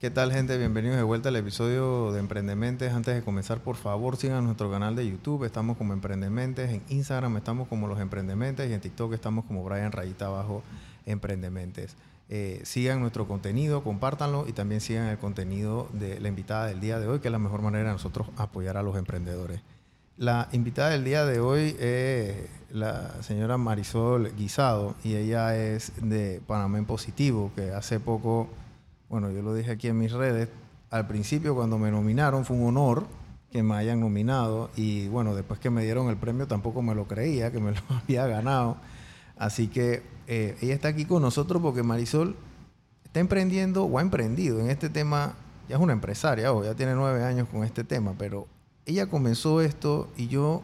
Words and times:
¿Qué 0.00 0.08
tal 0.08 0.32
gente? 0.32 0.56
Bienvenidos 0.56 0.96
de 0.96 1.02
vuelta 1.02 1.28
al 1.28 1.36
episodio 1.36 2.10
de 2.10 2.20
Emprendementes. 2.20 2.90
Antes 2.94 3.14
de 3.14 3.22
comenzar, 3.22 3.60
por 3.60 3.76
favor, 3.76 4.16
sigan 4.16 4.44
nuestro 4.44 4.70
canal 4.70 4.96
de 4.96 5.06
YouTube. 5.06 5.44
Estamos 5.44 5.76
como 5.76 5.92
Emprendementes. 5.92 6.70
En 6.70 6.82
Instagram 6.88 7.36
estamos 7.36 7.68
como 7.68 7.86
Los 7.86 8.00
Emprendementes 8.00 8.70
y 8.70 8.72
en 8.72 8.80
TikTok 8.80 9.12
estamos 9.12 9.44
como 9.44 9.62
Brian 9.62 9.92
Rayita 9.92 10.28
Abajo 10.28 10.62
Emprendementes. 11.04 11.96
Eh, 12.30 12.62
sigan 12.64 13.00
nuestro 13.00 13.28
contenido, 13.28 13.84
compártanlo 13.84 14.46
y 14.48 14.54
también 14.54 14.80
sigan 14.80 15.08
el 15.08 15.18
contenido 15.18 15.86
de 15.92 16.18
la 16.18 16.28
invitada 16.28 16.68
del 16.68 16.80
día 16.80 16.98
de 16.98 17.06
hoy, 17.06 17.20
que 17.20 17.28
es 17.28 17.32
la 17.32 17.38
mejor 17.38 17.60
manera 17.60 17.88
de 17.88 17.92
nosotros 17.92 18.26
apoyar 18.38 18.78
a 18.78 18.82
los 18.82 18.96
emprendedores. 18.96 19.60
La 20.16 20.48
invitada 20.52 20.88
del 20.88 21.04
día 21.04 21.26
de 21.26 21.40
hoy 21.40 21.76
es 21.78 22.48
la 22.70 23.22
señora 23.22 23.58
Marisol 23.58 24.34
Guisado 24.34 24.94
y 25.04 25.16
ella 25.16 25.54
es 25.58 25.92
de 26.00 26.40
Panamá 26.46 26.82
Positivo, 26.86 27.52
que 27.54 27.72
hace 27.72 28.00
poco 28.00 28.48
bueno, 29.10 29.32
yo 29.32 29.42
lo 29.42 29.52
dije 29.54 29.72
aquí 29.72 29.88
en 29.88 29.98
mis 29.98 30.12
redes, 30.12 30.48
al 30.88 31.08
principio 31.08 31.56
cuando 31.56 31.78
me 31.78 31.90
nominaron 31.90 32.44
fue 32.44 32.56
un 32.56 32.68
honor 32.68 33.06
que 33.50 33.64
me 33.64 33.74
hayan 33.74 33.98
nominado 33.98 34.70
y 34.76 35.08
bueno, 35.08 35.34
después 35.34 35.58
que 35.58 35.68
me 35.68 35.82
dieron 35.82 36.08
el 36.08 36.16
premio 36.16 36.46
tampoco 36.46 36.80
me 36.80 36.94
lo 36.94 37.08
creía, 37.08 37.50
que 37.50 37.58
me 37.58 37.72
lo 37.72 37.80
había 37.88 38.28
ganado. 38.28 38.76
Así 39.36 39.66
que 39.66 40.04
eh, 40.28 40.56
ella 40.60 40.74
está 40.74 40.88
aquí 40.88 41.06
con 41.06 41.22
nosotros 41.22 41.60
porque 41.60 41.82
Marisol 41.82 42.36
está 43.04 43.18
emprendiendo 43.18 43.84
o 43.84 43.98
ha 43.98 44.00
emprendido 44.00 44.60
en 44.60 44.70
este 44.70 44.88
tema, 44.88 45.34
ya 45.68 45.74
es 45.74 45.82
una 45.82 45.92
empresaria, 45.92 46.52
o 46.52 46.62
ya 46.62 46.76
tiene 46.76 46.94
nueve 46.94 47.24
años 47.24 47.48
con 47.48 47.64
este 47.64 47.82
tema, 47.82 48.14
pero 48.16 48.46
ella 48.86 49.08
comenzó 49.08 49.60
esto 49.60 50.08
y 50.16 50.28
yo, 50.28 50.62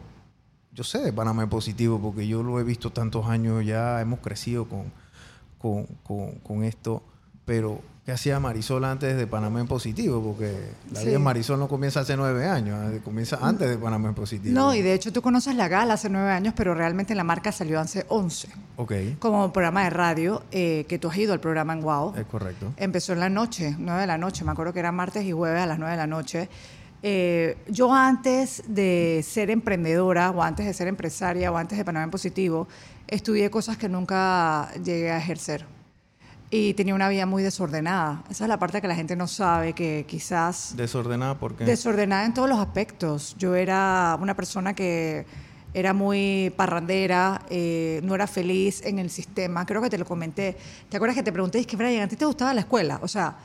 yo 0.71 0.85
sé 0.85 0.99
de 0.99 1.11
Panamá 1.11 1.49
positivo 1.49 1.99
porque 1.99 2.25
yo 2.25 2.43
lo 2.43 2.61
he 2.61 2.63
visto 2.63 2.91
tantos 2.91 3.25
años 3.25 3.65
ya, 3.65 3.99
hemos 3.99 4.21
crecido 4.21 4.69
con, 4.69 4.85
con, 5.57 5.85
con, 6.03 6.35
con 6.35 6.63
esto, 6.63 7.03
pero 7.43 7.81
¿Qué 8.07 8.13
hacía 8.13 8.39
Marisol 8.39 8.85
antes 8.85 9.17
de 9.17 9.27
Panamá 9.27 9.59
en 9.59 9.67
Positivo? 9.67 10.23
Porque 10.23 10.55
la 10.93 11.01
vida 11.01 11.11
de 11.11 11.19
Marisol 11.19 11.59
no 11.59 11.67
comienza 11.67 11.99
hace 11.99 12.15
nueve 12.15 12.45
años, 12.45 12.93
eh, 12.93 13.01
comienza 13.03 13.37
antes 13.41 13.69
de 13.69 13.77
Panamá 13.77 14.07
en 14.07 14.15
Positivo. 14.15 14.55
No, 14.55 14.73
y 14.73 14.81
de 14.81 14.93
hecho 14.93 15.11
tú 15.11 15.21
conoces 15.21 15.55
la 15.55 15.67
gala 15.67 15.95
hace 15.95 16.07
nueve 16.07 16.31
años, 16.31 16.53
pero 16.55 16.73
realmente 16.73 17.13
la 17.15 17.25
marca 17.25 17.51
salió 17.51 17.81
hace 17.81 18.05
once. 18.07 18.47
Ok. 18.77 18.93
Como 19.19 19.51
programa 19.51 19.83
de 19.83 19.89
radio, 19.89 20.41
eh, 20.51 20.85
que 20.87 20.99
tú 20.99 21.09
has 21.09 21.17
ido 21.17 21.33
al 21.33 21.41
programa 21.41 21.73
en 21.73 21.81
Wow. 21.81 22.15
Es 22.15 22.25
correcto. 22.27 22.71
Empezó 22.77 23.11
en 23.11 23.19
la 23.19 23.27
noche, 23.27 23.75
nueve 23.77 23.99
de 23.99 24.07
la 24.07 24.17
noche, 24.17 24.45
me 24.45 24.51
acuerdo 24.53 24.71
que 24.71 24.79
era 24.79 24.93
martes 24.93 25.25
y 25.25 25.33
jueves 25.33 25.61
a 25.61 25.65
las 25.65 25.77
nueve 25.77 25.91
de 25.91 25.97
la 25.97 26.07
noche. 26.07 26.47
Eh, 27.03 27.57
yo 27.67 27.93
antes 27.93 28.63
de 28.69 29.21
ser 29.27 29.51
emprendedora 29.51 30.31
o 30.31 30.41
antes 30.41 30.65
de 30.65 30.73
ser 30.73 30.87
empresaria 30.87 31.51
o 31.51 31.57
antes 31.57 31.77
de 31.77 31.83
Panamá 31.83 32.05
en 32.05 32.11
Positivo, 32.11 32.69
estudié 33.05 33.49
cosas 33.49 33.75
que 33.75 33.89
nunca 33.89 34.71
llegué 34.75 35.11
a 35.11 35.17
ejercer 35.17 35.75
y 36.49 36.73
tenía 36.75 36.95
una 36.95 37.09
vida 37.09 37.25
muy 37.25 37.43
desordenada. 37.43 38.23
Esa 38.29 38.45
es 38.45 38.47
la 38.47 38.57
parte 38.57 38.81
que 38.81 38.87
la 38.87 38.95
gente 38.95 39.15
no 39.15 39.27
sabe, 39.27 39.73
que 39.73 40.05
quizás... 40.07 40.75
¿Desordenada 40.77 41.37
por 41.37 41.55
qué? 41.55 41.65
Desordenada 41.65 42.25
en 42.25 42.33
todos 42.33 42.47
los 42.47 42.59
aspectos. 42.59 43.35
Yo 43.37 43.55
era 43.55 44.17
una 44.21 44.35
persona 44.35 44.73
que 44.73 45.25
era 45.73 45.93
muy 45.93 46.53
parrandera, 46.55 47.41
eh, 47.49 47.99
no 48.03 48.15
era 48.15 48.27
feliz 48.27 48.81
en 48.85 48.99
el 48.99 49.09
sistema. 49.09 49.65
Creo 49.65 49.81
que 49.81 49.89
te 49.89 49.97
lo 49.97 50.05
comenté. 50.05 50.57
¿Te 50.89 50.97
acuerdas 50.97 51.15
que 51.15 51.23
te 51.23 51.33
pregunté, 51.33 51.59
es 51.59 51.67
que 51.67 51.75
Brian, 51.75 52.03
¿a 52.03 52.07
ti 52.07 52.15
te 52.15 52.25
gustaba 52.25 52.53
la 52.53 52.61
escuela? 52.61 52.99
O 53.01 53.09
sea, 53.09 53.35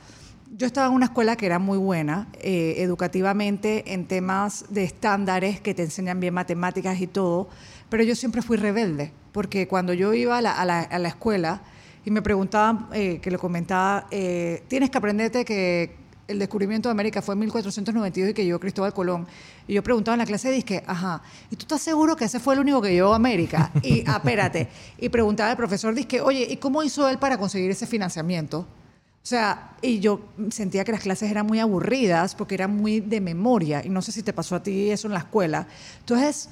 yo 0.57 0.65
estaba 0.65 0.87
en 0.87 0.93
una 0.93 1.07
escuela 1.07 1.35
que 1.35 1.45
era 1.45 1.59
muy 1.59 1.77
buena 1.77 2.27
eh, 2.39 2.75
educativamente 2.77 3.93
en 3.93 4.05
temas 4.07 4.65
de 4.69 4.85
estándares 4.85 5.59
que 5.59 5.73
te 5.73 5.83
enseñan 5.83 6.21
bien 6.21 6.33
matemáticas 6.33 7.01
y 7.01 7.07
todo, 7.07 7.49
pero 7.89 8.03
yo 8.03 8.15
siempre 8.15 8.41
fui 8.41 8.55
rebelde, 8.55 9.11
porque 9.33 9.67
cuando 9.67 9.93
yo 9.93 10.13
iba 10.13 10.37
a 10.37 10.41
la, 10.41 10.53
a 10.53 10.63
la, 10.63 10.81
a 10.81 10.99
la 10.99 11.09
escuela 11.09 11.61
y 12.05 12.11
me 12.11 12.21
preguntaban, 12.21 12.87
eh, 12.93 13.19
que 13.21 13.31
le 13.31 13.37
comentaba, 13.37 14.07
eh, 14.11 14.63
tienes 14.67 14.89
que 14.89 14.97
aprenderte 14.97 15.45
que 15.45 16.03
el 16.27 16.39
descubrimiento 16.39 16.89
de 16.89 16.91
América 16.91 17.21
fue 17.21 17.33
en 17.33 17.39
1492 17.39 18.31
y 18.31 18.33
que 18.33 18.45
llegó 18.45 18.59
Cristóbal 18.59 18.93
Colón. 18.93 19.27
Y 19.67 19.73
yo 19.73 19.83
preguntaba 19.83 20.15
en 20.15 20.19
la 20.19 20.25
clase, 20.25 20.51
dije, 20.51 20.83
ajá, 20.87 21.21
¿y 21.49 21.55
tú 21.55 21.63
estás 21.63 21.81
seguro 21.81 22.15
que 22.15 22.25
ese 22.25 22.39
fue 22.39 22.55
el 22.55 22.61
único 22.61 22.81
que 22.81 22.91
llegó 22.91 23.13
a 23.13 23.15
América? 23.15 23.71
Y, 23.83 24.03
ah, 24.07 24.17
espérate. 24.17 24.69
Y 24.97 25.09
preguntaba 25.09 25.51
al 25.51 25.57
profesor, 25.57 25.93
dije, 25.93 26.21
oye, 26.21 26.47
¿y 26.49 26.57
cómo 26.57 26.83
hizo 26.83 27.07
él 27.09 27.17
para 27.17 27.37
conseguir 27.37 27.71
ese 27.71 27.87
financiamiento? 27.87 28.59
O 28.59 29.25
sea, 29.25 29.71
y 29.81 29.99
yo 29.99 30.19
sentía 30.49 30.83
que 30.83 30.91
las 30.91 31.01
clases 31.01 31.31
eran 31.31 31.45
muy 31.45 31.59
aburridas 31.59 32.35
porque 32.35 32.55
eran 32.55 32.75
muy 32.75 32.99
de 32.99 33.21
memoria. 33.21 33.81
Y 33.85 33.89
no 33.89 34.01
sé 34.01 34.11
si 34.11 34.21
te 34.21 34.33
pasó 34.33 34.55
a 34.55 34.63
ti 34.63 34.91
eso 34.91 35.07
en 35.07 35.13
la 35.13 35.19
escuela. 35.19 35.65
Entonces, 35.99 36.49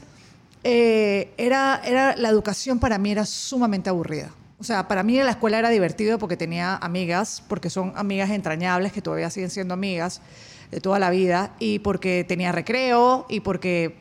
eh, 0.63 1.33
era, 1.37 1.81
era, 1.83 2.15
la 2.15 2.29
educación 2.29 2.79
para 2.79 2.97
mí 2.97 3.11
era 3.11 3.25
sumamente 3.25 3.89
aburrida. 3.89 4.31
O 4.61 4.63
sea, 4.63 4.87
para 4.87 5.01
mí 5.01 5.17
la 5.17 5.31
escuela 5.31 5.57
era 5.57 5.71
divertido 5.71 6.19
porque 6.19 6.37
tenía 6.37 6.75
amigas, 6.75 7.41
porque 7.47 7.71
son 7.71 7.93
amigas 7.95 8.29
entrañables 8.29 8.91
que 8.91 9.01
todavía 9.01 9.31
siguen 9.31 9.49
siendo 9.49 9.73
amigas 9.73 10.21
de 10.69 10.79
toda 10.79 10.99
la 10.99 11.09
vida, 11.09 11.55
y 11.57 11.79
porque 11.79 12.23
tenía 12.27 12.51
recreo, 12.51 13.25
y 13.27 13.39
porque 13.39 13.95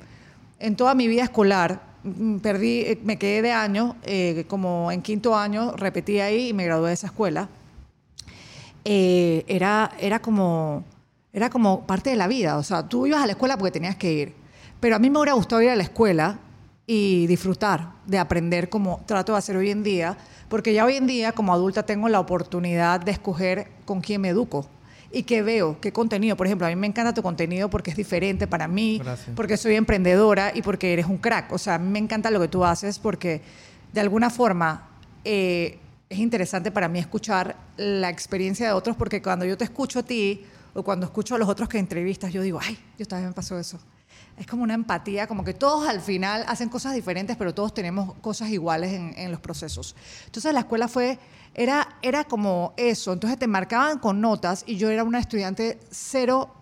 en 0.58 0.76
toda 0.76 0.94
mi 0.94 1.08
vida 1.08 1.22
escolar 1.22 1.80
mm, 2.04 2.40
perdí, 2.40 2.80
eh, 2.80 2.98
me 3.02 3.16
quedé 3.16 3.40
de 3.40 3.52
año, 3.52 3.96
eh, 4.02 4.44
como 4.48 4.92
en 4.92 5.00
quinto 5.00 5.34
año 5.34 5.72
repetí 5.78 6.20
ahí 6.20 6.48
y 6.48 6.52
me 6.52 6.66
gradué 6.66 6.88
de 6.88 6.94
esa 6.94 7.06
escuela. 7.06 7.48
Eh, 8.84 9.46
era, 9.48 9.92
era, 9.98 10.18
como, 10.18 10.84
era 11.32 11.48
como 11.48 11.86
parte 11.86 12.10
de 12.10 12.16
la 12.16 12.28
vida, 12.28 12.58
o 12.58 12.62
sea, 12.62 12.86
tú 12.86 13.06
ibas 13.06 13.22
a 13.22 13.26
la 13.26 13.32
escuela 13.32 13.56
porque 13.56 13.72
tenías 13.72 13.96
que 13.96 14.12
ir, 14.12 14.34
pero 14.78 14.96
a 14.96 14.98
mí 14.98 15.08
me 15.08 15.20
hubiera 15.20 15.32
gustado 15.32 15.62
ir 15.62 15.70
a 15.70 15.76
la 15.76 15.84
escuela 15.84 16.38
y 16.92 17.28
disfrutar 17.28 17.92
de 18.04 18.18
aprender 18.18 18.68
como 18.68 19.00
trato 19.06 19.30
de 19.30 19.38
hacer 19.38 19.56
hoy 19.56 19.70
en 19.70 19.84
día, 19.84 20.16
porque 20.48 20.74
ya 20.74 20.84
hoy 20.84 20.96
en 20.96 21.06
día 21.06 21.30
como 21.30 21.52
adulta 21.52 21.84
tengo 21.84 22.08
la 22.08 22.18
oportunidad 22.18 22.98
de 22.98 23.12
escoger 23.12 23.68
con 23.84 24.00
quién 24.00 24.22
me 24.22 24.30
educo 24.30 24.66
y 25.12 25.22
qué 25.22 25.42
veo, 25.42 25.80
qué 25.80 25.92
contenido. 25.92 26.36
Por 26.36 26.48
ejemplo, 26.48 26.66
a 26.66 26.70
mí 26.70 26.74
me 26.74 26.88
encanta 26.88 27.14
tu 27.14 27.22
contenido 27.22 27.70
porque 27.70 27.92
es 27.92 27.96
diferente 27.96 28.48
para 28.48 28.66
mí, 28.66 29.00
porque 29.36 29.56
soy 29.56 29.76
emprendedora 29.76 30.50
y 30.52 30.62
porque 30.62 30.92
eres 30.92 31.06
un 31.06 31.18
crack. 31.18 31.52
O 31.52 31.58
sea, 31.58 31.76
a 31.76 31.78
mí 31.78 31.88
me 31.88 32.00
encanta 32.00 32.28
lo 32.28 32.40
que 32.40 32.48
tú 32.48 32.64
haces 32.64 32.98
porque 32.98 33.40
de 33.92 34.00
alguna 34.00 34.28
forma 34.28 34.88
eh, 35.22 35.78
es 36.08 36.18
interesante 36.18 36.72
para 36.72 36.88
mí 36.88 36.98
escuchar 36.98 37.54
la 37.76 38.10
experiencia 38.10 38.66
de 38.66 38.72
otros 38.72 38.96
porque 38.96 39.22
cuando 39.22 39.44
yo 39.44 39.56
te 39.56 39.62
escucho 39.62 40.00
a 40.00 40.02
ti 40.02 40.44
o 40.74 40.82
cuando 40.82 41.06
escucho 41.06 41.36
a 41.36 41.38
los 41.38 41.48
otros 41.48 41.68
que 41.68 41.78
entrevistas, 41.78 42.32
yo 42.32 42.42
digo, 42.42 42.58
ay, 42.60 42.76
yo 42.98 43.06
también 43.06 43.28
me 43.28 43.34
pasó 43.34 43.56
eso 43.60 43.78
es 44.40 44.46
como 44.46 44.62
una 44.62 44.72
empatía, 44.72 45.26
como 45.26 45.44
que 45.44 45.52
todos 45.52 45.86
al 45.86 46.00
final 46.00 46.46
hacen 46.48 46.70
cosas 46.70 46.94
diferentes, 46.94 47.36
pero 47.36 47.52
todos 47.52 47.74
tenemos 47.74 48.14
cosas 48.22 48.48
iguales 48.48 48.90
en, 48.90 49.30
los 49.30 49.38
procesos. 49.38 49.94
Entonces 50.24 50.54
la 50.54 50.60
escuela 50.60 50.88
fue, 50.88 51.18
era, 51.54 51.98
era 52.00 52.24
como 52.24 52.72
eso, 52.78 53.12
entonces 53.12 53.38
te 53.38 53.46
marcaban 53.46 53.98
con 53.98 54.22
notas 54.22 54.64
y 54.66 54.78
yo 54.78 54.88
era 54.88 55.04
una 55.04 55.18
estudiante 55.18 55.78
cero, 55.90 56.54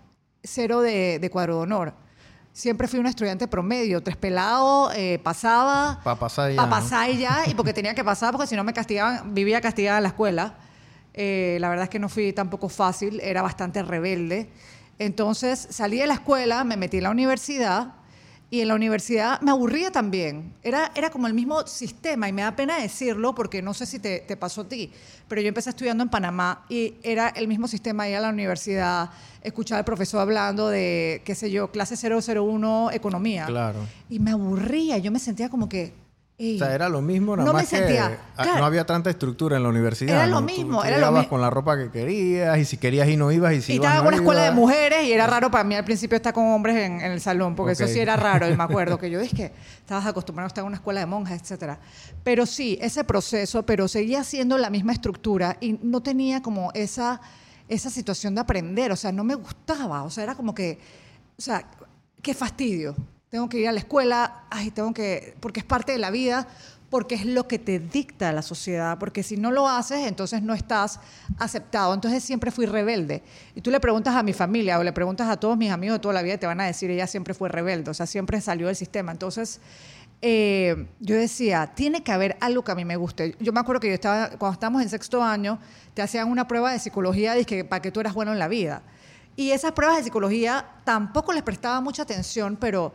cero 0.42 0.80
de, 0.80 1.28
cuadro 1.32 1.58
de 1.58 1.62
honor. 1.62 1.94
Siempre 2.52 2.88
fui 2.88 2.98
una 2.98 3.10
estudiante 3.10 3.46
promedio, 3.46 4.02
tres 4.02 4.16
pelados, 4.16 4.92
eh, 4.96 5.20
pasaba. 5.22 6.00
Para 6.02 6.18
pasar 6.18 6.50
ya. 6.50 6.56
Para 6.56 6.70
pasar 6.70 7.10
ya, 7.12 7.44
y 7.46 7.54
porque 7.54 7.72
tenía 7.72 7.94
que 7.94 8.02
pasar, 8.02 8.32
porque 8.32 8.48
si 8.48 8.56
no 8.56 8.64
me 8.64 8.72
castigaban, 8.72 9.34
vivía 9.34 9.60
castigada 9.60 9.98
en 9.98 10.02
la 10.02 10.08
escuela. 10.08 10.56
Eh, 11.14 11.58
la 11.60 11.68
verdad 11.68 11.84
es 11.84 11.90
que 11.90 12.00
no 12.00 12.08
fui 12.08 12.32
tampoco 12.32 12.68
fácil, 12.68 13.20
era 13.20 13.40
bastante 13.40 13.84
rebelde. 13.84 14.50
Entonces 14.98 15.68
salí 15.70 15.98
de 15.98 16.06
la 16.06 16.14
escuela, 16.14 16.64
me 16.64 16.76
metí 16.76 16.98
en 16.98 17.04
la 17.04 17.10
universidad 17.10 17.94
y 18.50 18.62
en 18.62 18.68
la 18.68 18.74
universidad 18.74 19.40
me 19.42 19.50
aburría 19.50 19.90
también. 19.90 20.54
Era, 20.62 20.90
era 20.94 21.10
como 21.10 21.26
el 21.26 21.34
mismo 21.34 21.66
sistema 21.66 22.28
y 22.28 22.32
me 22.32 22.42
da 22.42 22.56
pena 22.56 22.78
decirlo 22.78 23.34
porque 23.34 23.60
no 23.60 23.74
sé 23.74 23.84
si 23.84 23.98
te, 23.98 24.20
pasó 24.36 24.62
a 24.62 24.68
ti, 24.68 24.90
pero 25.28 25.40
yo 25.40 25.48
empecé 25.48 25.70
estudiando 25.70 26.02
en 26.02 26.08
Panamá 26.08 26.64
y 26.68 26.94
era 27.02 27.28
el 27.28 27.46
mismo 27.46 27.68
sistema 27.68 28.08
ir 28.08 28.16
a 28.16 28.20
la 28.20 28.30
universidad, 28.30 29.10
escuchar 29.42 29.78
al 29.78 29.84
profesor 29.84 30.20
hablando 30.20 30.68
de, 30.68 31.22
qué 31.24 31.34
sé 31.34 31.50
yo, 31.50 31.70
clase 31.70 31.96
001, 31.96 32.90
economía. 32.92 33.46
Claro. 33.46 33.80
Y 34.08 34.18
me 34.18 34.30
aburría, 34.30 34.96
yo 34.98 35.12
me 35.12 35.18
sentía 35.18 35.50
como 35.50 35.68
que 35.68 35.92
o 36.40 36.58
sea, 36.58 36.72
era 36.72 36.88
lo 36.88 37.02
mismo, 37.02 37.34
nada 37.36 37.48
no 37.48 37.52
más 37.52 37.64
me 37.64 37.78
sentía, 37.78 38.16
que 38.40 38.44
no 38.44 38.64
había 38.64 38.86
tanta 38.86 39.10
estructura 39.10 39.56
en 39.56 39.64
la 39.64 39.70
universidad. 39.70 40.14
Era 40.14 40.26
lo 40.28 40.40
mismo, 40.40 40.84
era 40.84 40.98
lo 40.98 41.10
mismo. 41.10 41.28
con 41.28 41.40
la 41.40 41.50
ropa 41.50 41.76
que 41.76 41.90
querías 41.90 42.56
y 42.58 42.64
si 42.64 42.76
querías 42.76 43.08
y 43.08 43.16
no 43.16 43.32
ibas 43.32 43.54
y 43.54 43.60
si 43.60 43.72
y 43.72 43.76
ibas 43.76 43.88
estaba 43.88 44.02
en 44.02 44.06
una 44.06 44.16
escuela 44.18 44.42
de 44.44 44.52
mujeres 44.52 45.04
y 45.04 45.12
era 45.12 45.26
raro 45.26 45.50
para 45.50 45.64
mí 45.64 45.74
al 45.74 45.84
principio 45.84 46.14
estar 46.14 46.32
con 46.32 46.46
hombres 46.46 46.76
en, 46.76 47.00
el 47.00 47.20
salón, 47.20 47.56
porque 47.56 47.72
eso 47.72 47.88
sí 47.88 47.98
era 47.98 48.14
raro 48.14 48.48
y 48.48 48.56
me 48.56 48.62
acuerdo 48.62 48.98
que 49.00 49.10
yo 49.10 49.18
dije 49.18 49.34
que 49.34 49.52
estabas 49.80 50.06
acostumbrado 50.06 50.46
a 50.46 50.48
estar 50.48 50.62
en 50.62 50.68
una 50.68 50.76
escuela 50.76 51.00
de 51.00 51.06
monjas, 51.06 51.42
etcétera. 51.42 51.80
Pero 52.22 52.46
sí, 52.46 52.78
ese 52.80 53.02
proceso, 53.02 53.66
pero 53.66 53.88
seguía 53.88 54.22
siendo 54.22 54.58
la 54.58 54.70
misma 54.70 54.92
estructura 54.92 55.56
y 55.60 55.72
no 55.82 56.04
tenía 56.04 56.40
como 56.40 56.70
esa, 56.72 57.20
esa 57.68 57.90
situación 57.90 58.36
de 58.36 58.42
aprender, 58.42 58.92
o 58.92 58.96
sea, 58.96 59.10
no 59.10 59.24
me 59.24 59.34
gustaba, 59.34 60.04
o 60.04 60.10
sea, 60.10 60.22
era 60.22 60.36
como 60.36 60.54
que, 60.54 60.78
o 61.36 61.42
sea, 61.42 61.68
qué 62.22 62.32
fastidio. 62.32 62.94
Tengo 63.30 63.48
que 63.48 63.58
ir 63.58 63.68
a 63.68 63.72
la 63.72 63.78
escuela, 63.78 64.44
ay, 64.50 64.70
tengo 64.70 64.94
que, 64.94 65.34
porque 65.40 65.60
es 65.60 65.66
parte 65.66 65.92
de 65.92 65.98
la 65.98 66.10
vida, 66.10 66.48
porque 66.90 67.14
es 67.14 67.26
lo 67.26 67.46
que 67.46 67.58
te 67.58 67.78
dicta 67.78 68.32
la 68.32 68.40
sociedad, 68.40 68.98
porque 68.98 69.22
si 69.22 69.36
no 69.36 69.50
lo 69.50 69.68
haces, 69.68 70.06
entonces 70.06 70.42
no 70.42 70.54
estás 70.54 71.00
aceptado. 71.38 71.92
Entonces 71.92 72.24
siempre 72.24 72.50
fui 72.50 72.64
rebelde. 72.64 73.22
Y 73.54 73.60
tú 73.60 73.70
le 73.70 73.80
preguntas 73.80 74.14
a 74.14 74.22
mi 74.22 74.32
familia 74.32 74.78
o 74.78 74.82
le 74.82 74.92
preguntas 74.92 75.28
a 75.28 75.36
todos 75.36 75.58
mis 75.58 75.70
amigos 75.70 75.96
de 75.96 76.00
toda 76.00 76.14
la 76.14 76.22
vida 76.22 76.38
te 76.38 76.46
van 76.46 76.60
a 76.60 76.64
decir, 76.64 76.90
ella 76.90 77.06
siempre 77.06 77.34
fue 77.34 77.50
rebelde, 77.50 77.90
o 77.90 77.94
sea, 77.94 78.06
siempre 78.06 78.40
salió 78.40 78.68
del 78.68 78.76
sistema. 78.76 79.12
Entonces, 79.12 79.60
eh, 80.22 80.86
yo 80.98 81.14
decía, 81.14 81.72
tiene 81.74 82.02
que 82.02 82.10
haber 82.10 82.38
algo 82.40 82.64
que 82.64 82.72
a 82.72 82.74
mí 82.74 82.86
me 82.86 82.96
guste. 82.96 83.36
Yo 83.38 83.52
me 83.52 83.60
acuerdo 83.60 83.80
que 83.80 83.88
yo 83.88 83.94
estaba, 83.94 84.30
cuando 84.30 84.54
estábamos 84.54 84.82
en 84.82 84.88
sexto 84.88 85.22
año, 85.22 85.58
te 85.92 86.00
hacían 86.00 86.30
una 86.30 86.48
prueba 86.48 86.72
de 86.72 86.78
psicología 86.78 87.34
para 87.68 87.82
que 87.82 87.92
tú 87.92 88.00
eras 88.00 88.14
bueno 88.14 88.32
en 88.32 88.38
la 88.38 88.48
vida. 88.48 88.82
Y 89.36 89.52
esas 89.52 89.70
pruebas 89.70 89.98
de 89.98 90.02
psicología 90.02 90.66
tampoco 90.84 91.32
les 91.32 91.44
prestaba 91.44 91.80
mucha 91.80 92.02
atención, 92.02 92.56
pero 92.56 92.92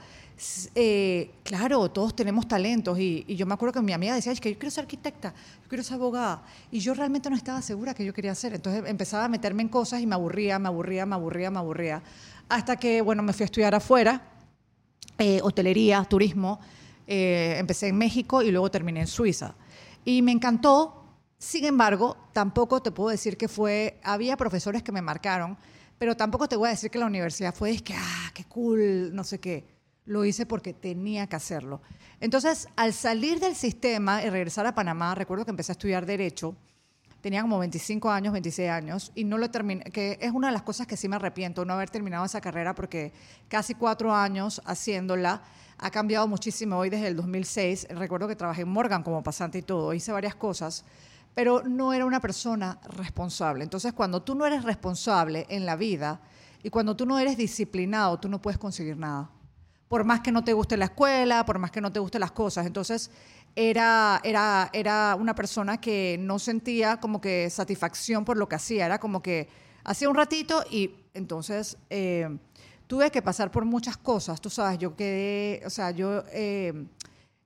eh, 0.75 1.31
claro, 1.43 1.89
todos 1.89 2.15
tenemos 2.15 2.47
talentos. 2.47 2.97
Y, 2.99 3.25
yo 3.35 3.45
me 3.45 3.53
acuerdo 3.53 3.73
que 3.73 3.81
mi 3.81 3.93
amiga 3.93 4.15
decía, 4.15 4.31
es 4.31 4.41
que 4.41 4.51
yo 4.51 4.57
quiero 4.57 4.71
ser 4.71 4.83
arquitecta, 4.83 5.33
yo 5.61 5.69
quiero 5.69 5.83
ser 5.83 5.95
abogada. 5.95 6.43
Y 6.71 6.79
yo 6.79 6.93
realmente 6.93 7.29
no 7.29 7.35
estaba 7.35 7.61
segura 7.61 7.93
que 7.93 8.05
yo 8.05 8.13
quería 8.13 8.31
hacer. 8.31 8.53
Entonces 8.53 8.83
empezaba 8.87 9.25
a 9.25 9.27
meterme 9.27 9.63
en 9.63 9.69
cosas 9.69 10.01
y 10.01 10.07
me 10.07 10.15
aburría, 10.15 10.59
me 10.59 10.67
aburría, 10.67 11.05
me 11.05 11.15
aburría, 11.15 11.51
me 11.51 11.59
aburría. 11.59 12.03
Hasta 12.49 12.75
que, 12.75 13.01
bueno, 13.01 13.23
me 13.23 13.33
fui 13.33 13.43
a 13.43 13.45
estudiar 13.45 13.75
afuera, 13.75 14.21
eh, 15.17 15.39
hotelería, 15.43 16.03
turismo. 16.03 16.59
Eh, 17.07 17.55
empecé 17.59 17.89
en 17.89 17.97
México 17.97 18.41
y 18.41 18.51
luego 18.51 18.69
terminé 18.71 19.01
en 19.01 19.07
Suiza. 19.07 19.55
Y 20.05 20.21
me 20.21 20.31
encantó. 20.31 20.99
Sin 21.37 21.65
embargo, 21.65 22.15
tampoco 22.31 22.81
te 22.81 22.91
puedo 22.91 23.09
decir 23.09 23.35
que 23.35 23.49
fue, 23.49 23.99
había 24.01 24.37
profesores 24.37 24.81
que 24.81 24.93
me 24.93 25.01
marcaron, 25.01 25.57
pero 25.97 26.15
tampoco 26.15 26.47
te 26.47 26.55
voy 26.55 26.67
a 26.67 26.71
decir 26.71 26.89
que 26.89 26.97
la 26.97 27.05
universidad 27.05 27.53
fue, 27.53 27.71
es 27.71 27.81
que, 27.81 27.93
ah, 27.93 28.31
qué 28.33 28.45
cool, 28.45 29.13
no 29.13 29.25
sé 29.25 29.41
qué. 29.41 29.72
Lo 30.05 30.25
hice 30.25 30.45
porque 30.45 30.73
tenía 30.73 31.27
que 31.27 31.35
hacerlo. 31.35 31.81
Entonces, 32.19 32.67
al 32.75 32.93
salir 32.93 33.39
del 33.39 33.55
sistema 33.55 34.23
y 34.23 34.29
regresar 34.29 34.65
a 34.65 34.75
Panamá, 34.75 35.15
recuerdo 35.15 35.45
que 35.45 35.51
empecé 35.51 35.71
a 35.71 35.73
estudiar 35.73 36.05
Derecho, 36.05 36.55
tenía 37.21 37.41
como 37.41 37.57
25 37.59 38.09
años, 38.09 38.33
26 38.33 38.69
años, 38.69 39.11
y 39.15 39.23
no 39.23 39.37
lo 39.37 39.49
terminé, 39.49 39.85
que 39.85 40.17
es 40.21 40.31
una 40.31 40.47
de 40.47 40.53
las 40.53 40.63
cosas 40.63 40.87
que 40.87 40.97
sí 40.97 41.07
me 41.07 41.15
arrepiento, 41.15 41.63
no 41.63 41.73
haber 41.73 41.89
terminado 41.89 42.25
esa 42.25 42.41
carrera, 42.41 42.75
porque 42.75 43.13
casi 43.47 43.75
cuatro 43.75 44.13
años 44.13 44.61
haciéndola, 44.65 45.41
ha 45.77 45.89
cambiado 45.89 46.27
muchísimo 46.27 46.77
hoy 46.77 46.89
desde 46.89 47.07
el 47.07 47.15
2006. 47.15 47.87
Recuerdo 47.91 48.27
que 48.27 48.35
trabajé 48.35 48.61
en 48.61 48.69
Morgan 48.69 49.03
como 49.03 49.23
pasante 49.23 49.57
y 49.57 49.61
todo, 49.61 49.93
hice 49.93 50.11
varias 50.11 50.35
cosas, 50.35 50.85
pero 51.33 51.63
no 51.63 51.93
era 51.93 52.05
una 52.05 52.19
persona 52.19 52.79
responsable. 52.89 53.63
Entonces, 53.63 53.93
cuando 53.93 54.21
tú 54.21 54.35
no 54.35 54.45
eres 54.45 54.63
responsable 54.63 55.45
en 55.49 55.65
la 55.65 55.75
vida 55.75 56.21
y 56.61 56.69
cuando 56.69 56.95
tú 56.95 57.05
no 57.05 57.19
eres 57.19 57.37
disciplinado, 57.37 58.19
tú 58.19 58.29
no 58.29 58.41
puedes 58.41 58.57
conseguir 58.57 58.97
nada. 58.97 59.29
Por 59.93 60.05
más 60.05 60.21
que 60.21 60.31
no 60.31 60.43
te 60.43 60.53
guste 60.53 60.75
la 60.75 60.85
escuela, 60.85 61.45
por 61.45 61.59
más 61.59 61.69
que 61.69 61.79
no 61.79 61.93
te 61.93 61.99
gusten 61.99 62.21
las 62.21 62.31
cosas. 62.31 62.65
Entonces, 62.65 63.11
era, 63.55 64.19
era, 64.23 64.71
era 64.73 65.15
una 65.19 65.35
persona 65.35 65.79
que 65.79 66.17
no 66.19 66.39
sentía 66.39 66.99
como 66.99 67.21
que 67.21 67.47
satisfacción 67.51 68.25
por 68.25 68.35
lo 68.37 68.49
que 68.49 68.55
hacía. 68.55 68.87
Era 68.87 68.99
como 68.99 69.21
que 69.21 69.47
hacía 69.83 70.09
un 70.09 70.15
ratito 70.15 70.63
y 70.67 70.95
entonces... 71.13 71.77
Eh, 71.91 72.27
tuve 72.87 73.11
que 73.11 73.21
pasar 73.21 73.51
por 73.51 73.65
muchas 73.65 73.95
cosas, 73.97 74.41
tú 74.41 74.49
sabes, 74.49 74.79
yo 74.79 74.95
quedé, 74.95 75.61
o 75.65 75.69
sea, 75.69 75.91
yo 75.91 76.23
eh, 76.31 76.85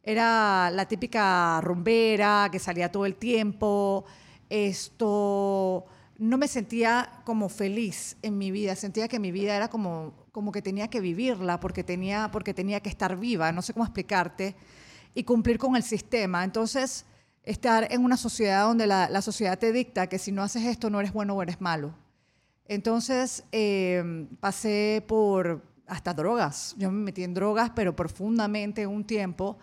era 0.02 0.72
la 0.72 0.86
típica 0.88 1.60
rumbera 1.62 2.50
que 2.52 2.60
salía 2.60 2.92
todo 2.92 3.06
el 3.06 3.16
tiempo, 3.16 4.06
esto, 4.50 5.86
no 6.18 6.38
me 6.38 6.48
sentía 6.48 7.22
como 7.24 7.50
feliz 7.50 8.18
en 8.22 8.38
mi 8.38 8.52
vida, 8.52 8.76
sentía 8.76 9.08
que 9.08 9.20
mi 9.20 9.32
vida 9.32 9.56
era 9.56 9.70
como, 9.70 10.14
como 10.38 10.52
que 10.52 10.62
tenía 10.62 10.88
que 10.88 11.02
vivirla 11.02 11.60
porque 11.60 11.84
tenía, 11.84 12.30
porque 12.32 12.54
tenía 12.54 12.80
que 12.80 12.90
estar 12.90 13.18
viva, 13.18 13.52
no 13.52 13.62
sé 13.62 13.74
cómo 13.74 13.86
explicarte, 13.86 14.56
y 15.16 15.24
cumplir 15.24 15.58
con 15.58 15.76
el 15.76 15.82
sistema. 15.82 16.44
Entonces, 16.44 17.06
estar 17.44 17.92
en 17.92 18.04
una 18.04 18.18
sociedad 18.18 18.68
donde 18.68 18.86
la, 18.86 19.10
la 19.10 19.22
sociedad 19.22 19.58
te 19.58 19.72
dicta 19.72 20.08
que 20.08 20.20
si 20.20 20.32
no 20.32 20.44
haces 20.44 20.64
esto 20.66 20.90
no 20.92 21.00
eres 21.00 21.12
bueno 21.12 21.34
o 21.34 21.42
eres 21.42 21.60
malo 21.60 21.94
entonces 22.68 23.44
em, 23.52 24.28
pasé 24.40 25.04
por 25.08 25.64
hasta 25.88 26.14
drogas. 26.14 26.76
Yo 26.78 26.92
me 26.92 27.02
metí 27.02 27.24
en 27.24 27.34
drogas, 27.34 27.72
pero 27.74 27.96
profundamente 27.96 28.86
un 28.86 29.06
tiempo. 29.06 29.58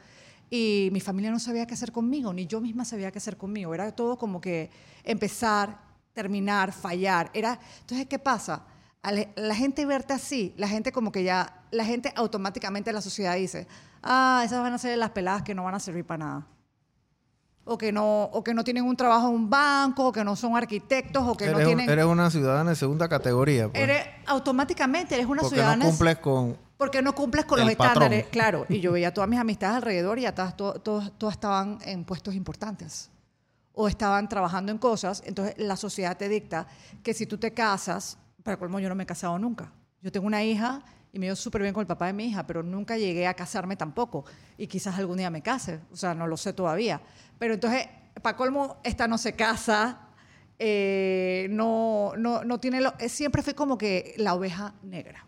Y 0.51 0.89
mi 0.93 1.01
familia 1.01 1.31
no 1.31 1.39
sabía 1.39 1.67
qué 1.67 1.75
hacer 1.75 1.93
conmigo, 1.93 2.33
ni 2.33 2.47
yo 2.47 2.61
misma 2.61 2.85
sabía 2.85 3.11
qué 3.11 3.19
hacer 3.19 3.37
conmigo. 3.37 3.75
Era 3.75 3.93
todo 3.93 4.17
como 4.17 4.41
que 4.41 4.71
empezar, 5.03 5.79
terminar, 6.13 6.73
fallar. 6.73 7.31
Era, 7.35 7.59
entonces, 7.81 8.07
¿qué 8.07 8.19
pasa? 8.19 8.65
La 9.13 9.55
gente 9.55 9.85
verte 9.87 10.13
así, 10.13 10.55
la 10.57 10.69
gente 10.69 10.93
como 10.93 11.13
que 11.13 11.25
ya, 11.25 11.63
la 11.71 11.85
gente 11.85 12.13
automáticamente 12.17 12.91
en 12.91 12.95
la 12.95 13.03
sociedad 13.03 13.37
dice, 13.37 13.67
ah, 14.03 14.43
esas 14.45 14.61
van 14.61 14.73
a 14.73 14.79
ser 14.79 14.97
las 14.99 15.11
peladas 15.11 15.43
que 15.43 15.55
no 15.55 15.65
van 15.65 15.75
a 15.75 15.81
servir 15.81 16.05
para 16.05 16.25
nada 16.25 16.47
o 17.65 17.79
que 17.79 17.93
no 17.93 18.25
o 18.25 18.45
que 18.45 18.55
no 18.55 18.63
tienen 18.63 18.85
un 18.85 18.97
trabajo 18.97 19.29
en 19.29 19.35
un 19.35 19.51
banco 19.51 20.09
o 20.09 20.13
que 20.13 20.23
no 20.23 20.37
son 20.37 20.57
arquitectos 20.57 21.23
o 21.27 21.37
que 21.37 21.51
no 21.51 21.59
tienen 21.59 21.89
eres 21.89 22.05
una 22.05 22.31
ciudadana 22.31 22.71
de 22.71 22.77
segunda 22.77 23.09
categoría 23.09 23.69
pues. 23.69 23.83
eres 23.83 24.07
automáticamente 24.27 25.15
eres 25.15 25.27
una 25.27 25.41
porque 25.43 25.57
ciudadana 25.57 25.85
no 25.85 25.91
cumples 25.91 26.19
con 26.19 26.57
porque 26.77 27.03
no 27.03 27.15
cumples 27.15 27.45
con 27.47 27.61
los 27.61 27.69
estándares 27.69 28.27
claro 28.27 28.67
y 28.69 28.81
yo 28.81 28.93
veía 28.93 29.09
a 29.09 29.15
todas 29.15 29.31
mis 29.31 29.39
amistades 29.39 29.77
alrededor 29.77 30.19
y 30.19 30.23
ya 30.23 30.35
todas, 30.35 30.57
todas, 30.57 31.13
todas 31.17 31.35
estaban 31.35 31.79
en 31.85 32.05
puestos 32.05 32.35
importantes 32.35 33.11
o 33.73 33.89
estaban 33.89 34.29
trabajando 34.29 34.71
en 34.71 34.79
cosas 34.79 35.23
entonces 35.25 35.55
la 35.57 35.77
sociedad 35.77 36.17
te 36.17 36.29
dicta 36.29 36.67
que 37.03 37.15
si 37.15 37.27
tú 37.27 37.39
te 37.39 37.55
casas 37.55 38.19
para 38.45 38.57
colmo 38.57 38.79
yo 38.79 38.89
no 38.89 38.95
me 38.95 39.03
he 39.03 39.07
casado 39.07 39.37
nunca 39.41 39.73
yo 40.05 40.13
tengo 40.13 40.27
una 40.27 40.45
hija 40.45 40.83
y 41.15 41.19
me 41.19 41.27
dio 41.27 41.35
súper 41.35 41.63
bien 41.63 41.73
con 41.73 41.81
el 41.81 41.87
papá 41.87 42.07
de 42.07 42.13
mi 42.13 42.27
hija, 42.27 42.47
pero 42.47 42.63
nunca 42.63 42.99
llegué 42.99 43.27
a 43.27 43.33
casarme 43.33 43.75
tampoco. 43.75 44.27
Y 44.59 44.67
quizás 44.67 44.99
algún 44.99 45.17
día 45.17 45.31
me 45.31 45.41
case, 45.41 45.81
o 45.91 45.97
sea, 45.97 46.15
no 46.15 46.27
lo 46.27 46.37
sé 46.37 46.53
todavía. 46.53 47.01
Pero 47.39 47.55
entonces, 47.55 47.89
para 48.21 48.37
colmo, 48.37 48.77
esta 48.85 49.09
no 49.09 49.17
se 49.17 49.35
casa, 49.35 50.11
eh, 50.59 51.47
no, 51.51 52.13
no, 52.19 52.45
no 52.45 52.61
tiene... 52.61 52.83
Lo, 52.83 52.93
siempre 53.09 53.41
fue 53.41 53.55
como 53.55 53.79
que 53.79 54.15
la 54.19 54.35
oveja 54.35 54.75
negra. 54.83 55.27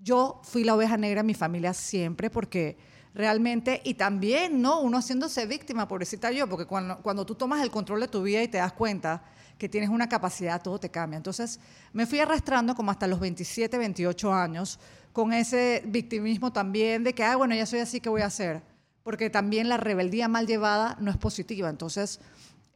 Yo 0.00 0.40
fui 0.42 0.64
la 0.64 0.74
oveja 0.74 0.96
negra 0.96 1.20
en 1.20 1.26
mi 1.26 1.34
familia 1.34 1.72
siempre 1.72 2.30
porque 2.30 2.78
realmente, 3.14 3.80
y 3.84 3.94
también, 3.94 4.60
¿no? 4.60 4.80
Uno 4.80 4.98
haciéndose 4.98 5.46
víctima, 5.46 5.86
pobrecita 5.86 6.32
yo, 6.32 6.48
porque 6.48 6.66
cuando, 6.66 6.98
cuando 7.00 7.24
tú 7.24 7.36
tomas 7.36 7.62
el 7.62 7.70
control 7.70 8.00
de 8.00 8.08
tu 8.08 8.24
vida 8.24 8.42
y 8.42 8.48
te 8.48 8.58
das 8.58 8.72
cuenta 8.72 9.22
que 9.60 9.68
tienes 9.68 9.90
una 9.90 10.08
capacidad, 10.08 10.60
todo 10.60 10.80
te 10.80 10.90
cambia. 10.90 11.18
Entonces, 11.18 11.60
me 11.92 12.04
fui 12.04 12.18
arrastrando 12.18 12.74
como 12.74 12.90
hasta 12.90 13.06
los 13.06 13.20
27, 13.20 13.78
28 13.78 14.34
años, 14.34 14.80
con 15.12 15.32
ese 15.32 15.84
victimismo 15.86 16.52
también 16.52 17.04
de 17.04 17.14
que, 17.14 17.22
ah, 17.22 17.36
bueno, 17.36 17.54
ya 17.54 17.64
soy 17.66 17.78
así, 17.78 18.00
¿qué 18.00 18.08
voy 18.08 18.22
a 18.22 18.26
hacer? 18.26 18.62
porque 19.02 19.30
también 19.30 19.68
la 19.68 19.76
rebeldía 19.76 20.28
mal 20.28 20.46
llevada 20.46 20.96
no 21.00 21.10
es 21.10 21.16
positiva. 21.16 21.68
Entonces, 21.68 22.20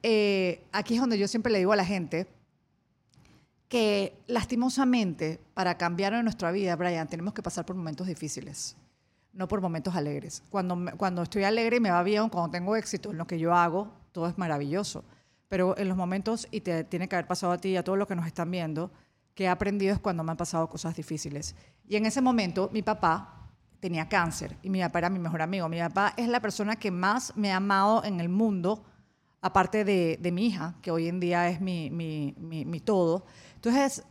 eh, 0.02 0.64
aquí 0.72 0.94
es 0.94 1.00
donde 1.00 1.18
yo 1.18 1.28
siempre 1.28 1.52
le 1.52 1.58
digo 1.58 1.72
a 1.72 1.76
la 1.76 1.84
gente 1.84 2.26
que 3.68 4.14
lastimosamente 4.26 5.40
para 5.54 5.76
cambiar 5.76 6.12
en 6.14 6.24
nuestra 6.24 6.50
vida, 6.50 6.76
Brian, 6.76 7.08
tenemos 7.08 7.34
que 7.34 7.42
pasar 7.42 7.64
por 7.64 7.76
momentos 7.76 8.06
difíciles, 8.06 8.76
no 9.32 9.48
por 9.48 9.60
momentos 9.60 9.94
alegres. 9.94 10.42
Cuando, 10.50 10.76
cuando 10.96 11.22
estoy 11.22 11.44
alegre 11.44 11.76
y 11.76 11.80
me 11.80 11.90
va 11.90 12.02
bien, 12.02 12.28
cuando 12.28 12.50
tengo 12.50 12.76
éxito 12.76 13.10
en 13.10 13.18
lo 13.18 13.26
que 13.26 13.38
yo 13.38 13.54
hago, 13.54 13.92
todo 14.12 14.28
es 14.28 14.38
maravilloso. 14.38 15.04
Pero 15.54 15.78
en 15.78 15.86
los 15.86 15.96
momentos, 15.96 16.48
y 16.50 16.62
te 16.62 16.82
tiene 16.82 17.08
que 17.08 17.14
haber 17.14 17.28
pasado 17.28 17.52
a 17.52 17.58
ti 17.58 17.68
y 17.68 17.76
a 17.76 17.84
todos 17.84 17.96
los 17.96 18.08
que 18.08 18.16
nos 18.16 18.26
están 18.26 18.50
viendo, 18.50 18.90
que 19.36 19.44
he 19.44 19.48
aprendido 19.48 19.94
es 19.94 20.00
cuando 20.00 20.24
me 20.24 20.32
han 20.32 20.36
pasado 20.36 20.68
cosas 20.68 20.96
difíciles. 20.96 21.54
Y 21.86 21.94
en 21.94 22.06
ese 22.06 22.20
momento, 22.20 22.70
mi 22.72 22.82
papá, 22.82 23.52
tenía 23.78 24.08
cáncer 24.08 24.56
y 24.64 24.68
mi 24.68 24.80
papá 24.80 24.98
era 24.98 25.10
mi 25.10 25.20
mejor 25.20 25.42
amigo. 25.42 25.68
Mi 25.68 25.78
papá 25.78 26.12
es 26.16 26.26
la 26.26 26.40
persona 26.40 26.74
que 26.74 26.90
más 26.90 27.36
me 27.36 27.52
ha 27.52 27.58
amado 27.58 28.02
en 28.02 28.18
el 28.18 28.28
mundo, 28.28 28.82
aparte 29.40 29.84
de, 29.84 30.32
mi 30.32 30.46
hija, 30.48 30.74
que 30.82 30.90
hoy 30.90 31.06
en 31.06 31.20
día 31.20 31.48
es 31.48 31.60
mi, 31.60 31.88
mi, 31.88 32.80
todo. 32.80 33.24
Entonces, 33.54 34.02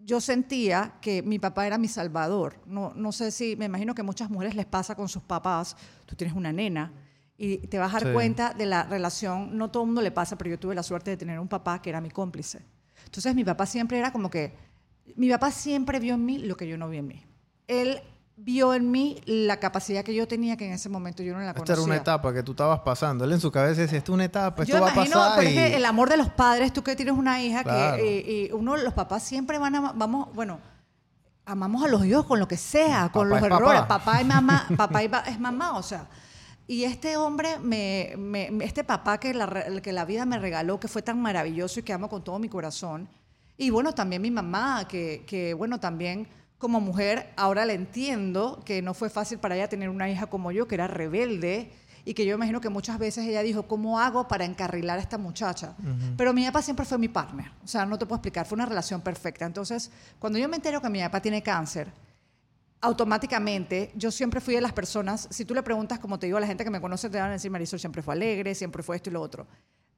yo 0.00 0.20
sentía 0.20 0.96
que 1.00 1.22
mi 1.22 1.38
papá 1.38 1.64
era 1.64 1.78
mi 1.78 1.86
salvador. 1.86 2.60
No, 2.66 2.92
no 2.96 3.12
sé 3.12 3.30
si, 3.30 3.54
me 3.54 3.66
imagino 3.66 3.94
que 3.94 4.02
muchas 4.02 4.30
mujeres 4.30 4.56
les 4.56 4.66
pasa 4.66 4.96
con 4.96 5.08
sus 5.08 5.22
papás. 5.22 5.76
Tú 6.06 6.16
tienes 6.16 6.36
una 6.36 6.52
nena 6.52 6.92
y 7.40 7.58
te 7.68 7.78
vas 7.78 7.94
a 7.94 8.00
dar 8.00 8.12
cuenta 8.12 8.52
de 8.52 8.66
la 8.66 8.82
relación. 8.82 9.56
No 9.56 9.70
todo 9.70 9.84
el 9.84 9.86
mundo 9.86 10.02
le 10.02 10.10
pasa, 10.10 10.36
pero 10.36 10.50
yo 10.50 10.58
tuve 10.58 10.74
la 10.74 10.82
suerte 10.82 11.12
de 11.12 11.16
tener 11.16 11.38
un 11.38 11.46
papá 11.46 11.80
que 11.80 11.88
era 11.88 12.00
mi 12.00 12.10
cómplice. 12.10 12.60
Entonces, 13.04 13.34
mi 13.34 13.44
papá 13.44 13.64
siempre 13.64 13.96
era 13.96 14.12
como 14.12 14.28
que, 14.28 14.56
mi 15.14 15.30
papá 15.30 15.52
siempre 15.52 16.00
vio 16.00 16.14
en 16.14 16.24
mí 16.24 16.38
lo 16.38 16.56
que 16.56 16.66
yo 16.66 16.76
no 16.76 16.88
vi 16.88 16.98
en 16.98 17.06
mí. 17.06 17.24
Él 17.68 18.02
vio 18.36 18.74
en 18.74 18.90
mí 18.90 19.20
la 19.24 19.58
capacidad 19.58 20.04
que 20.04 20.14
yo 20.14 20.26
tenía 20.26 20.56
que 20.56 20.66
en 20.66 20.72
ese 20.72 20.88
momento 20.88 21.22
yo 21.22 21.32
no 21.32 21.38
la 21.40 21.54
conocía. 21.54 21.74
Esta 21.74 21.82
era 21.82 21.82
una 21.82 21.96
etapa 21.96 22.34
que 22.34 22.42
tú 22.42 22.52
estabas 22.52 22.80
pasando. 22.80 23.24
Él 23.24 23.32
en 23.32 23.40
su 23.40 23.52
cabeza 23.52 23.82
decía, 23.82 23.98
esta 23.98 24.10
es 24.10 24.14
una 24.14 24.24
etapa, 24.24 24.64
esto 24.64 24.80
va 24.80 24.90
a 24.90 24.94
pasar. 24.94 25.32
Pero 25.36 25.48
es 25.48 25.54
que 25.54 25.76
el 25.76 25.84
amor 25.84 26.10
de 26.10 26.16
los 26.16 26.30
padres, 26.30 26.72
tú 26.72 26.82
que 26.82 26.96
tienes 26.96 27.14
una 27.14 27.40
hija, 27.40 27.62
que 27.62 28.48
y, 28.50 28.52
uno, 28.52 28.76
los 28.76 28.94
papás 28.94 29.22
siempre 29.22 29.58
van 29.58 29.76
a, 29.76 29.92
vamos, 29.92 30.34
bueno, 30.34 30.58
amamos 31.46 31.84
a 31.84 31.88
los 31.88 32.04
hijos 32.04 32.26
con 32.26 32.40
lo 32.40 32.48
que 32.48 32.56
sea, 32.56 33.10
con 33.12 33.28
los 33.28 33.40
errores. 33.40 33.82
Papá. 33.82 34.20
y 34.20 34.24
mamá, 34.24 34.66
papá 34.76 35.04
y 35.04 35.10
es 35.28 35.38
mamá, 35.38 35.78
o 35.78 35.84
sea. 35.84 36.08
Y 36.70 36.84
este 36.84 37.16
hombre, 37.16 37.58
me, 37.58 38.14
este 38.62 38.84
papá 38.84 39.18
que 39.18 39.32
la, 39.32 39.80
que 39.82 39.90
la 39.90 40.04
vida 40.04 40.26
me 40.26 40.38
regaló, 40.38 40.78
que 40.78 40.86
fue 40.86 41.00
tan 41.00 41.20
maravilloso 41.20 41.80
y 41.80 41.82
que 41.82 41.94
amo 41.94 42.10
con 42.10 42.22
todo 42.22 42.38
mi 42.38 42.50
corazón. 42.50 43.08
Y 43.56 43.70
bueno, 43.70 43.94
también 43.94 44.20
mi 44.20 44.30
mamá, 44.30 44.86
que, 44.86 45.24
que 45.26 45.54
bueno, 45.54 45.80
también 45.80 46.28
como 46.58 46.78
mujer, 46.78 47.32
ahora 47.36 47.64
le 47.64 47.72
entiendo 47.72 48.62
que 48.66 48.82
no 48.82 48.92
fue 48.92 49.08
fácil 49.08 49.38
para 49.38 49.56
ella 49.56 49.68
tener 49.68 49.88
una 49.88 50.10
hija 50.10 50.26
como 50.26 50.52
yo, 50.52 50.68
que 50.68 50.74
era 50.74 50.86
rebelde, 50.86 51.72
y 52.04 52.14
que 52.14 52.26
yo 52.26 52.34
imagino 52.34 52.60
que 52.60 52.68
muchas 52.68 52.98
veces 52.98 53.26
ella 53.26 53.42
dijo, 53.42 53.64
¿cómo 53.64 53.98
hago 53.98 54.28
para 54.28 54.44
encarrilar 54.44 54.98
a 54.98 55.02
esta 55.02 55.18
muchacha? 55.18 55.74
Pero 56.16 56.32
mi 56.32 56.44
papá 56.44 56.62
siempre 56.62 56.84
fue 56.84 56.98
mi 56.98 57.08
partner, 57.08 57.50
o 57.64 57.68
sea, 57.68 57.86
no 57.86 57.98
te 57.98 58.04
puedo 58.04 58.16
explicar, 58.16 58.46
fue 58.46 58.56
una 58.56 58.66
relación 58.66 59.00
perfecta. 59.00 59.46
Entonces, 59.46 59.90
cuando 60.18 60.38
yo 60.38 60.48
me 60.48 60.56
entero 60.56 60.80
que 60.80 60.88
mi 60.90 61.00
papá 61.00 61.20
tiene 61.20 61.42
cáncer, 61.42 61.92
automáticamente, 62.80 63.90
yo 63.94 64.10
siempre 64.10 64.40
fui 64.40 64.54
de 64.54 64.60
las 64.60 64.72
personas, 64.72 65.28
si 65.30 65.44
tú 65.44 65.54
le 65.54 65.62
preguntas, 65.62 65.98
como 65.98 66.18
te 66.18 66.26
digo, 66.26 66.38
a 66.38 66.40
la 66.40 66.46
gente 66.46 66.64
que 66.64 66.70
me 66.70 66.80
conoce, 66.80 67.10
te 67.10 67.18
van 67.18 67.30
a 67.30 67.32
decir, 67.32 67.50
Marisol 67.50 67.80
siempre 67.80 68.02
fue 68.02 68.14
alegre, 68.14 68.54
siempre 68.54 68.82
fue 68.82 68.96
esto 68.96 69.10
y 69.10 69.12
lo 69.12 69.20
otro. 69.20 69.46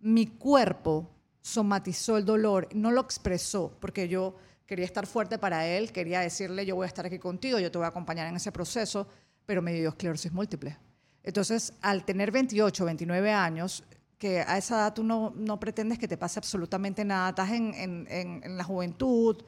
Mi 0.00 0.26
cuerpo 0.26 1.10
somatizó 1.42 2.16
el 2.16 2.24
dolor, 2.24 2.68
no 2.74 2.90
lo 2.90 3.00
expresó, 3.02 3.76
porque 3.80 4.08
yo 4.08 4.36
quería 4.66 4.84
estar 4.84 5.06
fuerte 5.06 5.38
para 5.38 5.66
él, 5.66 5.92
quería 5.92 6.20
decirle, 6.20 6.64
yo 6.64 6.76
voy 6.76 6.84
a 6.84 6.88
estar 6.88 7.04
aquí 7.04 7.18
contigo, 7.18 7.58
yo 7.58 7.70
te 7.70 7.78
voy 7.78 7.84
a 7.84 7.88
acompañar 7.88 8.26
en 8.28 8.36
ese 8.36 8.52
proceso, 8.52 9.06
pero 9.44 9.60
me 9.60 9.72
dio 9.72 9.88
esclerosis 9.88 10.32
múltiple. 10.32 10.78
Entonces, 11.22 11.74
al 11.82 12.04
tener 12.04 12.30
28, 12.30 12.84
29 12.84 13.32
años, 13.32 13.84
que 14.16 14.40
a 14.40 14.56
esa 14.56 14.76
edad 14.76 14.94
tú 14.94 15.02
no, 15.02 15.32
no 15.34 15.58
pretendes 15.58 15.98
que 15.98 16.06
te 16.06 16.16
pase 16.16 16.38
absolutamente 16.38 17.04
nada, 17.04 17.30
estás 17.30 17.50
en, 17.50 17.74
en, 17.74 18.06
en, 18.10 18.40
en 18.44 18.56
la 18.56 18.64
juventud, 18.64 19.42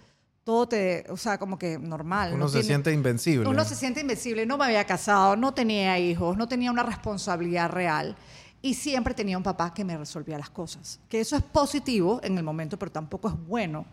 todo 0.45 0.67
te, 0.69 1.05
o 1.09 1.17
sea, 1.17 1.39
como 1.39 1.59
que 1.59 1.79
normal. 1.79 2.31
Uno 2.35 2.45
no 2.45 2.49
se 2.49 2.55
tiene- 2.55 2.67
siente 2.67 2.93
invencible. 2.93 3.49
uno 3.49 3.65
se 3.65 3.75
siente 3.77 4.01
invencible, 4.01 4.45
no 4.47 4.59
me 4.59 4.65
había 4.65 4.85
casado, 4.85 5.37
no 5.37 5.55
tenía 5.55 5.99
hijos, 5.99 6.37
no 6.37 6.49
tenía 6.49 6.71
una 6.71 6.83
responsabilidad 6.83 7.71
real 7.71 8.17
y 8.61 8.75
siempre 8.75 9.15
tenía 9.15 9.37
un 9.37 9.43
papá 9.45 9.73
que 9.73 9.85
me 9.85 9.97
resolvía 9.97 10.39
las 10.39 10.51
cosas. 10.51 10.99
Que 11.09 11.21
eso 11.21 11.37
es 11.37 11.43
positivo 11.43 12.21
en 12.25 12.37
el 12.39 12.45
momento, 12.45 12.79
pero 12.79 12.91
tampoco 12.91 13.29
es 13.29 13.35
bueno. 13.47 13.87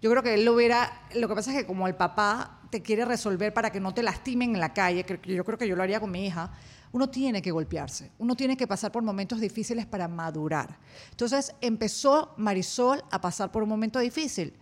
Yo 0.00 0.10
creo 0.10 0.22
que 0.22 0.34
él 0.34 0.44
lo 0.44 0.52
hubiera, 0.54 1.06
lo 1.14 1.26
que 1.26 1.34
pasa 1.34 1.50
es 1.52 1.56
que 1.58 1.66
como 1.66 1.88
el 1.88 1.94
papá 1.96 2.60
te 2.70 2.82
quiere 2.82 3.04
resolver 3.04 3.52
para 3.54 3.70
que 3.70 3.80
no 3.80 3.94
te 3.94 4.02
lastimen 4.02 4.54
en 4.54 4.60
la 4.60 4.74
calle, 4.74 5.04
que 5.04 5.18
yo 5.34 5.44
creo 5.44 5.58
que 5.58 5.66
yo 5.66 5.74
lo 5.74 5.82
haría 5.82 5.98
con 6.00 6.10
mi 6.10 6.26
hija, 6.26 6.52
uno 6.92 7.08
tiene 7.08 7.42
que 7.42 7.50
golpearse, 7.50 8.10
uno 8.18 8.36
tiene 8.36 8.56
que 8.56 8.66
pasar 8.66 8.92
por 8.92 9.02
momentos 9.02 9.40
difíciles 9.40 9.86
para 9.86 10.06
madurar. 10.06 10.78
Entonces 11.10 11.52
empezó 11.60 12.34
Marisol 12.36 13.02
a 13.10 13.20
pasar 13.20 13.50
por 13.50 13.62
un 13.62 13.68
momento 13.68 13.98
difícil 13.98 14.54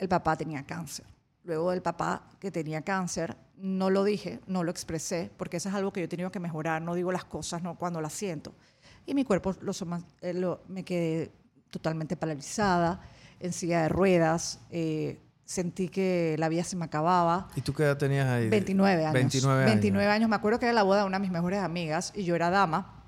el 0.00 0.08
papá 0.08 0.36
tenía 0.36 0.64
cáncer. 0.64 1.06
Luego 1.44 1.70
del 1.70 1.80
papá 1.82 2.22
que 2.40 2.50
tenía 2.50 2.82
cáncer, 2.82 3.36
no 3.56 3.88
lo 3.90 4.02
dije, 4.04 4.40
no 4.46 4.64
lo 4.64 4.70
expresé, 4.70 5.30
porque 5.36 5.58
eso 5.58 5.68
es 5.68 5.74
algo 5.74 5.92
que 5.92 6.00
yo 6.00 6.06
he 6.06 6.08
tenido 6.08 6.30
que 6.32 6.40
mejorar, 6.40 6.82
no 6.82 6.94
digo 6.94 7.12
las 7.12 7.24
cosas 7.24 7.62
no 7.62 7.76
cuando 7.76 8.00
las 8.00 8.12
siento. 8.12 8.52
Y 9.06 9.14
mi 9.14 9.24
cuerpo 9.24 9.54
lo 9.60 9.72
eh, 10.22 10.34
lo- 10.34 10.62
me 10.68 10.84
quedé 10.84 11.30
totalmente 11.70 12.16
paralizada, 12.16 13.00
en 13.38 13.52
silla 13.52 13.82
de 13.82 13.88
ruedas, 13.88 14.60
eh, 14.70 15.18
sentí 15.44 15.88
que 15.88 16.36
la 16.38 16.48
vida 16.48 16.62
se 16.64 16.76
me 16.76 16.84
acababa. 16.84 17.48
¿Y 17.56 17.60
tú 17.62 17.72
qué 17.74 17.84
edad 17.84 17.96
tenías 17.96 18.26
ahí? 18.28 18.48
29 18.48 19.02
años. 19.04 19.12
29 19.14 19.62
años. 19.62 19.72
29 19.72 20.10
años. 20.12 20.28
Me 20.30 20.36
acuerdo 20.36 20.58
que 20.58 20.66
era 20.66 20.72
la 20.74 20.82
boda 20.82 21.00
de 21.00 21.06
una 21.06 21.18
de 21.18 21.22
mis 21.22 21.30
mejores 21.30 21.60
amigas 21.60 22.12
y 22.14 22.24
yo 22.24 22.34
era 22.36 22.50
dama. 22.50 22.99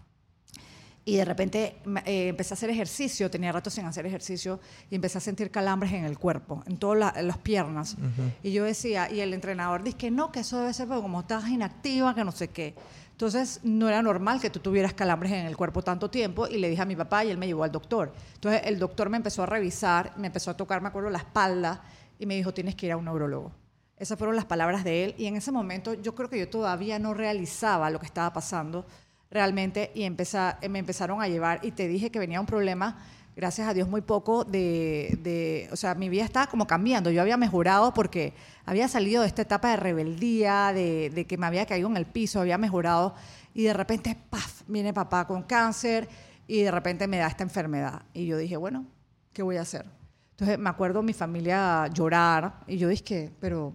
Y 1.05 1.17
de 1.17 1.25
repente 1.25 1.77
eh, 2.07 2.29
empecé 2.29 2.55
a 2.55 2.57
hacer 2.57 2.71
ejercicio, 2.71 3.29
tenía 3.29 3.51
rato 3.51 3.71
sin 3.71 3.85
hacer 3.87 4.07
ejercicio 4.07 4.61
y 4.89 4.95
empecé 4.95 5.19
a 5.19 5.21
sentir 5.21 5.51
calambres 5.51 5.93
en 5.93 6.05
el 6.05 6.17
cuerpo, 6.17 6.63
en 6.67 6.77
todas 6.77 6.99
la- 7.17 7.23
las 7.23 7.39
piernas. 7.39 7.97
Y 8.45 8.53
yo 8.53 8.63
decía, 8.65 9.11
y 9.11 9.19
el 9.21 9.35
entrenador 9.35 9.83
dice 9.83 9.97
que 9.97 10.11
no, 10.13 10.31
que 10.31 10.41
eso 10.41 10.61
debe 10.61 10.73
ser 10.73 10.87
porque 10.87 11.03
como 11.03 11.21
estás 11.21 11.49
inactiva, 11.49 12.15
que 12.15 12.23
no 12.25 12.31
sé 12.31 12.49
qué. 12.49 12.77
Entonces 13.11 13.61
no 13.65 13.89
era 13.89 14.01
normal 14.01 14.41
que 14.41 14.49
tú 14.51 14.61
tuvieras 14.61 14.95
calambres 14.95 15.33
en 15.33 15.45
el 15.47 15.57
cuerpo 15.57 15.83
tanto 15.83 16.09
tiempo 16.09 16.47
y 16.47 16.59
le 16.59 16.69
dije 16.69 16.83
a 16.83 16.87
mi 16.87 16.95
papá 16.97 17.25
y 17.25 17.31
él 17.31 17.39
me 17.39 17.47
llevó 17.49 17.65
al 17.65 17.73
doctor. 17.73 18.13
Entonces 18.35 18.63
el 18.65 18.79
doctor 18.79 19.11
me 19.11 19.17
empezó 19.17 19.43
a 19.43 19.47
revisar, 19.47 20.13
me 20.17 20.29
empezó 20.29 20.53
a 20.53 20.57
tocar, 20.57 20.81
me 20.83 20.89
acuerdo, 20.89 21.11
la 21.11 21.19
espalda 21.19 21.83
y 22.19 22.27
me 22.27 22.37
dijo, 22.37 22.55
tienes 22.55 22.75
que 22.77 22.87
ir 22.87 22.93
a 22.93 22.97
un 22.97 23.05
neurólogo. 23.07 23.51
Esas 23.97 24.17
fueron 24.19 24.35
las 24.37 24.45
palabras 24.47 24.83
de 24.85 25.05
él 25.05 25.15
y 25.19 25.27
en 25.27 25.35
ese 25.37 25.51
momento 25.53 25.95
yo 25.95 26.15
creo 26.15 26.29
que 26.31 26.39
yo 26.39 26.49
todavía 26.49 26.99
no 27.01 27.13
realizaba 27.13 27.91
lo 27.91 27.99
que 28.01 28.07
estaba 28.07 28.33
pasando 28.33 28.87
realmente 29.33 29.91
y 29.95 30.03
empeza- 30.03 30.59
me 30.69 30.79
empezaron 30.79 31.21
a 31.23 31.27
llevar 31.27 31.59
y 31.63 31.73
te 31.73 31.89
dije 31.89 32.11
que 32.11 32.19
venía 32.21 32.39
un 32.41 32.47
problema, 32.47 32.99
gracias 33.35 33.67
a 33.67 33.73
Dios 33.75 33.89
muy 33.89 34.03
poco, 34.03 34.45
de, 34.45 35.19
de- 35.23 35.69
o 35.73 35.77
sea, 35.77 35.95
mi 35.95 36.09
vida 36.11 36.23
estaba 36.25 36.47
como 36.49 36.67
cambiando, 36.67 37.11
yo 37.11 37.23
había 37.23 37.39
mejorado 37.39 37.95
porque 37.95 38.35
había 38.67 38.89
salido 38.89 39.23
de 39.23 39.29
esta 39.29 39.43
etapa 39.43 39.71
de 39.71 39.77
rebeldía, 39.79 40.73
de, 40.75 41.11
de 41.11 41.27
que 41.27 41.39
me 41.39 41.47
había 41.47 41.65
caído 41.67 41.89
en 41.89 41.97
el 41.97 42.05
piso, 42.07 42.41
había 42.41 42.59
mejorado 42.59 43.15
y 43.55 43.63
de 43.65 43.73
repente, 43.73 44.17
¡paf!, 44.31 44.63
viene 44.69 44.93
papá 44.93 45.27
con 45.27 45.43
cáncer 45.45 46.09
y 46.47 46.63
de 46.63 46.71
repente 46.71 47.09
me 47.09 47.17
da 47.17 47.27
esta 47.27 47.43
enfermedad 47.43 48.03
y 48.13 48.27
yo 48.27 48.37
dije, 48.37 48.57
bueno, 48.59 48.85
¿qué 49.33 49.43
voy 49.43 49.57
a 49.57 49.63
hacer? 49.63 49.87
Entonces 50.33 50.59
me 50.59 50.69
acuerdo 50.69 51.03
mi 51.03 51.15
familia 51.15 51.87
llorar 51.89 52.61
y 52.67 52.77
yo 52.77 52.89
dije, 52.89 53.31
pero 53.41 53.75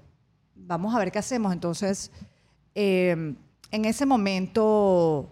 vamos 0.56 0.94
a 0.94 1.00
ver 1.00 1.12
qué 1.12 1.20
hacemos. 1.20 1.54
Entonces, 1.54 2.12
eh, 2.76 3.36
en 3.72 3.86
ese 3.86 4.06
momento, 4.06 5.32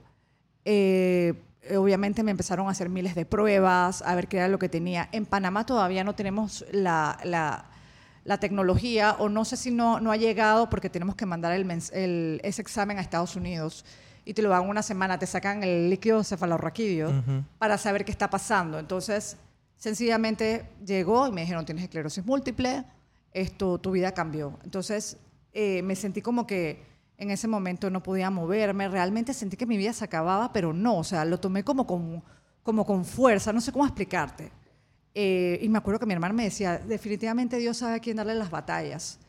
eh, 0.66 1.34
obviamente 1.76 2.22
me 2.24 2.32
empezaron 2.32 2.68
a 2.68 2.72
hacer 2.72 2.90
miles 2.90 3.16
de 3.16 3.26
pruebas, 3.26 4.02
a 4.02 4.14
ver 4.16 4.28
qué 4.28 4.38
era 4.38 4.48
lo 4.48 4.60
que 4.60 4.70
tenía. 4.70 5.10
En 5.12 5.26
Panamá 5.26 5.66
todavía 5.66 6.04
no 6.04 6.14
tenemos 6.16 6.66
la, 6.72 7.18
la- 7.24 7.66
la 8.24 8.40
tecnología, 8.40 9.16
o 9.20 9.30
no 9.30 9.46
sé 9.46 9.56
si 9.56 9.70
no, 9.70 10.00
no 10.00 10.12
ha 10.12 10.18
llegado 10.18 10.68
porque 10.70 10.90
tenemos 10.90 11.16
que 11.16 11.28
mandar 11.28 11.52
el- 11.54 12.40
ese 12.44 12.62
examen 12.62 12.98
a 12.98 13.02
Estados 13.02 13.36
Unidos 13.36 13.86
y 14.26 14.34
te 14.34 14.42
lo 14.42 14.50
dan 14.50 14.68
una 14.68 14.82
semana, 14.82 15.20
te 15.20 15.28
sacan 15.28 15.64
el 15.64 15.92
líquido 15.92 16.24
cefalorraquídeo 16.24 17.24
para 17.60 17.78
saber 17.78 18.04
qué 18.04 18.12
está 18.12 18.28
pasando. 18.32 18.80
Entonces, 18.80 19.38
sencillamente 19.78 20.66
llegó 20.84 21.28
y 21.28 21.32
me 21.32 21.42
dijeron, 21.42 21.66
tienes 21.66 21.84
esclerosis 21.84 22.26
múltiple, 22.26 22.84
esto, 23.32 23.78
tu 23.78 23.92
vida 23.92 24.12
cambió. 24.14 24.58
Entonces, 24.64 25.18
eh, 25.54 25.84
me 25.84 25.96
sentí 25.96 26.22
como 26.24 26.48
que 26.48 26.82
en 27.18 27.32
ese 27.32 27.48
momento 27.48 27.90
no 27.90 28.04
podía 28.04 28.30
moverme, 28.30 28.88
realmente 28.90 29.34
sentí 29.34 29.56
que 29.58 29.66
mi 29.66 29.78
vida 29.78 29.94
se 29.94 30.04
acababa, 30.06 30.52
pero 30.54 30.74
no, 30.74 30.98
o 30.98 31.04
sea, 31.04 31.24
lo 31.26 31.40
tomé 31.40 31.64
como 31.64 31.86
con, 31.88 32.24
como 32.64 32.86
con 32.86 33.06
fuerza, 33.06 33.54
no 33.54 33.62
sé 33.62 33.72
cómo 33.72 33.86
explicarte. 33.86 34.52
Eh, 35.14 35.60
y 35.62 35.70
me 35.70 35.78
acuerdo 35.78 36.00
que 36.00 36.06
mi 36.06 36.14
hermana 36.14 36.34
me 36.34 36.44
decía, 36.44 36.78
definitivamente 36.78 37.58
Dios 37.58 37.78
sabe 37.78 37.96
a 37.96 38.00
quién 38.00 38.18
darle 38.18 38.36
las 38.36 38.50
batallas. 38.52 39.20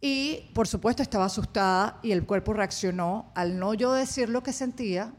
Y 0.00 0.50
por 0.54 0.66
supuesto 0.68 1.02
estaba 1.02 1.24
asustada 1.26 1.98
y 2.02 2.12
el 2.12 2.26
cuerpo 2.26 2.52
reaccionó. 2.52 3.30
Al 3.34 3.58
no 3.58 3.74
yo 3.74 3.92
decir 3.92 4.28
lo 4.28 4.42
que 4.42 4.52
sentía, 4.52 5.14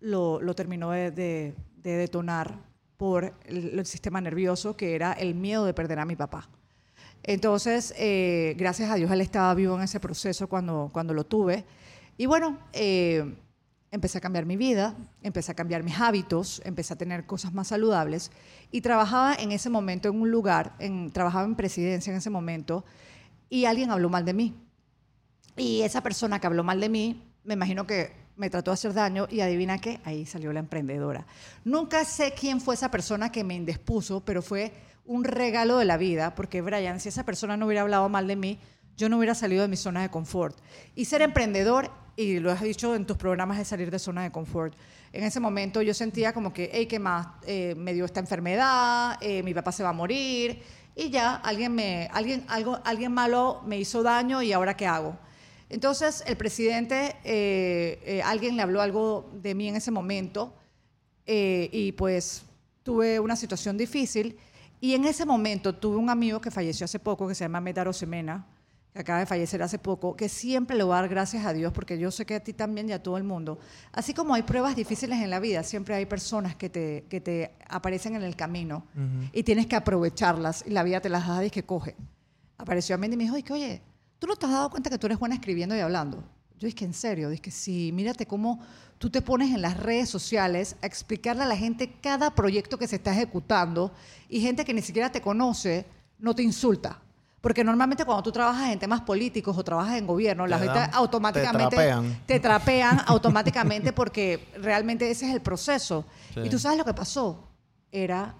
lo, 0.00 0.40
lo 0.40 0.54
terminó 0.54 0.90
de, 0.90 1.10
de- 1.10 1.54
de 1.76 1.96
detonar 1.96 2.58
por 2.96 3.34
el 3.44 3.84
sistema 3.86 4.20
nervioso, 4.20 4.76
que 4.76 4.94
era 4.94 5.12
el 5.12 5.34
miedo 5.34 5.64
de 5.64 5.74
perder 5.74 5.98
a 6.00 6.04
mi 6.04 6.16
papá. 6.16 6.48
Entonces, 7.26 7.92
eh, 7.98 8.54
gracias 8.56 8.88
a 8.90 8.94
Dios, 8.94 9.10
él 9.10 9.20
estaba 9.20 9.52
vivo 9.54 9.76
en 9.76 9.82
ese 9.82 9.98
proceso 9.98 10.48
cuando, 10.48 10.90
cuando 10.92 11.12
lo 11.12 11.24
tuve. 11.24 11.64
Y 12.16 12.26
bueno, 12.26 12.58
eh, 12.72 13.34
empecé 13.90 14.18
a 14.18 14.20
cambiar 14.20 14.46
mi 14.46 14.56
vida, 14.56 14.94
empecé 15.22 15.50
a 15.50 15.54
cambiar 15.54 15.82
mis 15.82 15.98
hábitos, 15.98 16.62
empecé 16.64 16.94
a 16.94 16.96
tener 16.96 17.26
cosas 17.26 17.52
más 17.52 17.68
saludables 17.68 18.30
y 18.70 18.80
trabajaba 18.80 19.34
en 19.34 19.50
ese 19.50 19.70
momento 19.70 20.08
en 20.08 20.20
un 20.20 20.30
lugar, 20.30 20.76
en, 20.78 21.10
trabajaba 21.10 21.44
en 21.44 21.56
presidencia 21.56 22.12
en 22.12 22.18
ese 22.18 22.30
momento 22.30 22.84
y 23.50 23.64
alguien 23.64 23.90
habló 23.90 24.08
mal 24.08 24.24
de 24.24 24.32
mí. 24.32 24.54
Y 25.56 25.82
esa 25.82 26.02
persona 26.02 26.40
que 26.40 26.46
habló 26.46 26.62
mal 26.62 26.80
de 26.80 26.88
mí, 26.88 27.22
me 27.42 27.54
imagino 27.54 27.86
que 27.86 28.12
me 28.36 28.50
trató 28.50 28.70
de 28.70 28.74
hacer 28.74 28.92
daño 28.92 29.26
y 29.30 29.40
adivina 29.40 29.80
qué, 29.80 30.00
ahí 30.04 30.26
salió 30.26 30.52
la 30.52 30.60
emprendedora. 30.60 31.26
Nunca 31.64 32.04
sé 32.04 32.34
quién 32.38 32.60
fue 32.60 32.74
esa 32.74 32.90
persona 32.90 33.32
que 33.32 33.42
me 33.42 33.54
indispuso, 33.54 34.20
pero 34.24 34.42
fue 34.42 34.72
un 35.06 35.24
regalo 35.24 35.78
de 35.78 35.84
la 35.84 35.96
vida, 35.96 36.34
porque 36.34 36.60
Brian, 36.60 37.00
si 37.00 37.08
esa 37.08 37.24
persona 37.24 37.56
no 37.56 37.66
hubiera 37.66 37.82
hablado 37.82 38.08
mal 38.08 38.26
de 38.26 38.36
mí, 38.36 38.58
yo 38.96 39.08
no 39.08 39.18
hubiera 39.18 39.34
salido 39.34 39.62
de 39.62 39.68
mi 39.68 39.76
zona 39.76 40.02
de 40.02 40.10
confort. 40.10 40.56
Y 40.94 41.04
ser 41.04 41.22
emprendedor, 41.22 41.90
y 42.16 42.38
lo 42.38 42.50
has 42.50 42.62
dicho 42.62 42.94
en 42.94 43.06
tus 43.06 43.16
programas, 43.16 43.58
es 43.58 43.68
salir 43.68 43.90
de 43.90 43.98
zona 43.98 44.22
de 44.22 44.32
confort. 44.32 44.74
En 45.12 45.22
ese 45.22 45.38
momento 45.38 45.82
yo 45.82 45.94
sentía 45.94 46.32
como 46.32 46.52
que, 46.52 46.70
hey, 46.72 46.86
¿qué 46.86 46.98
más? 46.98 47.28
Eh, 47.46 47.74
me 47.76 47.92
dio 47.94 48.04
esta 48.04 48.20
enfermedad, 48.20 49.18
eh, 49.20 49.42
mi 49.42 49.54
papá 49.54 49.72
se 49.72 49.82
va 49.82 49.90
a 49.90 49.92
morir, 49.92 50.62
y 50.94 51.10
ya 51.10 51.34
alguien, 51.36 51.74
me, 51.74 52.08
alguien, 52.12 52.44
algo, 52.48 52.80
alguien 52.84 53.12
malo 53.12 53.62
me 53.66 53.78
hizo 53.78 54.02
daño 54.02 54.42
y 54.42 54.52
ahora 54.52 54.76
qué 54.76 54.86
hago. 54.86 55.16
Entonces 55.68 56.22
el 56.26 56.36
presidente, 56.36 57.16
eh, 57.24 58.00
eh, 58.04 58.22
alguien 58.22 58.56
le 58.56 58.62
habló 58.62 58.80
algo 58.80 59.30
de 59.34 59.54
mí 59.54 59.68
en 59.68 59.76
ese 59.76 59.90
momento 59.90 60.54
y 61.28 61.90
pues 61.92 62.44
tuve 62.84 63.18
una 63.18 63.34
situación 63.34 63.76
difícil 63.76 64.38
y 64.80 64.94
en 64.94 65.04
ese 65.04 65.24
momento 65.24 65.74
tuve 65.74 65.96
un 65.96 66.10
amigo 66.10 66.40
que 66.40 66.50
falleció 66.50 66.84
hace 66.84 66.98
poco 66.98 67.26
que 67.26 67.34
se 67.34 67.44
llama 67.44 67.60
Medaro 67.60 67.92
Semena, 67.92 68.46
que 68.92 69.00
acaba 69.00 69.18
de 69.18 69.26
fallecer 69.26 69.62
hace 69.62 69.78
poco, 69.78 70.16
que 70.16 70.28
siempre 70.28 70.76
le 70.76 70.82
voy 70.82 70.92
a 70.94 71.00
dar 71.02 71.08
gracias 71.08 71.44
a 71.44 71.52
Dios 71.52 71.72
porque 71.72 71.98
yo 71.98 72.10
sé 72.10 72.24
que 72.24 72.34
a 72.36 72.40
ti 72.40 72.52
también 72.52 72.88
y 72.88 72.92
a 72.92 73.02
todo 73.02 73.18
el 73.18 73.24
mundo. 73.24 73.58
Así 73.92 74.14
como 74.14 74.34
hay 74.34 74.42
pruebas 74.42 74.74
difíciles 74.74 75.20
en 75.20 75.30
la 75.30 75.38
vida, 75.38 75.62
siempre 75.62 75.94
hay 75.94 76.06
personas 76.06 76.56
que 76.56 76.70
te, 76.70 77.04
que 77.08 77.20
te 77.20 77.52
aparecen 77.68 78.16
en 78.16 78.22
el 78.22 78.36
camino 78.36 78.86
y 79.32 79.42
tienes 79.42 79.66
que 79.66 79.76
aprovecharlas 79.76 80.64
y 80.66 80.70
la 80.70 80.82
vida 80.82 81.00
te 81.00 81.08
las 81.08 81.26
da 81.26 81.44
y 81.44 81.50
que 81.50 81.64
coge. 81.64 81.94
Apareció 82.58 82.94
a 82.94 82.98
mí 82.98 83.06
y 83.06 83.16
me 83.16 83.24
dijo, 83.24 83.54
"Oye, 83.54 83.82
¿tú 84.18 84.26
no 84.26 84.36
te 84.36 84.46
has 84.46 84.52
dado 84.52 84.70
cuenta 84.70 84.88
que 84.88 84.98
tú 84.98 85.06
eres 85.06 85.18
buena 85.18 85.34
escribiendo 85.34 85.76
y 85.76 85.80
hablando? 85.80 86.24
Yo 86.58 86.66
dije, 86.66 86.84
¿en 86.84 86.94
serio? 86.94 87.28
Dije, 87.28 87.50
sí, 87.50 87.90
mírate 87.92 88.26
cómo 88.26 88.60
tú 88.98 89.10
te 89.10 89.20
pones 89.20 89.54
en 89.54 89.60
las 89.60 89.76
redes 89.76 90.08
sociales 90.08 90.76
a 90.82 90.86
explicarle 90.86 91.42
a 91.42 91.46
la 91.46 91.56
gente 91.56 91.92
cada 92.00 92.34
proyecto 92.34 92.78
que 92.78 92.88
se 92.88 92.96
está 92.96 93.12
ejecutando 93.12 93.92
y 94.28 94.40
gente 94.40 94.64
que 94.64 94.72
ni 94.72 94.80
siquiera 94.82 95.12
te 95.12 95.20
conoce 95.20 95.84
no 96.18 96.34
te 96.34 96.42
insulta. 96.42 97.00
Porque 97.42 97.62
normalmente 97.62 98.04
cuando 98.04 98.22
tú 98.22 98.32
trabajas 98.32 98.72
en 98.72 98.78
temas 98.78 99.02
políticos 99.02 99.56
o 99.56 99.62
trabajas 99.62 99.98
en 99.98 100.06
gobierno, 100.06 100.46
la 100.46 100.56
Te 100.58 100.64
gente 100.64 100.78
dan- 100.80 100.90
automáticamente 100.94 101.64
te 101.68 101.76
trapean. 101.76 102.20
te 102.26 102.40
trapean 102.40 103.02
automáticamente 103.06 103.92
porque 103.92 104.48
realmente 104.60 105.08
ese 105.10 105.28
es 105.28 105.34
el 105.34 105.42
proceso. 105.42 106.06
Sí. 106.34 106.40
Y 106.44 106.48
tú 106.48 106.58
sabes 106.58 106.78
lo 106.78 106.84
que 106.84 106.94
pasó. 106.94 107.48
Era 107.92 108.34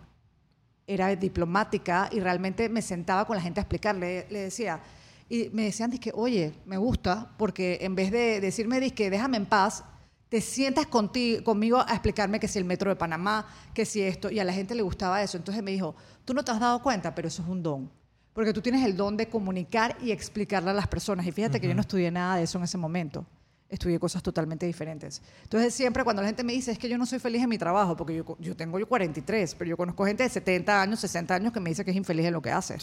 era 0.89 1.15
diplomática 1.17 2.09
y 2.13 2.21
realmente 2.21 2.69
me 2.69 2.81
sentaba 2.81 3.25
con 3.27 3.37
la 3.37 3.43
gente 3.43 3.59
a 3.61 3.63
explicarle. 3.63 4.27
Le 4.31 4.39
decía, 4.41 4.81
Y 5.29 5.51
me 5.53 5.65
decían, 5.65 5.91
que, 5.91 6.13
oye, 6.15 6.55
me 6.67 6.77
gusta, 6.77 7.33
porque 7.37 7.79
en 7.83 7.95
vez 7.95 8.11
de 8.13 8.41
decirme, 8.41 8.91
que 8.93 9.11
déjame 9.11 9.37
en 9.37 9.47
paz, 9.47 9.85
te 10.29 10.41
sientas 10.41 10.87
contigo, 10.87 11.43
conmigo 11.45 11.79
a 11.79 11.93
explicarme 11.93 12.41
que 12.41 12.49
si 12.49 12.59
el 12.59 12.65
metro 12.65 12.91
de 12.91 12.97
Panamá, 12.97 13.47
que 13.75 13.85
si 13.85 14.03
esto, 14.03 14.31
y 14.31 14.39
a 14.39 14.45
la 14.45 14.53
gente 14.53 14.75
le 14.75 14.83
gustaba 14.83 15.23
eso. 15.23 15.37
Entonces 15.37 15.63
me 15.63 15.71
dijo, 15.71 15.95
tú 16.25 16.35
no 16.35 16.45
te 16.45 16.53
has 16.53 16.61
dado 16.61 16.83
cuenta, 16.83 17.15
pero 17.15 17.29
eso 17.29 17.43
es 17.43 17.49
un 17.49 17.63
don. 17.63 17.91
Porque 18.33 18.53
tú 18.53 18.61
tienes 18.61 18.85
el 18.85 18.97
don 18.97 19.17
de 19.17 19.29
comunicar 19.29 19.97
y 20.01 20.11
explicarle 20.11 20.71
a 20.71 20.75
las 20.75 20.87
personas. 20.87 21.27
Y 21.27 21.33
fíjate 21.33 21.61
que 21.61 21.69
yo 21.69 21.75
no 21.75 21.81
estudié 21.81 22.11
nada 22.11 22.37
de 22.37 22.43
eso 22.43 22.59
en 22.59 22.65
ese 22.65 22.77
momento. 22.77 23.25
Estudié 23.69 23.99
cosas 23.99 24.23
totalmente 24.23 24.65
diferentes. 24.65 25.21
Entonces 25.43 25.75
siempre 25.75 26.05
cuando 26.05 26.23
la 26.23 26.29
gente 26.29 26.45
me 26.45 26.53
dice, 26.53 26.71
es 26.71 26.79
que 26.79 26.89
yo 26.89 26.97
no 26.97 27.05
soy 27.05 27.19
feliz 27.19 27.43
en 27.43 27.49
mi 27.49 27.59
trabajo, 27.59 27.97
porque 27.97 28.15
yo, 28.15 28.37
yo 28.39 28.55
tengo 28.55 28.79
yo 28.79 28.87
43, 28.87 29.57
pero 29.57 29.69
yo 29.69 29.77
conozco 29.77 30.05
gente 30.07 30.23
de 30.23 30.29
70 30.29 30.83
años, 30.83 31.01
60 31.01 31.35
años 31.35 31.53
que 31.53 31.59
me 31.59 31.71
dice 31.71 31.85
que 31.85 31.91
es 31.91 31.97
infeliz 31.97 32.27
en 32.27 32.33
lo 32.33 32.41
que 32.41 32.53
hace. 32.53 32.77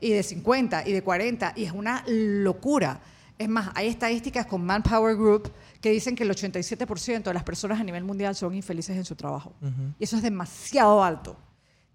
Y 0.00 0.10
de 0.10 0.22
50 0.22 0.88
y 0.88 0.92
de 0.92 1.02
40, 1.02 1.52
y 1.56 1.64
es 1.64 1.72
una 1.72 2.02
locura. 2.06 3.00
Es 3.38 3.48
más, 3.48 3.70
hay 3.74 3.88
estadísticas 3.88 4.46
con 4.46 4.64
Manpower 4.64 5.14
Group 5.16 5.52
que 5.82 5.90
dicen 5.90 6.16
que 6.16 6.22
el 6.22 6.30
87% 6.30 7.22
de 7.22 7.34
las 7.34 7.42
personas 7.42 7.78
a 7.78 7.84
nivel 7.84 8.02
mundial 8.02 8.34
son 8.34 8.54
infelices 8.54 8.96
en 8.96 9.04
su 9.04 9.14
trabajo. 9.14 9.54
Y 9.98 10.04
eso 10.04 10.16
es 10.16 10.22
demasiado 10.22 11.04
alto. 11.04 11.36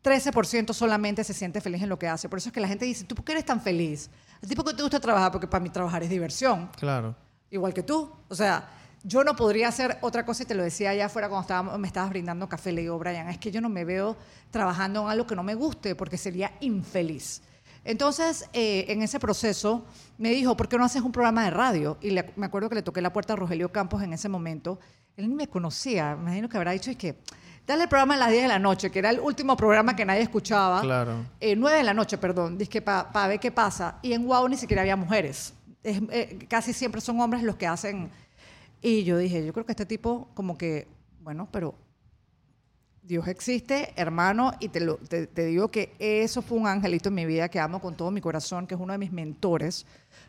13% 0.04 0.74
solamente 0.74 1.24
se 1.24 1.34
siente 1.34 1.62
feliz 1.62 1.82
en 1.82 1.90
lo 1.90 1.98
que 1.98 2.08
hace. 2.08 2.30
Por 2.30 2.40
eso 2.40 2.50
es 2.50 2.54
que 2.54 2.60
la 2.60 2.68
gente 2.68 2.86
dice, 2.86 3.04
¿tú 3.06 3.16
por 3.16 3.24
qué 3.24 3.34
eres 3.34 3.46
tan 3.46 3.62
feliz? 3.62 4.10
¿A 4.44 4.48
ti 4.48 4.56
por 4.56 4.66
qué 4.66 4.74
te 4.74 4.82
gusta 4.82 5.00
trabajar? 5.00 5.32
Porque 5.32 5.48
para 5.48 5.64
mí 5.64 5.70
trabajar 5.70 6.04
es 6.04 6.10
diversión. 6.10 6.70
Claro. 6.78 7.16
Igual 7.52 7.74
que 7.74 7.84
tú. 7.84 8.12
O 8.28 8.36
sea, 8.36 8.68
yo 9.04 9.24
no 9.24 9.36
podría 9.36 9.68
hacer 9.68 9.98
otra 10.02 10.26
cosa 10.26 10.44
y 10.44 10.46
te 10.46 10.56
lo 10.56 10.64
decía 10.64 10.92
allá 10.92 11.06
afuera 11.08 11.28
cuando 11.28 11.42
estábamos, 11.42 11.78
me 11.78 11.88
estabas 11.88 12.10
brindando 12.10 12.48
café. 12.48 12.72
Le 12.72 12.82
digo, 12.82 12.98
Brian, 12.98 13.30
es 13.30 13.38
que 13.38 13.52
yo 13.52 13.62
no 13.62 13.70
me 13.70 13.86
veo 13.86 14.16
trabajando 14.50 15.04
en 15.04 15.10
algo 15.10 15.28
que 15.28 15.36
no 15.36 15.44
me 15.44 15.54
guste 15.54 15.96
porque 15.96 16.18
sería 16.18 16.54
infeliz. 16.62 17.42
Entonces, 17.84 18.48
eh, 18.54 18.86
en 18.90 19.02
ese 19.02 19.20
proceso, 19.20 19.84
me 20.18 20.30
dijo, 20.30 20.56
¿por 20.56 20.70
qué 20.70 20.78
no 20.78 20.86
haces 20.86 21.02
un 21.02 21.12
programa 21.12 21.44
de 21.44 21.50
radio? 21.50 21.98
Y 22.02 22.16
me 22.36 22.46
acuerdo 22.46 22.70
que 22.70 22.76
le 22.76 22.84
toqué 22.84 23.02
la 23.02 23.12
puerta 23.12 23.34
a 23.34 23.36
Rogelio 23.36 23.72
Campos 23.72 24.04
en 24.04 24.14
ese 24.14 24.30
momento. 24.30 24.80
Él 25.18 25.28
ni 25.28 25.36
me 25.36 25.48
conocía, 25.48 26.16
me 26.16 26.24
imagino 26.24 26.48
que 26.48 26.58
habrá 26.58 26.72
dicho, 26.72 26.92
es 26.92 26.98
que, 26.98 27.18
dale 27.66 27.84
el 27.84 27.90
programa 27.90 28.14
a 28.14 28.18
las 28.18 28.30
10 28.30 28.44
de 28.44 28.48
la 28.48 28.60
noche, 28.60 28.92
que 28.92 29.00
era 29.00 29.10
el 29.10 29.20
último 29.20 29.58
programa 29.58 29.96
que 29.96 30.06
nadie 30.06 30.22
escuchaba. 30.22 30.82
Claro. 30.82 31.26
Eh, 31.40 31.56
9 31.56 31.78
de 31.78 31.84
la 31.84 31.94
noche, 31.94 32.18
perdón, 32.20 32.58
dije 32.58 32.82
para 32.82 33.28
ver 33.28 33.40
qué 33.40 33.52
pasa. 33.52 33.98
Y 34.04 34.14
en 34.14 34.26
Wow 34.26 34.48
ni 34.48 34.58
siquiera 34.58 34.84
había 34.84 34.96
mujeres. 34.96 35.54
Eh, 35.84 36.46
casi 36.48 36.74
siempre 36.74 37.02
son 37.02 37.20
hombres 37.20 37.44
los 37.44 37.56
que 37.56 37.68
hacen. 37.68 38.10
Y 38.82 39.04
yo 39.04 39.18
dije, 39.18 39.46
yo 39.46 39.54
creo 39.54 39.66
que 39.66 39.72
este 39.72 39.86
tipo, 39.86 40.30
como 40.34 40.58
que, 40.58 40.88
bueno, 41.22 41.48
pero 41.52 41.76
Dios 43.04 43.28
existe, 43.28 43.94
hermano, 43.96 44.54
y 44.60 44.70
te, 44.70 44.80
te, 45.28 45.46
digo 45.46 45.70
que 45.70 45.94
eso 46.00 46.42
fue 46.42 46.58
un 46.58 46.68
angelito 46.68 47.10
en 47.10 47.16
mi 47.16 47.26
vida 47.26 47.50
que 47.50 47.60
amo 47.60 47.82
con 47.82 47.96
todo 47.96 48.12
mi 48.12 48.22
corazón, 48.22 48.68
que 48.68 48.76
es 48.76 48.82
uno 48.82 48.94
de 48.94 49.00
mis 49.00 49.12
mentores, 49.12 49.86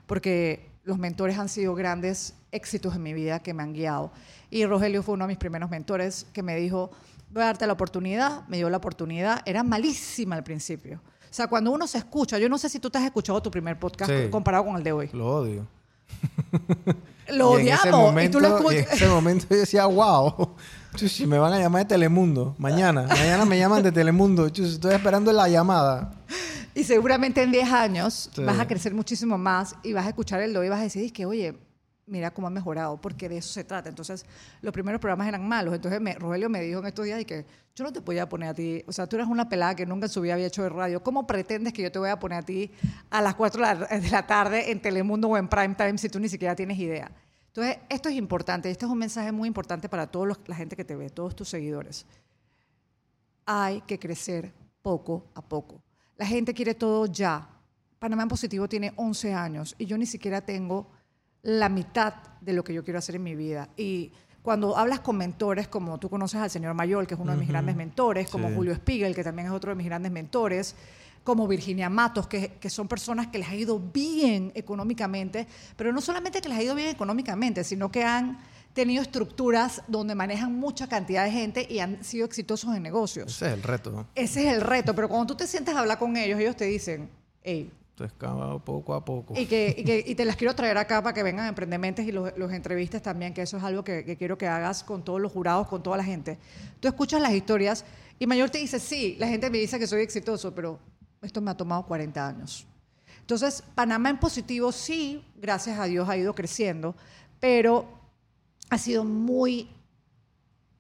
porque 0.06 0.71
los 0.85 0.99
mentores 0.99 1.38
han 1.38 1.49
sido 1.49 1.75
grandes 1.75 2.35
éxitos 2.50 2.97
en 2.97 3.02
mi 3.02 3.12
vida 3.12 3.40
que 3.40 3.54
me 3.54 3.62
han 3.62 3.73
guiado. 3.73 4.11
Y 4.50 4.64
Rogelio 4.66 5.02
fue 5.02 5.14
uno 5.14 5.25
de 5.25 5.28
mis 5.28 5.38
primeros 5.38 5.71
mentores 5.71 6.26
que 6.32 6.42
me 6.42 6.56
dijo, 6.56 6.90
voy 7.30 7.42
a 7.42 7.47
darte 7.47 7.66
la 7.66 7.75
oportunidad, 7.75 8.47
me 8.49 8.56
dio 8.56 8.68
la 8.68 8.78
oportunidad, 8.78 9.42
era 9.47 9.62
malísima 9.62 10.37
al 10.37 10.44
principio. 10.44 11.00
O 11.33 11.35
sea, 11.35 11.47
cuando 11.47 11.71
uno 11.71 11.87
se 11.87 11.97
escucha, 11.97 12.39
yo 12.39 12.47
no 12.51 12.59
sé 12.59 12.69
si 12.69 12.79
tú 12.79 12.91
te 12.91 12.99
has 12.99 13.05
escuchado 13.05 13.41
tu 13.41 13.51
primer 13.51 13.79
podcast 13.79 14.12
comparado 14.29 14.67
con 14.67 14.77
el 14.77 14.83
de 14.83 14.93
hoy. 14.93 15.09
Lo 15.15 15.29
odio. 15.29 15.67
Lo 17.31 17.53
odiamos. 17.53 18.23
y 18.23 18.29
tú 18.29 18.39
lo 18.39 18.59
escuchas. 18.59 18.89
En 18.89 18.97
ese 18.97 19.09
momento 19.09 19.47
yo 19.49 19.57
decía, 19.57 19.87
wow, 19.87 20.55
si 20.95 21.27
me 21.27 21.39
van 21.39 21.55
a 21.55 21.59
llamar 21.59 21.85
de 21.85 21.89
Telemundo 21.89 22.55
mañana. 22.59 23.05
Mañana 23.05 23.47
me 23.47 23.59
llaman 23.59 23.83
de 23.83 23.91
Telemundo. 23.91 24.45
estoy 24.45 24.93
esperando 24.93 25.33
la 25.33 25.49
llamada. 25.49 26.12
Y 26.75 26.85
seguramente 26.85 27.43
en 27.43 27.51
10 27.51 27.73
años 27.73 28.31
vas 28.37 28.59
a 28.59 28.69
crecer 28.69 28.93
muchísimo 28.93 29.39
más 29.39 29.75
y 29.83 29.95
vas 29.95 30.05
a 30.05 30.11
escuchar 30.11 30.43
el 30.43 30.53
do 30.53 30.62
y 30.62 30.69
vas 30.69 30.81
a 30.81 30.83
decir 30.83 31.11
que, 31.15 31.25
oye, 31.25 31.57
mira 32.06 32.32
cómo 32.32 32.47
ha 32.47 32.50
mejorado, 32.50 33.00
porque 33.00 33.28
de 33.28 33.38
eso 33.38 33.52
se 33.52 33.64
trata. 33.64 33.88
Entonces, 33.88 34.26
los 34.61 34.73
primeros 34.73 35.00
programas 35.00 35.28
eran 35.28 35.47
malos. 35.47 35.75
Entonces, 35.75 36.00
Rogelio 36.18 36.49
me 36.49 36.61
dijo 36.61 36.80
en 36.80 36.87
estos 36.87 37.04
días 37.04 37.21
y 37.21 37.25
que 37.25 37.47
yo 37.75 37.85
no 37.85 37.92
te 37.92 38.02
podía 38.02 38.28
poner 38.28 38.50
a 38.50 38.54
ti, 38.54 38.85
o 38.87 38.92
sea, 38.92 39.06
tú 39.06 39.16
eres 39.16 39.28
una 39.28 39.49
pelada 39.49 39.75
que 39.75 39.87
nunca 39.87 40.06
en 40.06 40.12
su 40.12 40.21
vida 40.21 40.35
había 40.35 40.47
hecho 40.47 40.62
de 40.62 40.68
radio. 40.68 41.02
¿Cómo 41.02 41.26
pretendes 41.26 41.73
que 41.73 41.82
yo 41.82 41.92
te 41.92 41.99
voy 41.99 42.11
a 42.11 42.18
poner 42.18 42.38
a 42.38 42.42
ti 42.42 42.71
a 43.11 43.23
las 43.23 43.35
4 43.35 43.62
de 43.88 44.11
la 44.11 44.26
tarde 44.26 44.71
en 44.71 44.80
Telemundo 44.80 45.28
o 45.28 45.37
en 45.37 45.49
Prime 45.49 45.75
Time 45.75 45.97
si 45.97 46.09
tú 46.09 46.21
ni 46.21 46.28
siquiera 46.28 46.54
tienes 46.54 46.78
idea? 46.78 47.11
Entonces, 47.47 47.78
esto 47.88 48.08
es 48.08 48.15
importante, 48.15 48.71
este 48.71 48.84
es 48.84 48.91
un 48.91 48.99
mensaje 48.99 49.30
muy 49.30 49.47
importante 49.47 49.88
para 49.88 50.06
toda 50.06 50.36
la 50.47 50.56
gente 50.56 50.75
que 50.76 50.84
te 50.84 50.97
ve, 50.97 51.10
todos 51.10 51.36
tus 51.36 51.49
seguidores. 51.49 52.06
Hay 53.47 53.82
que 53.82 53.99
crecer 53.99 54.52
poco 54.82 55.26
a 55.34 55.43
poco. 55.43 55.82
La 56.17 56.26
gente 56.26 56.54
quiere 56.54 56.75
todo 56.75 57.06
ya. 57.06 57.49
Panamá 57.99 58.23
en 58.23 58.28
Positivo 58.28 58.69
tiene 58.69 58.93
11 58.97 59.34
años 59.34 59.75
y 59.78 59.86
yo 59.86 59.97
ni 59.97 60.06
siquiera 60.06 60.41
tengo 60.41 60.91
la 61.43 61.69
mitad 61.69 62.15
de 62.41 62.52
lo 62.52 62.65
que 62.65 62.75
yo 62.75 62.85
quiero 62.85 62.99
hacer 62.99 63.17
en 63.17 63.23
mi 63.23 63.35
vida. 63.35 63.69
Y 63.76 64.13
cuando 64.43 64.76
hablas 64.76 65.00
con 65.00 65.17
mentores, 65.17 65.69
como 65.69 65.99
tú 65.99 66.09
conoces 66.09 66.41
al 66.41 66.50
señor 66.50 66.75
Mayor, 66.75 67.07
que 67.07 67.15
es 67.15 67.21
uno 67.21 67.33
de 67.33 67.39
mis 67.39 67.49
grandes 67.49 67.76
mentores, 67.76 68.28
como 68.28 68.52
Julio 68.52 68.75
Spiegel, 68.75 69.15
que 69.15 69.25
también 69.25 69.49
es 69.49 69.52
otro 69.52 69.71
de 69.71 69.76
mis 69.76 69.87
grandes 69.87 70.11
mentores, 70.11 70.75
como 71.25 71.47
Virginia 71.47 71.89
Matos, 71.89 72.26
que, 72.26 72.55
que, 72.61 72.69
son 72.69 72.89
personas 72.89 73.28
que 73.28 73.39
les 73.39 73.49
ha 73.49 73.55
ido 73.55 73.78
bien 73.78 74.50
económicamente, 74.57 75.47
pero 75.76 75.93
no 75.93 76.00
solamente 76.00 76.41
que 76.41 76.49
les 76.49 76.59
ha 76.59 76.63
ido 76.63 76.75
bien 76.75 76.89
económicamente, 76.89 77.63
sino 77.63 77.93
que 77.93 78.02
han 78.02 78.39
tenido 78.73 79.02
estructuras 79.02 79.83
donde 79.87 80.15
manejan 80.15 80.59
mucha 80.59 80.89
cantidad 80.89 81.25
de 81.25 81.31
gente 81.31 81.67
y 81.69 81.78
han 81.78 82.02
sido 82.02 82.26
exitosos 82.26 82.75
en 82.75 82.83
negocios. 82.83 83.37
Ese 83.37 83.47
es 83.47 83.52
el 83.52 83.63
reto. 83.63 84.07
Ese 84.15 84.49
es 84.49 84.55
el 84.55 84.61
reto, 84.61 84.95
pero 84.95 85.09
cuando 85.09 85.26
tú 85.26 85.37
te 85.37 85.47
sientes 85.47 85.75
a 85.75 85.81
hablar 85.81 85.99
con 85.99 86.17
ellos, 86.17 86.41
ellos 86.41 86.57
te 86.57 86.65
dicen, 86.65 87.09
hey, 87.43 87.71
excava 88.00 88.59
poco 88.65 88.95
a 88.95 89.05
poco. 89.05 89.35
Y, 89.37 89.47
que, 89.47 89.75
y, 89.76 89.85
que, 89.85 90.05
y, 90.07 90.15
te 90.15 90.25
las 90.25 90.37
quiero 90.37 90.55
traer 90.55 90.78
acá 90.78 91.02
para 91.02 91.15
que 91.15 91.23
vengan 91.23 91.47
Emprendementes 91.47 92.07
y 92.07 92.13
los, 92.13 92.37
los 92.37 92.52
entrevistas 92.52 93.02
también, 93.02 93.35
que 93.35 93.43
eso 93.43 93.57
es 93.57 93.63
algo 93.63 93.85
que, 93.85 94.05
que, 94.05 94.17
quiero 94.17 94.39
que 94.39 94.47
hagas 94.47 94.83
con 94.83 95.05
todos 95.05 95.21
los 95.21 95.33
jurados, 95.33 95.69
con 95.69 95.83
toda 95.83 95.97
la 95.97 96.05
gente. 96.05 96.39
Tú 96.81 96.89
escuchas 96.89 97.21
las 97.21 97.33
historias 97.33 97.85
y 98.19 98.26
Mayor 98.26 98.50
te 98.50 98.59
dice, 98.59 98.78
sí, 98.78 99.17
la 99.19 99.28
gente 99.28 99.50
me 99.50 99.59
dice 99.59 99.78
que 99.78 99.87
soy 99.87 100.02
exitoso, 100.02 100.55
pero 100.55 100.78
esto 101.21 101.41
me 101.41 101.50
ha 101.50 101.57
tomado 101.57 101.87
40 101.87 102.26
años. 102.26 102.67
Entonces, 103.21 103.63
Panamá 103.75 104.11
en 104.11 104.19
positivo 104.19 104.73
sí, 104.73 105.25
gracias 105.37 105.78
a 105.78 105.85
Dios, 105.85 106.09
ha 106.09 106.17
ido 106.17 106.35
creciendo, 106.35 106.95
pero 107.41 107.87
ha 108.71 108.78
sido 108.78 109.05
muy 109.05 109.69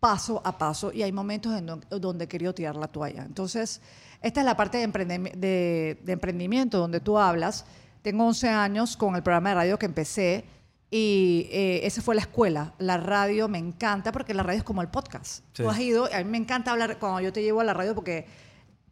paso 0.00 0.42
a 0.44 0.58
paso 0.58 0.92
y 0.92 1.02
hay 1.02 1.12
momentos 1.12 1.52
en 1.54 1.66
donde 2.00 2.24
he 2.24 2.28
querido 2.28 2.52
tirar 2.52 2.74
la 2.74 2.88
toalla. 2.88 3.22
Entonces, 3.24 3.80
esta 4.22 4.40
es 4.40 4.46
la 4.46 4.56
parte 4.56 4.78
de, 4.78 5.98
emprendimiento 6.06 6.78
donde 6.78 7.00
tú 7.00 7.18
hablas. 7.18 7.64
Tengo 8.02 8.26
11 8.26 8.48
años 8.48 8.96
con 8.96 9.16
el 9.16 9.22
programa 9.22 9.50
de 9.50 9.54
radio 9.56 9.78
que 9.78 9.86
empecé 9.86 10.44
y 10.90 11.48
eh, 11.50 11.80
esa 11.84 12.02
fue 12.02 12.14
la 12.14 12.20
escuela. 12.20 12.74
La 12.78 12.96
radio 12.96 13.48
me 13.48 13.58
encanta 13.58 14.12
porque 14.12 14.34
la 14.34 14.42
radio 14.42 14.58
es 14.58 14.64
como 14.64 14.82
el 14.82 14.88
podcast. 14.88 15.44
Tú 15.52 15.68
has 15.68 15.78
ido, 15.80 16.08
a 16.12 16.18
mí 16.18 16.24
me 16.24 16.38
encanta 16.38 16.72
hablar 16.72 16.98
cuando 16.98 17.20
yo 17.20 17.32
te 17.32 17.42
llevo 17.42 17.60
a 17.60 17.64
la 17.64 17.74
radio 17.74 17.94
porque 17.94 18.26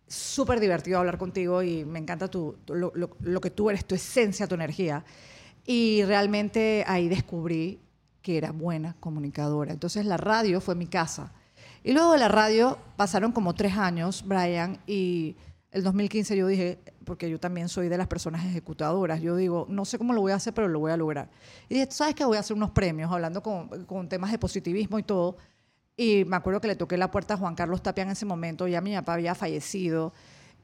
es 0.06 0.14
súper 0.14 0.58
divertido 0.58 0.98
hablar 0.98 1.18
contigo 1.18 1.62
y 1.62 1.84
me 1.84 1.98
encanta 1.98 2.28
tu, 2.28 2.56
lo, 2.66 2.92
lo, 2.94 3.40
que 3.40 3.50
tú 3.50 3.70
eres, 3.70 3.84
tu 3.84 3.94
esencia, 3.94 4.48
tu 4.48 4.56
energía. 4.56 5.04
Y 5.64 6.02
realmente 6.04 6.84
ahí 6.88 7.08
descubrí 7.08 7.80
que 8.22 8.36
era 8.36 8.50
buena 8.50 8.96
comunicadora. 8.98 9.72
Entonces 9.72 10.04
la 10.06 10.16
radio 10.16 10.60
fue 10.60 10.74
mi 10.74 10.86
casa. 10.86 11.32
Y 11.82 11.92
luego 11.92 12.12
de 12.12 12.18
la 12.18 12.28
radio 12.28 12.78
pasaron 12.96 13.32
como 13.32 13.54
tres 13.54 13.76
años, 13.76 14.22
Brian, 14.26 14.78
y 14.86 15.36
el 15.70 15.82
2015 15.82 16.36
yo 16.36 16.46
dije, 16.46 16.78
porque 17.04 17.30
yo 17.30 17.40
también 17.40 17.68
soy 17.68 17.88
de 17.88 17.96
las 17.96 18.06
personas 18.06 18.44
ejecutadoras, 18.44 19.22
yo 19.22 19.34
digo, 19.36 19.66
no 19.70 19.84
sé 19.84 19.96
cómo 19.96 20.12
lo 20.12 20.20
voy 20.20 20.32
a 20.32 20.34
hacer, 20.34 20.52
pero 20.52 20.68
lo 20.68 20.78
voy 20.78 20.92
a 20.92 20.96
lograr. 20.96 21.30
Y 21.68 21.74
dije, 21.74 21.88
¿sabes 21.90 22.14
qué? 22.14 22.24
Voy 22.24 22.36
a 22.36 22.40
hacer 22.40 22.56
unos 22.56 22.70
premios, 22.72 23.10
hablando 23.10 23.42
con, 23.42 23.86
con 23.86 24.08
temas 24.08 24.30
de 24.30 24.38
positivismo 24.38 24.98
y 24.98 25.02
todo. 25.04 25.36
Y 25.96 26.24
me 26.26 26.36
acuerdo 26.36 26.60
que 26.60 26.68
le 26.68 26.76
toqué 26.76 26.96
la 26.96 27.10
puerta 27.10 27.34
a 27.34 27.36
Juan 27.36 27.54
Carlos 27.54 27.82
Tapia 27.82 28.02
en 28.02 28.10
ese 28.10 28.26
momento, 28.26 28.68
ya 28.68 28.80
mi 28.80 28.94
papá 28.94 29.14
había 29.14 29.34
fallecido. 29.34 30.12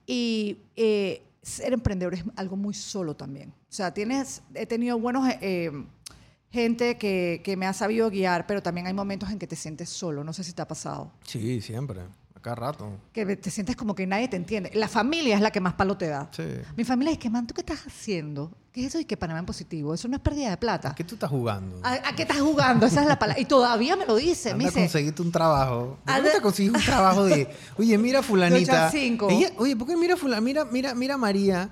Y 0.07 0.59
eh, 0.77 1.23
ser 1.41 1.73
emprendedor 1.73 2.15
es 2.15 2.25
algo 2.37 2.57
muy 2.57 2.75
solo 2.75 3.17
también. 3.17 3.51
O 3.51 3.73
sea, 3.73 3.95
tienes, 3.95 4.43
he 4.55 4.67
tenido 4.67 4.99
buenos... 4.99 5.27
Eh, 5.41 5.71
gente 6.57 6.97
que, 6.97 7.43
que, 7.45 7.55
me 7.55 7.67
ha 7.67 7.75
sabido 7.75 8.09
guiar, 8.09 8.47
pero 8.47 8.63
también 8.63 8.87
hay 8.87 8.95
momentos 8.95 9.31
en 9.31 9.39
que 9.39 9.47
te 9.47 9.57
sientes 9.57 9.91
solo. 9.91 10.25
No 10.25 10.33
sé 10.33 10.43
si 10.43 10.55
te 10.55 10.63
ha 10.63 10.67
pasado. 10.67 11.13
Sí, 11.23 11.61
siempre. 11.61 12.01
Acá 12.35 12.55
rato. 12.55 12.91
Que 13.13 13.37
te 13.37 13.51
sientes 13.51 13.77
como 13.77 13.95
que 13.95 14.07
nadie 14.07 14.27
te 14.29 14.37
entiende. 14.37 14.71
La 14.73 14.89
familia 14.89 15.35
es 15.35 15.43
la 15.43 15.51
que 15.51 15.61
más 15.61 15.75
palo 15.75 15.99
te 15.99 16.07
da. 16.07 16.31
Sí. 16.33 16.45
Mi 16.75 16.85
familia 16.85 17.13
es 17.13 17.19
que, 17.19 17.29
man, 17.29 17.47
¿tú 17.47 17.53
qué 17.53 17.61
estás 17.61 17.87
haciendo? 17.87 18.51
¿Qué 18.73 18.81
es 18.81 18.87
eso 18.87 18.99
y 18.99 19.05
qué 19.05 19.19
Panamá 19.19 19.41
en 19.41 19.47
positivo? 19.47 19.93
Eso 19.93 20.09
no 20.09 20.17
es 20.17 20.23
pérdida 20.23 20.49
de 20.49 20.57
plata. 20.57 20.91
¿A 20.91 20.95
qué 20.95 21.05
tú 21.05 21.17
estás 21.17 21.29
jugando? 21.29 21.79
¿A, 21.83 22.15
qué 22.15 22.23
estás 22.23 22.41
jugando? 22.41 22.87
Esa 22.87 23.03
es 23.03 23.07
la 23.07 23.19
palabra. 23.19 23.41
Y 23.41 23.45
todavía 23.45 23.97
me 23.97 24.07
lo 24.07 24.17
dice. 24.17 24.53
Anda 24.53 24.59
me 24.59 24.65
dice, 24.65 24.81
conseguiste 24.81 25.21
un 25.21 25.33
trabajo. 25.33 25.99
¿Por 26.07 26.23
qué 26.23 26.31
te 26.31 26.41
conseguiste 26.41 26.79
un 26.79 26.85
trabajo 26.85 27.25
de, 27.25 27.49
oye, 27.77 27.99
mira 27.99 28.23
fulanita? 28.31 28.91
oye, 29.59 29.77
¿por 29.77 29.87
qué 29.87 29.97
mira 29.97 30.17
fulanita? 30.17 30.41
Mira, 30.41 30.65
mira, 30.65 30.95
mira 30.95 31.17
María 31.19 31.71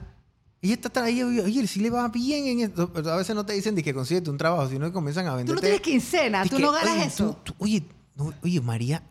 y 0.64 0.72
está 0.72 0.88
traído, 0.88 1.28
oye, 1.28 1.66
si 1.66 1.78
le 1.78 1.90
va 1.90 2.08
bien 2.08 2.46
en 2.46 2.60
esto. 2.60 2.90
A 2.94 3.16
veces 3.16 3.36
no 3.36 3.44
te 3.44 3.52
dicen 3.52 3.74
de 3.74 3.82
que 3.82 3.92
consíguete 3.92 4.30
un 4.30 4.38
trabajo, 4.38 4.66
sino 4.66 4.86
que 4.86 4.92
comienzan 4.94 5.26
a 5.26 5.34
vender. 5.34 5.48
Tú 5.48 5.56
no 5.56 5.60
tienes 5.60 5.82
quincena, 5.82 6.46
tú 6.46 6.58
no 6.58 6.72
ganas 6.72 7.06
eso. 7.06 7.38
oye, 7.58 7.84
oye, 8.42 8.62
María, 8.62 9.02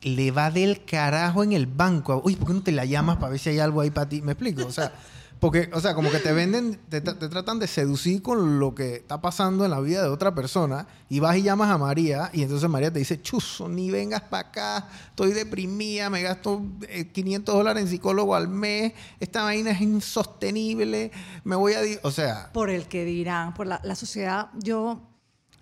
le 0.00 0.32
va 0.32 0.50
del 0.50 0.84
carajo 0.84 1.44
en 1.44 1.52
el 1.52 1.66
banco. 1.66 2.20
Oye, 2.24 2.36
¿por 2.36 2.48
qué 2.48 2.54
no 2.54 2.62
te 2.64 2.72
la 2.72 2.84
llamas 2.84 3.18
para 3.18 3.30
ver 3.30 3.38
si 3.38 3.50
hay 3.50 3.60
algo 3.60 3.80
ahí 3.80 3.90
para 3.90 4.08
ti? 4.08 4.22
¿Me 4.22 4.32
explico? 4.32 4.66
O 4.66 4.72
sea, 4.72 4.92
Porque, 5.40 5.70
o 5.72 5.80
sea, 5.80 5.94
como 5.94 6.10
que 6.10 6.18
te 6.18 6.32
venden, 6.32 6.80
te, 6.88 7.02
tra- 7.02 7.16
te 7.16 7.28
tratan 7.28 7.60
de 7.60 7.68
seducir 7.68 8.22
con 8.22 8.58
lo 8.58 8.74
que 8.74 8.96
está 8.96 9.20
pasando 9.20 9.64
en 9.64 9.70
la 9.70 9.78
vida 9.78 10.02
de 10.02 10.08
otra 10.08 10.34
persona 10.34 10.88
y 11.08 11.20
vas 11.20 11.36
y 11.36 11.42
llamas 11.42 11.70
a 11.70 11.78
María 11.78 12.28
y 12.32 12.42
entonces 12.42 12.68
María 12.68 12.92
te 12.92 12.98
dice, 12.98 13.22
chuzo, 13.22 13.68
ni 13.68 13.90
vengas 13.90 14.22
para 14.22 14.48
acá, 14.48 14.88
estoy 15.10 15.32
deprimida, 15.32 16.10
me 16.10 16.22
gasto 16.22 16.62
eh, 16.88 17.06
500 17.12 17.54
dólares 17.54 17.82
en 17.84 17.88
psicólogo 17.88 18.34
al 18.34 18.48
mes, 18.48 18.94
esta 19.20 19.44
vaina 19.44 19.70
es 19.70 19.80
insostenible, 19.80 21.12
me 21.44 21.54
voy 21.56 21.74
a... 21.74 21.82
di-". 21.82 21.98
O 22.02 22.10
sea, 22.10 22.50
por 22.52 22.68
el 22.70 22.86
que 22.88 23.04
dirán, 23.04 23.54
por 23.54 23.66
la, 23.66 23.80
sociedad. 23.94 24.48
Yo, 24.58 25.00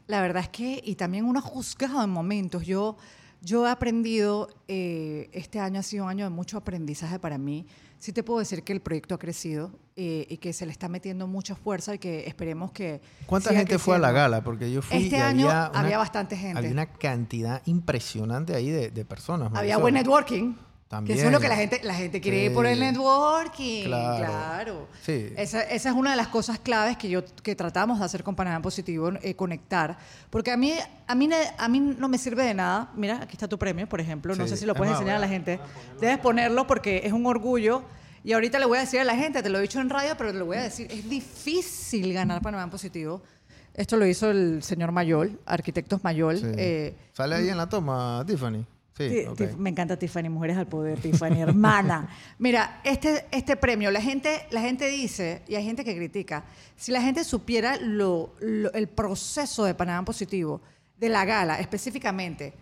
la 0.06 0.20
verdad 0.22 0.42
es 0.42 0.48
que, 0.48 0.80
y 0.84 0.94
también 0.94 1.24
uno 1.26 1.40
juzgado 1.42 2.02
en 2.02 2.10
momentos. 2.10 2.64
Yo, 2.64 2.96
yo 3.42 3.66
he 3.66 3.70
aprendido, 3.70 4.48
eh, 4.68 5.28
este 5.32 5.60
año 5.60 5.80
ha 5.80 5.82
sido 5.82 6.04
un 6.04 6.10
año 6.10 6.24
de 6.24 6.30
mucho 6.30 6.56
aprendizaje 6.56 7.18
para 7.18 7.36
mí. 7.38 7.66
Sí 7.98 8.12
te 8.12 8.22
puedo 8.22 8.38
decir 8.40 8.62
que 8.62 8.72
el 8.72 8.80
proyecto 8.80 9.14
ha 9.14 9.18
crecido 9.18 9.70
eh, 9.96 10.26
y 10.28 10.36
que 10.36 10.52
se 10.52 10.66
le 10.66 10.72
está 10.72 10.88
metiendo 10.88 11.26
mucha 11.26 11.54
fuerza 11.56 11.94
y 11.94 11.98
que 11.98 12.26
esperemos 12.26 12.70
que... 12.72 13.00
¿cuánta 13.26 13.54
gente 13.54 13.78
fue 13.78 13.96
a 13.96 13.98
la 13.98 14.08
creciendo. 14.08 14.30
gala? 14.30 14.44
Porque 14.44 14.70
yo 14.70 14.82
fui 14.82 14.98
Este 15.04 15.16
y 15.16 15.20
año 15.20 15.48
había, 15.48 15.70
una- 15.70 15.80
había 15.80 15.98
bastante 15.98 16.36
gente. 16.36 16.58
Había 16.58 16.70
una 16.72 16.86
cantidad 16.86 17.62
impresionante 17.64 18.54
ahí 18.54 18.68
de, 18.70 18.90
de 18.90 19.04
personas. 19.04 19.50
Había 19.54 19.78
buen 19.78 19.94
networking. 19.94 20.54
También. 20.88 21.16
Que 21.16 21.20
eso 21.20 21.28
es 21.28 21.32
lo 21.34 21.40
que 21.40 21.48
la 21.48 21.56
gente, 21.56 21.80
la 21.82 21.94
gente 21.94 22.20
quiere 22.20 22.44
ir 22.44 22.54
por 22.54 22.64
el 22.64 22.78
networking. 22.78 23.86
Claro. 23.86 24.24
Claro. 24.24 24.88
Sí. 25.02 25.32
Esa, 25.36 25.62
esa 25.62 25.88
es 25.88 25.94
una 25.96 26.12
de 26.12 26.16
las 26.16 26.28
cosas 26.28 26.60
claves 26.60 26.96
que 26.96 27.08
yo 27.08 27.24
que 27.42 27.56
tratamos 27.56 27.98
de 27.98 28.04
hacer 28.04 28.22
con 28.22 28.36
Panamá 28.36 28.62
Positivo, 28.62 29.10
eh, 29.22 29.34
conectar. 29.34 29.98
Porque 30.30 30.52
a 30.52 30.56
mí, 30.56 30.72
a, 31.08 31.14
mí, 31.16 31.28
a 31.58 31.68
mí 31.68 31.80
no 31.80 32.08
me 32.08 32.18
sirve 32.18 32.44
de 32.44 32.54
nada. 32.54 32.90
Mira, 32.94 33.16
aquí 33.22 33.32
está 33.32 33.48
tu 33.48 33.58
premio, 33.58 33.88
por 33.88 34.00
ejemplo. 34.00 34.34
No 34.36 34.44
Sí. 34.44 34.50
sé 34.50 34.56
si 34.58 34.64
lo 34.66 34.74
Es 34.74 34.78
puedes 34.78 34.92
más, 34.92 35.00
enseñar 35.00 35.16
a 35.16 35.18
voy 35.18 35.28
la 35.28 35.34
a- 35.34 35.36
gente. 35.36 35.60
Debes 36.00 36.18
ponerlo 36.18 36.66
porque 36.68 37.00
es 37.04 37.12
un 37.12 37.26
orgullo. 37.26 37.82
Y 38.22 38.32
ahorita 38.32 38.58
le 38.60 38.66
voy 38.66 38.78
a 38.78 38.80
decir 38.82 39.00
a 39.00 39.04
la 39.04 39.16
gente, 39.16 39.42
te 39.42 39.48
lo 39.48 39.58
he 39.58 39.62
dicho 39.62 39.80
en 39.80 39.88
radio, 39.90 40.14
pero 40.16 40.32
te 40.32 40.38
lo 40.38 40.46
voy 40.46 40.56
a 40.56 40.62
decir, 40.62 40.86
es 40.90 41.08
difícil 41.08 42.12
ganar 42.12 42.42
Panamá 42.42 42.68
Positivo. 42.70 43.22
Esto 43.74 43.96
lo 43.96 44.06
hizo 44.06 44.30
el 44.30 44.62
señor 44.62 44.90
Mayol, 44.92 45.38
Arquitectos 45.46 46.02
Mayol. 46.02 46.40
Eh, 46.56 46.96
¿Sale 47.12 47.34
ahí 47.36 47.48
en 47.48 47.56
la 47.56 47.68
toma, 47.68 48.24
Tiffany? 48.26 48.64
Sí, 48.96 49.26
Me 49.58 49.70
encanta 49.70 49.98
Tiffany, 49.98 50.28
Mujeres 50.30 50.56
al 50.56 50.66
Poder, 50.66 50.98
Tiffany, 50.98 51.40
hermana. 51.40 52.08
Mira, 52.38 52.80
este, 52.82 53.26
este 53.30 53.56
premio, 53.56 53.90
la 53.90 54.00
gente, 54.00 54.46
la 54.50 54.60
gente 54.62 54.88
dice, 54.88 55.42
y 55.48 55.54
hay 55.54 55.64
gente 55.64 55.84
que 55.84 55.94
critica, 55.96 56.44
si 56.76 56.92
la 56.92 57.02
gente 57.02 57.22
supiera 57.24 57.76
lo, 57.76 58.34
lo- 58.40 58.72
el 58.72 58.88
proceso 58.88 59.64
de 59.64 59.74
Panamá 59.74 60.04
Positivo, 60.04 60.62
de 60.96 61.10
la 61.10 61.24
gala 61.26 61.60
específicamente, 61.60 62.54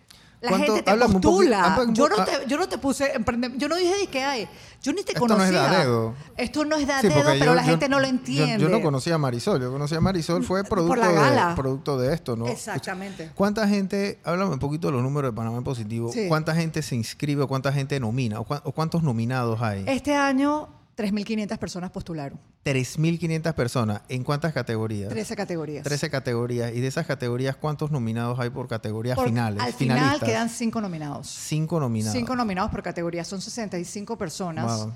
la 0.44 0.58
gente 0.58 0.82
te 0.82 0.90
Háblame 0.90 1.14
postula. 1.20 1.86
yo, 1.92 2.08
no 2.08 2.16
ah. 2.18 2.24
te, 2.24 2.46
yo 2.48 2.56
no 2.58 2.68
te 2.68 2.78
puse, 2.78 3.12
yo 3.56 3.68
no 3.68 3.76
dije 3.76 3.94
de 3.98 4.06
qué 4.06 4.22
hay, 4.22 4.48
yo 4.82 4.92
ni 4.92 5.02
te 5.02 5.12
Esto 5.12 5.26
no 5.26 5.34
es 5.34 5.50
conocía. 5.50 5.70
de 5.70 5.76
a 5.76 5.80
dedo. 5.80 6.14
Esto 6.36 6.64
no 6.64 6.76
es 6.76 6.86
de 6.86 6.92
a 6.92 7.00
Sí, 7.00 7.08
pero 7.12 7.34
yo- 7.34 7.54
la 7.54 7.62
yo- 7.62 7.68
gente 7.70 7.88
no 7.88 8.00
lo 8.00 8.06
entiende. 8.06 8.62
Yo, 8.62 8.68
no 8.68 8.80
conocía 8.82 9.14
a 9.14 9.18
Marisol. 9.18 9.60
Yo 9.60 9.70
conocía 9.72 9.98
a 9.98 10.00
Marisol 10.00 10.44
fue 10.44 10.62
producto. 10.64 11.00
De, 11.00 11.54
producto 11.56 11.98
de 11.98 12.14
esto, 12.14 12.36
¿no? 12.36 12.46
Exactamente. 12.46 13.30
¿Cuánta 13.34 13.66
gente, 13.66 14.18
háblame 14.24 14.52
un 14.52 14.58
poquito 14.58 14.88
de 14.88 14.92
los 14.92 15.02
números 15.02 15.32
de 15.32 15.36
Panamá 15.36 15.56
en 15.58 15.64
Positivo, 15.64 16.12
Sí. 16.12 16.26
cuánta 16.28 16.54
gente 16.54 16.82
se 16.82 16.94
inscribe 16.96 17.42
o 17.42 17.48
cuánta 17.48 17.72
gente 17.72 17.98
nomina 18.00 18.40
o 18.40 18.44
cuántos 18.44 19.02
nominados 19.02 19.60
hay? 19.62 19.84
Este 19.86 20.14
año, 20.14 20.68
3.500 20.96 21.58
personas 21.58 21.90
postularon, 21.90 22.38
3.500 22.64 23.52
personas. 23.54 24.02
¿En 24.08 24.22
cuántas 24.22 24.52
categorías? 24.52 25.08
13 25.08 25.34
categorías. 25.36 25.84
13 25.84 26.10
categorías. 26.10 26.72
Y 26.74 26.80
de 26.80 26.86
esas 26.86 27.06
categorías, 27.06 27.56
¿cuántos 27.56 27.90
nominados 27.90 28.38
hay 28.38 28.50
por 28.50 28.68
categorías 28.68 29.16
Por- 29.16 29.26
finales? 29.26 29.60
Al 29.62 29.72
final 29.72 29.98
finalistas? 29.98 30.28
quedan 30.28 30.48
cinco 30.48 30.80
nominados. 30.80 31.26
Cinco 31.28 31.80
nominados. 31.80 32.16
Cinco 32.16 32.36
nominados 32.36 32.70
por 32.70 32.82
categoría. 32.82 33.24
Son 33.24 33.40
65 33.40 34.16
personas 34.16 34.84
Wow. 34.84 34.92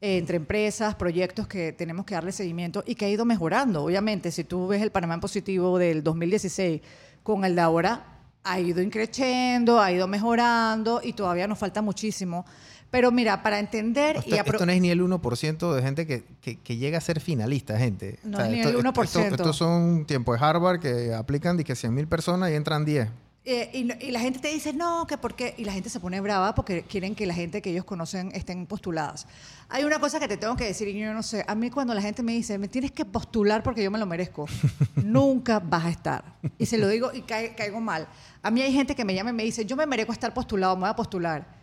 eh, 0.00 0.18
entre 0.18 0.36
empresas, 0.36 0.94
proyectos 0.94 1.46
que 1.48 1.72
tenemos 1.72 2.04
que 2.04 2.14
darle 2.14 2.32
seguimiento 2.32 2.84
y 2.86 2.94
que 2.94 3.06
ha 3.06 3.08
ido 3.08 3.24
mejorando. 3.24 3.84
Obviamente, 3.84 4.30
si 4.30 4.44
tú 4.44 4.68
ves 4.68 4.82
el 4.82 4.90
Panamá 4.90 5.14
en 5.14 5.20
positivo 5.20 5.78
del 5.78 6.02
2016 6.04 6.82
con 7.22 7.44
el 7.44 7.54
de 7.54 7.60
ahora, 7.62 8.04
ha 8.44 8.60
ido 8.60 8.80
increciendo, 8.80 9.80
ha 9.80 9.90
ido 9.92 10.06
mejorando 10.06 11.00
y 11.02 11.12
todavía 11.14 11.46
nos 11.48 11.58
falta 11.58 11.82
muchísimo. 11.82 12.44
Pero 12.90 13.10
mira, 13.10 13.42
para 13.42 13.58
entender 13.58 14.16
Esto, 14.16 14.30
y 14.34 14.38
esto 14.38 14.64
no 14.64 14.72
es 14.72 14.80
ni 14.80 14.88
el 14.90 15.00
1% 15.02 15.74
de 15.74 15.82
gente 15.82 16.06
que, 16.06 16.24
que- 16.40 16.56
que 16.58 16.76
llega 16.78 16.96
a 16.98 17.00
ser 17.02 17.20
finalista, 17.20 17.76
gente. 17.78 18.18
No 18.24 18.40
es 18.40 18.50
ni 18.50 18.60
el 18.60 18.68
esto- 18.68 18.78
1%. 18.78 19.34
Estos 19.34 19.56
son 19.56 20.06
tiempos 20.06 20.38
de 20.40 20.46
Harvard 20.46 20.80
que 20.80 21.12
aplican 21.12 21.56
de 21.58 21.64
que 21.64 21.76
100 21.76 21.92
mil 21.94 22.08
personas 22.08 22.50
y 22.50 22.54
entran 22.54 22.84
10. 22.86 23.08
Eh, 23.50 23.70
y, 23.72 24.06
y 24.06 24.10
la 24.10 24.20
gente 24.20 24.40
te 24.40 24.48
dice, 24.48 24.74
no, 24.74 25.06
que 25.06 25.16
por 25.16 25.34
qué. 25.34 25.54
Y 25.56 25.64
la 25.64 25.72
gente 25.72 25.88
se 25.88 26.00
pone 26.00 26.20
brava 26.20 26.54
porque 26.54 26.82
quieren 26.82 27.14
que 27.14 27.24
la 27.26 27.32
gente 27.32 27.62
que 27.62 27.70
ellos 27.70 27.84
conocen 27.84 28.30
estén 28.34 28.66
postuladas. 28.66 29.26
Hay 29.70 29.84
una 29.84 29.98
cosa 30.00 30.18
que 30.20 30.28
te 30.28 30.36
tengo 30.36 30.54
que 30.56 30.64
decir, 30.64 30.86
y 30.88 30.98
yo 30.98 31.14
no 31.14 31.22
sé. 31.22 31.44
A 31.48 31.54
mí, 31.54 31.70
cuando 31.70 31.94
la 31.94 32.02
gente 32.02 32.22
me 32.22 32.32
dice, 32.32 32.58
me 32.58 32.68
tienes 32.68 32.92
que 32.92 33.04
postular 33.06 33.62
porque 33.62 33.82
yo 33.82 33.90
me 33.90 33.98
lo 33.98 34.04
merezco, 34.06 34.46
nunca 34.96 35.60
vas 35.60 35.84
a 35.86 35.90
estar. 35.90 36.24
Y 36.58 36.66
se 36.66 36.78
lo 36.78 36.88
digo 36.88 37.10
y 37.14 37.22
cae- 37.22 37.54
caigo 37.54 37.80
mal. 37.80 38.08
A 38.42 38.50
mí 38.50 38.60
hay 38.60 38.72
gente 38.72 38.94
que 38.94 39.04
me 39.04 39.14
llama 39.14 39.30
y 39.30 39.34
me 39.34 39.44
dice, 39.44 39.64
yo 39.64 39.76
me 39.76 39.86
merezco 39.86 40.12
estar 40.12 40.32
postulado, 40.34 40.76
me 40.76 40.80
voy 40.80 40.90
a 40.90 40.96
postular. 40.96 41.57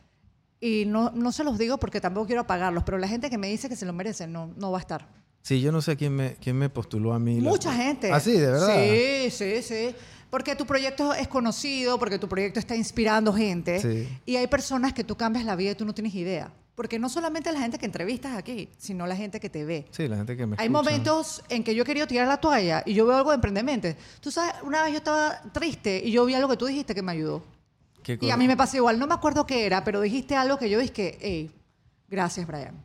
Y 0.65 0.85
no, 0.85 1.11
no 1.11 1.31
se 1.31 1.43
los 1.43 1.59
digo 1.59 1.77
porque 1.77 2.01
tampoco 2.01 2.25
quiero 2.25 2.41
apagarlos, 2.41 2.83
pero 2.83 2.97
la 2.97 3.07
gente 3.07 3.29
que 3.29 3.37
me 3.37 3.47
dice 3.47 3.69
que 3.69 3.75
se 3.75 3.85
lo 3.85 3.93
merece, 3.93 4.25
no, 4.25 4.51
no 4.57 4.71
va 4.71 4.79
a 4.79 4.81
estar. 4.81 5.07
Sí, 5.43 5.61
yo 5.61 5.71
no 5.71 5.79
sé 5.79 5.95
quién 5.95 6.15
me, 6.15 6.37
quién 6.37 6.57
me 6.57 6.69
postuló 6.69 7.13
a 7.13 7.19
mí. 7.19 7.39
Mucha 7.39 7.71
gente. 7.71 8.11
Ah, 8.11 8.19
sí, 8.19 8.31
de 8.31 8.47
verdad. 8.47 8.75
Sí, 8.75 9.29
sí, 9.29 9.61
sí. 9.61 9.95
Porque 10.31 10.55
tu 10.55 10.65
proyecto 10.65 11.13
es 11.13 11.27
conocido, 11.27 11.99
porque 11.99 12.17
tu 12.17 12.27
proyecto 12.27 12.59
está 12.59 12.75
inspirando 12.75 13.31
gente. 13.31 13.79
Sí. 13.79 14.09
Y 14.25 14.37
hay 14.37 14.47
personas 14.47 14.91
que 14.93 15.03
tú 15.03 15.15
cambias 15.15 15.45
la 15.45 15.55
vida 15.55 15.71
y 15.71 15.75
tú 15.75 15.85
no 15.85 15.93
tienes 15.93 16.15
idea. 16.15 16.51
Porque 16.73 16.97
no 16.97 17.09
solamente 17.09 17.51
la 17.53 17.59
gente 17.59 17.77
que 17.77 17.85
entrevistas 17.85 18.35
aquí, 18.35 18.67
sino 18.79 19.05
la 19.05 19.15
gente 19.15 19.39
que 19.39 19.51
te 19.51 19.65
ve. 19.65 19.85
Sí, 19.91 20.07
la 20.07 20.17
gente 20.17 20.35
que 20.35 20.47
me 20.47 20.55
Hay 20.57 20.65
escucha. 20.65 20.81
momentos 20.83 21.43
en 21.47 21.63
que 21.63 21.75
yo 21.75 21.83
he 21.83 21.85
querido 21.85 22.07
tirar 22.07 22.27
la 22.27 22.37
toalla 22.37 22.81
y 22.87 22.95
yo 22.95 23.05
veo 23.05 23.15
algo 23.17 23.29
de 23.29 23.35
emprendimiento. 23.35 23.87
Tú 24.19 24.31
sabes, 24.31 24.55
una 24.63 24.81
vez 24.81 24.93
yo 24.93 24.97
estaba 24.97 25.41
triste 25.53 26.01
y 26.03 26.11
yo 26.11 26.25
vi 26.25 26.33
algo 26.33 26.49
que 26.49 26.57
tú 26.57 26.65
dijiste 26.65 26.95
que 26.95 27.03
me 27.03 27.11
ayudó. 27.11 27.43
¿Qué 28.05 28.19
Y 28.21 28.29
a 28.29 28.37
mí 28.37 28.47
me 28.47 28.55
pasa 28.55 28.77
igual, 28.77 28.99
no 28.99 29.07
me 29.07 29.15
acuerdo 29.15 29.47
qué 29.47 29.65
era, 29.65 29.83
pero 29.83 29.99
dijiste 29.99 30.35
algo 30.35 30.59
que 30.59 30.69
yo 30.69 30.77
dije, 30.79 31.17
hey, 31.19 31.51
gracias, 32.07 32.45
Brian. 32.45 32.75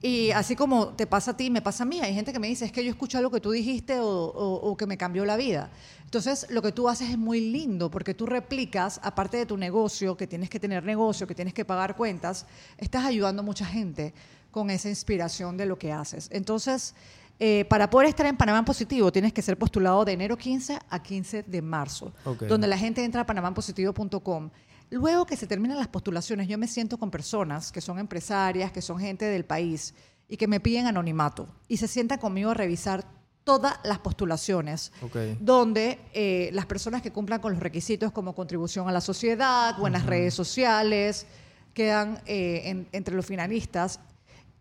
Y 0.00 0.30
así 0.30 0.54
como 0.56 0.90
te 0.94 1.06
pasa 1.06 1.32
a 1.32 1.36
ti, 1.36 1.50
me 1.50 1.60
pasa 1.60 1.82
a 1.82 1.86
mí. 1.86 2.00
Hay 2.00 2.14
gente 2.14 2.32
que 2.32 2.38
me 2.38 2.46
dice, 2.46 2.64
es 2.64 2.72
que 2.72 2.82
yo 2.84 2.90
escucho 2.90 3.18
algo 3.18 3.30
que 3.30 3.40
tú 3.40 3.50
dijiste 3.50 3.98
o, 3.98 4.06
o- 4.08 4.70
o 4.70 4.76
que 4.76 4.86
me 4.86 4.96
cambió 4.96 5.26
la 5.26 5.36
vida. 5.36 5.70
Entonces, 6.04 6.46
lo 6.50 6.62
que 6.62 6.72
tú 6.72 6.88
haces 6.88 7.10
es 7.10 7.18
muy 7.18 7.40
lindo 7.40 7.90
porque 7.90 8.14
tú 8.14 8.24
replicas, 8.26 8.98
aparte 9.02 9.36
de 9.36 9.44
tu 9.46 9.56
negocio, 9.58 10.16
que 10.16 10.26
tienes 10.26 10.48
que 10.48 10.58
tener 10.60 10.84
negocio, 10.84 11.26
que 11.26 11.34
tienes 11.34 11.52
que 11.52 11.64
pagar 11.66 11.96
cuentas, 11.96 12.46
estás 12.78 13.04
ayudando 13.04 13.42
a 13.42 13.44
mucha 13.44 13.66
gente 13.66 14.14
con 14.50 14.70
esa 14.70 14.88
inspiración 14.88 15.56
de 15.58 15.66
lo 15.66 15.78
que 15.78 15.92
haces. 15.92 16.28
Entonces, 16.32 16.94
eh, 17.42 17.64
para 17.64 17.88
poder 17.90 18.08
estar 18.08 18.26
en 18.26 18.36
Panamá 18.36 18.58
en 18.58 18.64
Positivo, 18.66 19.10
tienes 19.10 19.32
que 19.32 19.40
ser 19.42 19.56
postulado 19.58 20.04
de 20.04 20.12
enero 20.12 20.36
15 20.36 20.78
a 20.90 21.02
15 21.02 21.42
de 21.44 21.62
marzo, 21.62 22.12
donde 22.48 22.66
la 22.68 22.76
gente 22.78 23.02
entra 23.02 23.22
a 23.22 23.26
panamánpositivo.com. 23.26 24.50
Luego 24.90 25.24
que 25.24 25.36
se 25.36 25.46
terminan 25.46 25.78
las 25.78 25.88
postulaciones, 25.88 26.48
yo 26.48 26.58
me 26.58 26.66
siento 26.66 26.98
con 26.98 27.10
personas 27.10 27.72
que 27.72 27.80
son 27.80 27.98
empresarias, 27.98 28.72
que 28.72 28.82
son 28.82 28.98
gente 28.98 29.24
del 29.24 29.44
país 29.44 29.94
y 30.28 30.36
que 30.36 30.46
me 30.48 30.60
piden 30.60 30.86
anonimato 30.86 31.48
y 31.68 31.76
se 31.78 31.88
sientan 31.88 32.18
conmigo 32.18 32.50
a 32.50 32.54
revisar 32.54 33.04
todas 33.44 33.76
las 33.84 33.98
postulaciones, 34.00 34.92
Ok. 35.02 35.16
donde 35.40 35.98
eh, 36.12 36.50
las 36.52 36.66
personas 36.66 37.00
que 37.02 37.10
cumplan 37.10 37.40
con 37.40 37.52
los 37.52 37.62
requisitos 37.62 38.12
como 38.12 38.34
contribución 38.34 38.88
a 38.88 38.92
la 38.92 39.00
sociedad, 39.00 39.76
buenas 39.78 40.04
redes 40.06 40.34
sociales, 40.34 41.26
quedan 41.72 42.20
eh, 42.26 42.62
en- 42.64 42.88
entre 42.92 43.14
los 43.14 43.24
finalistas 43.24 44.00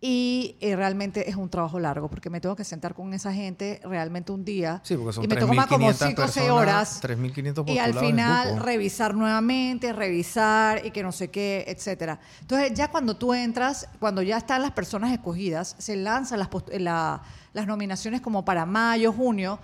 y 0.02 0.56
eh, 0.62 0.78
realmente 0.78 1.30
es 1.30 1.36
un 1.36 1.50
trabajo 1.50 1.78
largo 1.78 2.10
porque 2.10 2.30
me 2.30 2.40
tengo 2.40 2.56
que 2.56 2.64
sentar 2.64 2.94
con 2.94 3.14
esa 3.14 3.34
gente 3.34 3.82
realmente 3.84 4.32
un 4.32 4.46
día 4.46 4.80
Sí, 4.86 4.96
porque 4.96 5.12
son 5.12 5.26
y 5.26 5.28
me 5.28 5.36
toma 5.36 5.68
como 5.68 5.88
3.500 5.90 5.98
5 6.08 6.22
o 6.22 6.28
6 6.28 6.36
personas, 6.46 6.52
horas 6.62 7.02
3.500 7.02 7.64
y 7.68 7.78
al 7.80 7.94
final 8.08 8.48
revisar 8.64 9.14
nuevamente, 9.16 9.92
revisar 9.92 10.86
y 10.86 10.92
que 10.92 11.04
no 11.04 11.12
sé 11.12 11.28
qué, 11.30 11.66
etcétera. 11.68 12.18
Entonces 12.40 12.74
ya 12.74 12.90
cuando 12.90 13.18
tú 13.18 13.34
entras, 13.34 13.90
cuando 14.00 14.22
ya 14.22 14.38
están 14.38 14.62
las 14.62 14.72
personas 14.72 15.12
escogidas, 15.12 15.76
se 15.80 15.98
lanzan 15.98 16.40
las, 16.40 16.50
la- 16.78 17.22
las 17.52 17.68
nominaciones 17.68 18.22
como 18.22 18.46
para 18.46 18.66
mayo, 18.66 19.12
junio 19.12 19.60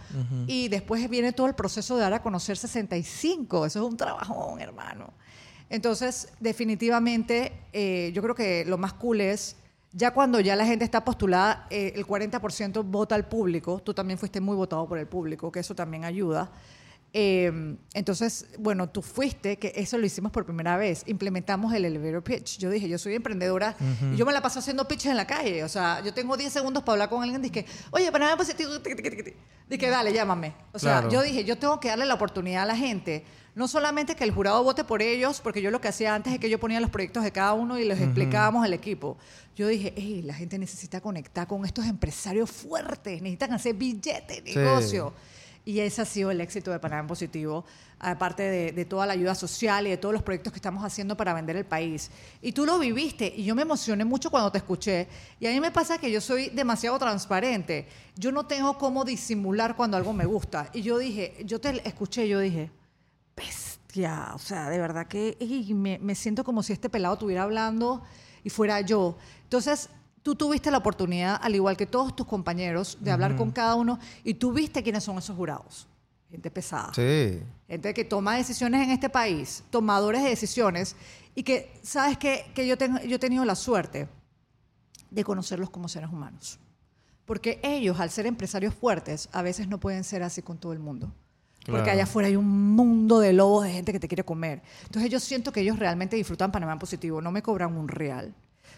y 0.48 0.68
después 0.68 1.10
viene 1.10 1.32
todo 1.32 1.48
el 1.48 1.56
proceso 1.56 1.96
de 1.96 2.02
dar 2.02 2.14
a 2.14 2.22
conocer 2.22 2.58
65. 2.58 3.66
Eso 3.68 3.80
es 3.86 3.90
un 3.90 3.96
trabajón, 3.96 4.60
hermano. 4.60 5.14
Entonces, 5.70 6.30
definitivamente, 6.42 7.54
eh, 7.74 8.12
yo 8.14 8.22
creo 8.22 8.36
que 8.36 8.66
lo 8.66 8.78
más 8.78 8.94
cool 8.94 9.22
es, 9.22 9.56
ya 9.98 10.12
cuando 10.12 10.42
ya 10.42 10.58
la 10.58 10.66
gente 10.66 10.84
está 10.84 11.06
postulada, 11.06 11.68
eh, 11.70 11.94
el 11.96 12.06
40% 12.06 12.84
vota 12.86 13.16
al 13.16 13.28
público, 13.30 13.82
tú 13.82 13.94
también 13.94 14.20
fuiste 14.20 14.42
muy 14.42 14.56
votado 14.58 14.86
por 14.88 14.98
el 15.00 15.08
público, 15.08 15.50
que 15.52 15.62
eso 15.62 15.74
también 15.74 16.04
ayuda. 16.04 16.52
Eh, 17.18 17.78
entonces, 17.94 18.46
bueno, 18.60 18.90
tú 18.90 19.02
fuiste, 19.02 19.58
que 19.58 19.72
eso 19.78 19.98
lo 19.98 20.06
hicimos 20.06 20.34
por 20.34 20.44
primera 20.46 20.76
vez, 20.76 21.04
implementamos 21.08 21.74
el 21.74 21.86
elevator 21.86 22.22
pitch. 22.22 22.58
Yo 22.58 22.70
dije, 22.70 22.90
yo 22.90 22.98
soy 22.98 23.16
emprendedora 23.16 23.74
y 24.12 24.18
yo 24.18 24.26
me 24.26 24.34
la 24.34 24.42
paso 24.42 24.60
haciendo 24.60 24.86
pitches 24.86 25.12
en 25.12 25.16
la 25.16 25.26
calle. 25.26 25.64
O 25.64 25.70
sea, 25.70 26.02
yo 26.04 26.14
tengo 26.14 26.36
10 26.36 26.52
segundos 26.52 26.84
para 26.84 26.96
hablar 26.96 27.10
con 27.10 27.24
alguien. 27.24 27.42
Dije, 27.42 27.66
oye, 27.92 28.12
para 28.12 28.26
nada 28.26 28.38
positivo. 28.38 28.72
Dije, 29.70 29.90
dale, 29.90 30.12
llámame. 30.12 30.56
O 30.74 30.80
sea, 30.80 31.00
Claro. 31.00 31.10
yo 31.10 31.22
dije, 31.22 31.46
yo 31.46 31.58
tengo 31.58 31.80
que 31.80 31.88
darle 31.88 32.06
la 32.06 32.16
oportunidad 32.16 32.64
a 32.64 32.66
la 32.66 32.76
gente. 32.76 33.24
No 33.56 33.68
solamente 33.70 34.16
que 34.16 34.26
el 34.26 34.32
jurado 34.32 34.62
vote 34.64 34.84
por 34.84 35.02
ellos, 35.02 35.40
porque 35.42 35.62
yo 35.62 35.72
lo 35.72 35.80
que 35.80 35.88
hacía 35.88 36.14
antes 36.14 36.34
es 36.34 36.40
que 36.40 36.50
yo 36.50 36.60
ponía 36.60 36.82
los 36.82 36.90
proyectos 36.90 37.24
de 37.24 37.32
cada 37.32 37.54
uno 37.54 37.80
y 37.80 37.86
les 37.86 38.02
explicábamos 38.02 38.66
al 38.66 38.74
equipo. 38.74 39.18
Yo 39.56 39.68
dije, 39.68 39.94
hey, 39.96 40.22
la 40.26 40.34
gente 40.34 40.58
necesita 40.60 41.00
conectar 41.00 41.48
con 41.48 41.66
estos 41.66 41.86
empresarios 41.86 42.52
fuertes, 42.52 43.22
necesitan 43.22 43.54
hacer 43.54 43.74
billete, 43.76 44.44
Sí. 44.46 44.58
negocio. 44.60 45.14
Y 45.64 45.80
ese 45.80 46.02
ha 46.02 46.06
sido 46.06 46.30
el 46.30 46.42
éxito 46.42 46.70
de 46.70 46.78
Panamá 46.80 47.02
en 47.02 47.08
Positivo, 47.08 47.66
aparte 47.98 48.44
de, 48.44 48.72
de 48.74 48.86
toda 48.86 49.08
la 49.08 49.14
ayuda 49.14 49.34
social 49.34 49.88
y 49.88 49.90
de 49.90 49.98
todos 49.98 50.14
los 50.14 50.22
proyectos 50.22 50.54
que 50.54 50.58
estamos 50.60 50.84
haciendo 50.84 51.16
para 51.18 51.34
vender 51.34 51.56
el 51.56 51.66
país. 51.66 52.12
Y 52.42 52.52
tú 52.52 52.66
lo 52.68 52.78
viviste 52.78 53.34
y 53.36 53.46
yo 53.46 53.56
me 53.56 53.62
emocioné 53.64 54.06
mucho 54.06 54.30
cuando 54.30 54.52
te 54.52 54.58
escuché. 54.60 55.08
Y 55.40 55.48
a 55.48 55.52
mí 55.52 55.60
me 55.62 55.72
pasa 55.72 55.98
que 55.98 56.12
yo 56.12 56.20
soy 56.22 56.50
demasiado 56.50 57.00
transparente. 57.00 57.88
Yo 58.16 58.32
no 58.32 58.46
tengo 58.46 58.78
cómo 58.78 59.06
disimular 59.06 59.76
cuando 59.76 59.98
algo 59.98 60.14
me 60.14 60.26
gusta. 60.26 60.70
Y 60.74 60.82
yo 60.84 60.98
dije, 61.00 61.36
yo 61.46 61.60
te 61.60 61.82
escuché, 61.88 62.28
yo 62.28 62.40
dije, 62.42 62.70
bestia, 63.36 64.32
o 64.34 64.40
sea, 64.40 64.70
de 64.70 64.80
verdad 64.80 65.08
que 65.08 65.38
ey, 65.40 65.74
me, 65.74 66.00
me 66.00 66.16
siento 66.16 66.44
como 66.44 66.64
si 66.64 66.74
este 66.74 66.90
pelado 66.90 67.16
estuviera 67.16 67.44
hablando 67.44 68.04
y 68.44 68.50
fuera 68.50 68.82
yo. 68.82 69.18
Entonces, 69.44 69.90
tú 70.26 70.36
tuviste 70.36 70.72
la 70.72 70.80
oportunidad, 70.80 71.40
al 71.42 71.54
igual 71.54 71.78
que 71.78 71.86
todos 71.86 72.16
tus 72.16 72.26
compañeros, 72.26 72.98
de 73.00 73.12
hablar 73.12 73.36
con 73.36 73.52
cada 73.52 73.76
uno 73.76 74.00
y 74.24 74.34
tú 74.34 74.52
viste 74.52 74.82
quiénes 74.82 75.04
son 75.04 75.18
esos 75.18 75.36
jurados. 75.36 75.88
Gente 76.32 76.50
pesada. 76.50 76.92
Sí. 76.94 77.42
Gente 77.68 77.94
que 77.94 78.04
toma 78.04 78.36
decisiones 78.36 78.84
en 78.84 78.90
este 78.90 79.10
país, 79.10 79.64
tomadores 79.70 80.24
de 80.24 80.30
decisiones, 80.30 80.96
y 81.36 81.44
que, 81.44 81.80
¿sabes 81.84 82.18
qué? 82.18 82.52
Que 82.56 82.66
yo, 82.66 82.78
tengo, 82.78 83.00
yo 83.02 83.18
he 83.18 83.20
tenido 83.20 83.46
la 83.46 83.56
suerte 83.56 84.08
de 85.12 85.24
conocerlos 85.24 85.70
como 85.70 85.88
seres 85.88 86.10
humanos. 86.10 86.60
Porque 87.26 87.60
ellos, 87.64 88.00
al 88.00 88.10
ser 88.10 88.26
empresarios 88.26 88.74
fuertes, 88.74 89.30
a 89.32 89.42
veces 89.42 89.68
no 89.68 89.80
pueden 89.80 90.04
ser 90.04 90.24
así 90.24 90.42
con 90.42 90.58
todo 90.58 90.74
el 90.74 90.80
mundo. 90.80 91.14
Porque 91.66 91.82
Claro. 91.84 91.92
allá 91.94 92.04
afuera 92.04 92.28
hay 92.28 92.36
un 92.36 92.76
mundo 92.76 93.20
de 93.20 93.34
lobos 93.34 93.64
de 93.66 93.72
gente 93.72 93.92
que 93.92 94.00
te 94.00 94.08
quiere 94.08 94.24
comer. 94.24 94.62
Entonces 94.84 95.10
yo 95.12 95.20
siento 95.20 95.52
que 95.52 95.62
ellos 95.62 95.80
realmente 95.80 96.16
disfrutan 96.16 96.52
Panamá 96.52 96.74
en 96.74 96.80
positivo, 96.80 97.22
no 97.22 97.32
me 97.32 97.42
cobran 97.42 97.76
un 97.76 97.88
real. 97.88 98.34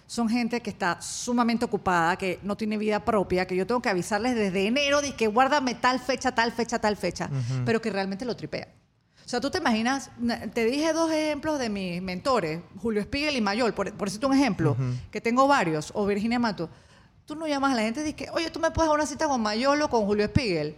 Son 0.05 0.29
gente 0.29 0.61
que 0.61 0.69
está 0.69 1.01
sumamente 1.01 1.65
ocupada, 1.65 2.15
que 2.15 2.39
no 2.43 2.55
tiene 2.55 2.77
vida 2.77 3.03
propia, 3.03 3.45
que 3.45 3.57
yo 3.57 3.67
tengo 3.67 3.81
que 3.81 3.89
avisarles 3.89 4.35
desde 4.35 4.65
enero 4.67 5.01
de 5.01 5.13
que 5.15 5.27
guárdame 5.27 5.75
tal 5.75 5.99
fecha, 5.99 6.33
tal 6.33 6.53
fecha, 6.53 6.79
tal 6.79 6.95
fecha, 6.95 7.29
pero 7.65 7.81
que 7.81 7.89
realmente 7.89 8.23
lo 8.23 8.33
tripean. 8.37 8.69
O 9.25 9.29
sea, 9.29 9.41
tú 9.41 9.49
te 9.51 9.57
imaginas, 9.57 10.09
na- 10.17 10.39
te 10.49 10.63
dije 10.63 10.93
dos 10.93 11.11
ejemplos 11.11 11.59
de 11.59 11.67
mis 11.69 12.01
mentores, 12.01 12.61
Julio 12.77 13.01
Spiegel 13.01 13.35
y 13.35 13.41
Mayol, 13.41 13.73
por, 13.73 13.91
por 13.97 14.07
decirte 14.07 14.25
un 14.27 14.33
ejemplo, 14.33 14.77
que 15.11 15.19
tengo 15.19 15.45
varios, 15.45 15.91
o 15.93 16.05
Virginia 16.05 16.39
Mato. 16.39 16.69
Tú 17.25 17.35
no 17.35 17.45
llamas 17.45 17.73
a 17.73 17.75
la 17.75 17.81
gente 17.81 17.99
y 17.99 18.13
dices, 18.13 18.29
oye, 18.31 18.49
tú 18.49 18.61
me 18.61 18.71
puedes 18.71 18.87
dar 18.87 18.95
una 18.97 19.05
cita 19.05 19.27
con 19.27 19.41
Mayol 19.41 19.81
o 19.81 19.89
con 19.89 20.05
Julio 20.05 20.25
Spiegel. 20.27 20.77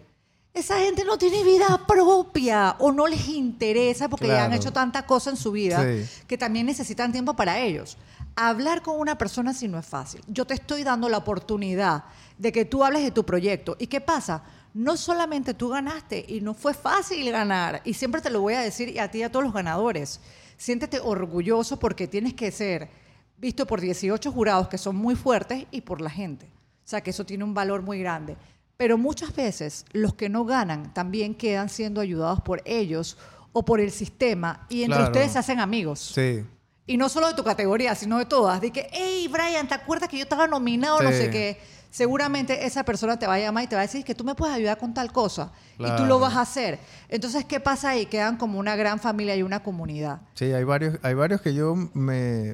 Esa 0.53 0.79
gente 0.79 1.05
no 1.05 1.17
tiene 1.17 1.43
vida 1.43 1.85
propia 1.88 2.75
o 2.79 2.91
no 2.91 3.07
les 3.07 3.27
interesa 3.29 4.09
porque 4.09 4.27
ya 4.27 4.45
han 4.45 4.53
hecho 4.53 4.73
tanta 4.73 5.05
cosa 5.05 5.29
en 5.29 5.38
su 5.38 5.51
vida 5.51 5.81
Sí. 5.83 6.23
que 6.27 6.38
también 6.38 6.65
necesitan 6.65 7.12
tiempo 7.12 7.35
para 7.35 7.59
ellos. 7.59 7.97
Hablar 8.35 8.81
con 8.81 8.99
una 8.99 9.17
persona 9.17 9.53
sí 9.53 9.67
no 9.67 9.77
es 9.77 9.85
fácil. 9.85 10.21
Yo 10.27 10.45
te 10.45 10.55
estoy 10.55 10.83
dando 10.83 11.07
la 11.07 11.17
oportunidad 11.17 12.05
de 12.38 12.51
que 12.51 12.65
tú 12.65 12.83
hables 12.83 13.03
de 13.03 13.12
tu 13.12 13.25
proyecto. 13.25 13.75
¿Y 13.79 13.88
qué 13.88 14.01
pasa? 14.01 14.43
No 14.73 14.97
solamente 14.97 15.53
tú 15.53 15.69
ganaste 15.69 16.25
y 16.27 16.41
no 16.41 16.53
fue 16.53 16.73
fácil 16.73 17.31
ganar, 17.31 17.81
y 17.85 17.93
siempre 17.93 18.21
te 18.21 18.29
lo 18.29 18.41
voy 18.41 18.53
a 18.55 18.62
decir 18.62 18.89
y 18.89 18.99
a 18.99 19.09
ti 19.09 19.19
y 19.19 19.23
a 19.23 19.31
todos 19.31 19.43
los 19.45 19.53
ganadores, 19.53 20.19
siéntete 20.57 20.99
orgulloso 20.99 21.79
porque 21.79 22.07
tienes 22.07 22.33
que 22.33 22.51
ser 22.51 22.89
visto 23.38 23.65
por 23.65 23.81
18 23.81 24.31
jurados 24.31 24.67
que 24.67 24.77
son 24.77 24.95
muy 24.95 25.15
fuertes 25.15 25.65
y 25.71 25.81
por 25.81 26.01
la 26.01 26.09
gente. 26.09 26.45
O 26.45 26.88
sea 26.89 27.01
que 27.01 27.12
eso 27.12 27.25
tiene 27.25 27.43
un 27.43 27.53
valor 27.53 27.81
muy 27.81 27.99
grande. 27.99 28.35
Pero 28.79 28.97
muchas 28.97 29.35
veces 29.35 29.83
los 29.91 30.13
que 30.13 30.29
no 30.29 30.45
ganan 30.45 30.93
también 30.93 31.35
quedan 31.35 31.67
siendo 31.67 31.99
ayudados 31.99 32.39
por 32.39 32.61
ellos 32.63 33.17
o 33.51 33.65
por 33.65 33.81
el 33.81 33.91
sistema 33.91 34.65
y 34.69 34.83
entre 34.83 34.99
Claro. 34.99 35.11
ustedes 35.11 35.33
se 35.33 35.39
hacen 35.39 35.59
amigos. 35.59 35.99
Sí. 36.15 36.45
Y 36.87 36.95
no 36.95 37.09
solo 37.09 37.27
de 37.27 37.33
tu 37.33 37.43
categoría, 37.43 37.93
sino 37.93 38.17
de 38.19 38.25
todas. 38.25 38.61
De 38.61 38.71
que, 38.71 38.87
hey, 38.93 39.27
Brian, 39.29 39.67
¿te 39.67 39.73
acuerdas 39.73 40.07
que 40.07 40.15
yo 40.15 40.23
estaba 40.23 40.47
nominado? 40.47 41.01
No 41.01 41.11
Sí. 41.11 41.17
sé 41.17 41.29
qué. 41.29 41.59
Seguramente 41.91 42.65
esa 42.67 42.84
persona 42.84 43.17
te 43.17 43.25
va 43.25 43.34
a 43.36 43.39
llamar 43.39 43.63
y 43.63 43.67
te 43.67 43.75
va 43.75 43.82
a 43.82 43.86
decir 43.86 44.04
que 44.06 44.13
tú 44.13 44.23
me 44.23 44.36
puedes 44.36 44.56
ayudar 44.56 44.78
con 44.78 44.93
tal 44.93 45.12
cosa. 45.12 45.52
Y 45.80 45.86
tú 45.97 46.06
lo 46.06 46.19
vas 46.19 46.36
a 46.36 46.41
hacer. 46.41 46.80
Entonces, 47.08 47.45
¿qué 47.45 47.60
pasa 47.60 47.89
ahí? 47.89 48.06
Quedan 48.06 48.38
como 48.38 48.60
una 48.60 48.75
gran 48.75 48.99
familia 48.99 49.36
y 49.36 49.43
una 49.43 49.63
comunidad. 49.63 50.21
Sí, 50.36 50.45
hay 50.45 50.63
varios, 50.63 50.99
hay 51.02 51.13
varios 51.15 51.41
que 51.41 51.54
yo 51.54 51.75
me 51.93 52.54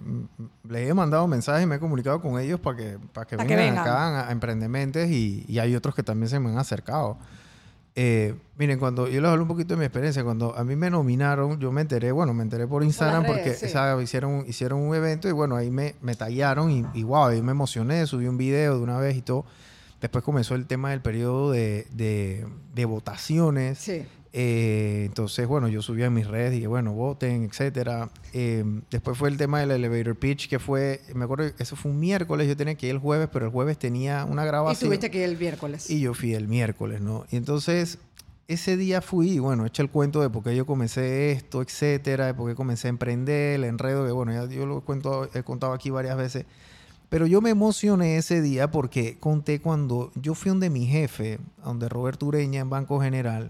les 0.69 0.89
he 0.89 0.93
mandado 0.93 1.28
mensajes 1.28 1.63
y 1.63 1.65
me 1.65 1.76
he 1.76 1.80
comunicado 1.80 2.21
con 2.21 2.39
ellos 2.39 2.60
para 2.60 2.78
que, 2.78 2.98
para 3.13 3.26
que 3.28 3.36
Pa' 3.36 3.43
que 3.45 3.56
vengan 3.56 3.76
vengan. 3.76 3.84
acá 3.88 4.19
a, 4.21 4.30
a 4.30 4.32
Emprendementes 4.32 5.10
y, 5.12 5.43
y 5.48 5.60
hay 5.60 5.76
otros 5.76 5.95
que 5.95 6.04
también 6.04 6.30
se 6.30 6.39
me 6.39 6.50
han 6.50 6.58
acercado. 6.58 7.17
Eh, 7.97 8.36
miren, 8.58 8.77
cuando 8.77 9.08
yo 9.08 9.21
les 9.21 9.31
hablo 9.31 9.43
un 9.43 9.47
poquito 9.47 9.73
de 9.73 9.79
mi 9.79 9.86
experiencia, 9.86 10.23
cuando 10.23 10.53
a 10.55 10.63
mí 10.65 10.75
me 10.75 10.89
nominaron, 10.89 11.60
yo 11.60 11.71
me 11.71 11.81
enteré, 11.81 12.12
bueno, 12.12 12.34
me 12.34 12.43
enteré 12.43 12.67
por 12.67 12.84
Instagram 12.84 13.23
redes, 13.23 13.36
porque 13.36 13.53
sí. 13.53 13.69
sea, 13.69 14.01
hicieron, 14.01 14.43
hicieron 14.47 14.81
un 14.81 14.93
evento 14.93 15.29
y 15.29 15.31
bueno, 15.31 15.55
ahí 15.55 15.71
me, 15.71 15.95
me 16.01 16.15
tallaron 16.15 16.71
y, 16.71 16.86
y 16.93 17.03
wow, 17.03 17.25
ahí 17.27 17.41
me 17.41 17.51
emocioné, 17.51 18.05
subí 18.05 18.27
un 18.27 18.38
video 18.38 18.75
de 18.77 18.84
una 18.84 18.97
vez 18.99 19.15
y 19.15 19.21
todo. 19.21 19.45
Después 20.01 20.23
comenzó 20.25 20.55
el 20.55 20.67
tema 20.67 20.89
del 20.91 21.01
periodo 21.01 21.51
de, 21.51 21.88
de, 21.91 22.45
de 22.73 22.86
votaciones. 22.86 23.79
Sí. 23.79 24.05
Eh, 24.38 25.04
entonces, 25.06 25.48
bueno, 25.48 25.69
yo 25.69 25.82
subí 25.82 26.04
a 26.04 26.10
mis 26.10 26.28
redes, 26.28 26.52
dije, 26.52 26.67
bueno, 26.67 26.91
voten, 26.91 27.43
etcétera. 27.43 28.10
Eh, 28.34 28.65
después 28.91 29.17
fue 29.17 29.30
el 29.30 29.38
tema 29.38 29.62
del 29.62 29.71
elevator 29.71 30.13
pitch, 30.17 30.50
que 30.50 30.60
fue, 30.60 31.00
me 31.13 31.24
acuerdo, 31.24 31.45
eso 31.58 31.78
fue 31.78 31.91
un 31.91 32.02
miércoles, 32.02 32.45
yo 32.45 32.58
tenía 32.58 32.76
que 32.76 32.88
ir 32.88 32.91
el 32.91 33.00
jueves, 33.00 33.30
pero 33.32 33.45
el 33.45 33.52
jueves 33.54 33.78
tenía 33.80 34.26
una 34.26 34.43
Y 34.43 34.48
grabación. 34.48 34.89
tuviste 34.89 35.10
que 35.10 35.19
ir 35.19 35.24
el 35.24 35.38
miércoles. 35.38 35.89
Y 35.89 36.02
yo 36.02 36.13
fui 36.13 36.34
el 36.34 36.50
miércoles, 36.50 37.00
¿no? 37.00 37.26
Y 37.32 37.38
entonces, 37.38 37.98
ese 38.50 38.76
día 38.76 39.02
fui, 39.02 39.30
y 39.32 39.39
bueno, 39.39 39.65
eché 39.65 39.82
el 39.82 39.89
cuento 39.89 40.19
de 40.19 40.30
por 40.30 40.43
qué 40.43 40.54
yo 40.54 40.65
comencé 40.65 41.32
esto, 41.32 41.62
etcétera, 41.62 42.26
de 42.26 42.34
por 42.34 42.50
qué 42.50 42.56
comencé 42.56 42.88
a 42.88 42.89
emprender, 42.89 43.56
el 43.56 43.63
enredo, 43.63 44.06
que 44.06 44.12
bueno, 44.12 44.34
ya 44.34 44.54
yo 44.54 44.65
lo 44.65 44.82
cuento, 44.82 45.30
he 45.34 45.43
contado 45.43 45.71
aquí 45.71 45.91
varias 45.91 46.17
veces. 46.17 46.45
Pero 47.08 47.26
yo 47.26 47.39
me 47.39 47.52
emocioné 47.52 48.17
ese 48.17 48.41
día 48.41 48.69
porque 48.69 49.17
conté 49.17 49.62
cuando 49.62 50.12
yo 50.15 50.36
fui 50.36 50.50
donde 50.50 50.69
mi 50.69 50.88
jefe, 50.88 51.39
donde 51.63 51.88
Roberto 51.88 52.26
Ureña 52.26 52.60
en 52.60 52.69
Banco 52.69 53.00
General. 53.00 53.50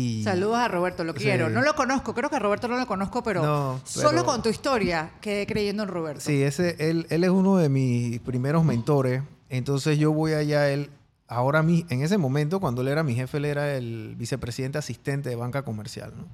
Y 0.00 0.22
Saludos 0.22 0.58
a 0.58 0.68
Roberto, 0.68 1.02
lo 1.02 1.12
Sí. 1.14 1.20
quiero. 1.24 1.50
No 1.50 1.60
lo 1.60 1.74
conozco, 1.74 2.14
creo 2.14 2.30
que 2.30 2.36
a 2.36 2.38
Roberto 2.38 2.68
no 2.68 2.76
lo 2.76 2.86
conozco, 2.86 3.22
pero, 3.24 3.42
No, 3.42 3.80
solo 3.84 4.10
pero- 4.10 4.24
con 4.26 4.42
tu 4.42 4.48
historia 4.48 5.10
quedé 5.20 5.44
creyendo 5.46 5.82
en 5.82 5.88
Roberto. 5.88 6.20
Sí, 6.20 6.40
ese, 6.42 6.76
él, 6.78 7.06
él 7.10 7.24
es 7.24 7.30
uno 7.30 7.56
de 7.56 7.68
mis 7.68 8.20
primeros 8.20 8.64
mentores. 8.64 9.22
Entonces 9.48 9.98
yo 9.98 10.12
voy 10.12 10.34
allá, 10.34 10.70
él, 10.70 10.90
ahora 11.26 11.62
mi, 11.64 11.84
en 11.88 12.02
ese 12.02 12.16
momento, 12.16 12.60
cuando 12.60 12.82
él 12.82 12.88
era 12.88 13.02
mi 13.02 13.14
jefe, 13.16 13.38
él 13.38 13.46
era 13.46 13.74
el 13.74 14.14
vicepresidente 14.16 14.78
asistente 14.78 15.30
de 15.30 15.34
banca 15.36 15.62
comercial, 15.62 16.12
¿no? 16.16 16.26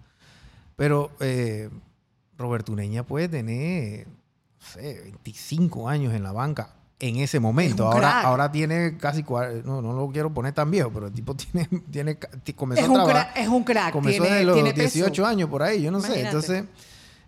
Pero 0.77 1.11
eh, 1.21 1.71
Roberto 2.37 2.73
Ureña 2.73 3.03
puede 3.05 3.29
tener, 3.29 4.07
no 4.09 4.67
sé, 4.67 5.01
25 5.05 5.89
años 5.89 6.13
en 6.13 6.23
la 6.23 6.33
banca 6.33 6.75
en 7.01 7.17
ese 7.17 7.41
momento. 7.41 7.85
Ahora, 7.87 7.99
crack. 8.11 8.25
ahora 8.25 8.53
tiene 8.53 8.97
casi, 8.97 9.23
no, 9.65 9.83
no 9.83 9.93
lo 9.93 10.09
quiero 10.11 10.33
poner 10.33 10.53
tan 10.55 10.71
viejo, 10.71 10.91
pero 10.93 11.09
el 11.09 11.13
tipo 11.13 11.35
tiene, 11.53 11.69
tiene 11.91 12.19
comenzó 12.57 12.83
Es 12.83 12.89
a 12.89 12.91
un, 12.91 12.97
trabajar. 12.97 13.33
crack, 13.33 13.37
es 13.45 13.49
un 13.49 13.65
crack. 13.65 13.93
Comenzó 13.93 14.23
tiene, 14.23 14.35
desde 14.37 14.47
los 14.47 14.55
tiene 14.55 14.73
peso. 14.75 14.95
18 14.95 15.27
años 15.27 15.49
por 15.51 15.63
ahí, 15.63 15.83
yo 15.83 15.91
no 15.91 16.01
sé. 16.01 16.21
Entonces, 16.25 16.65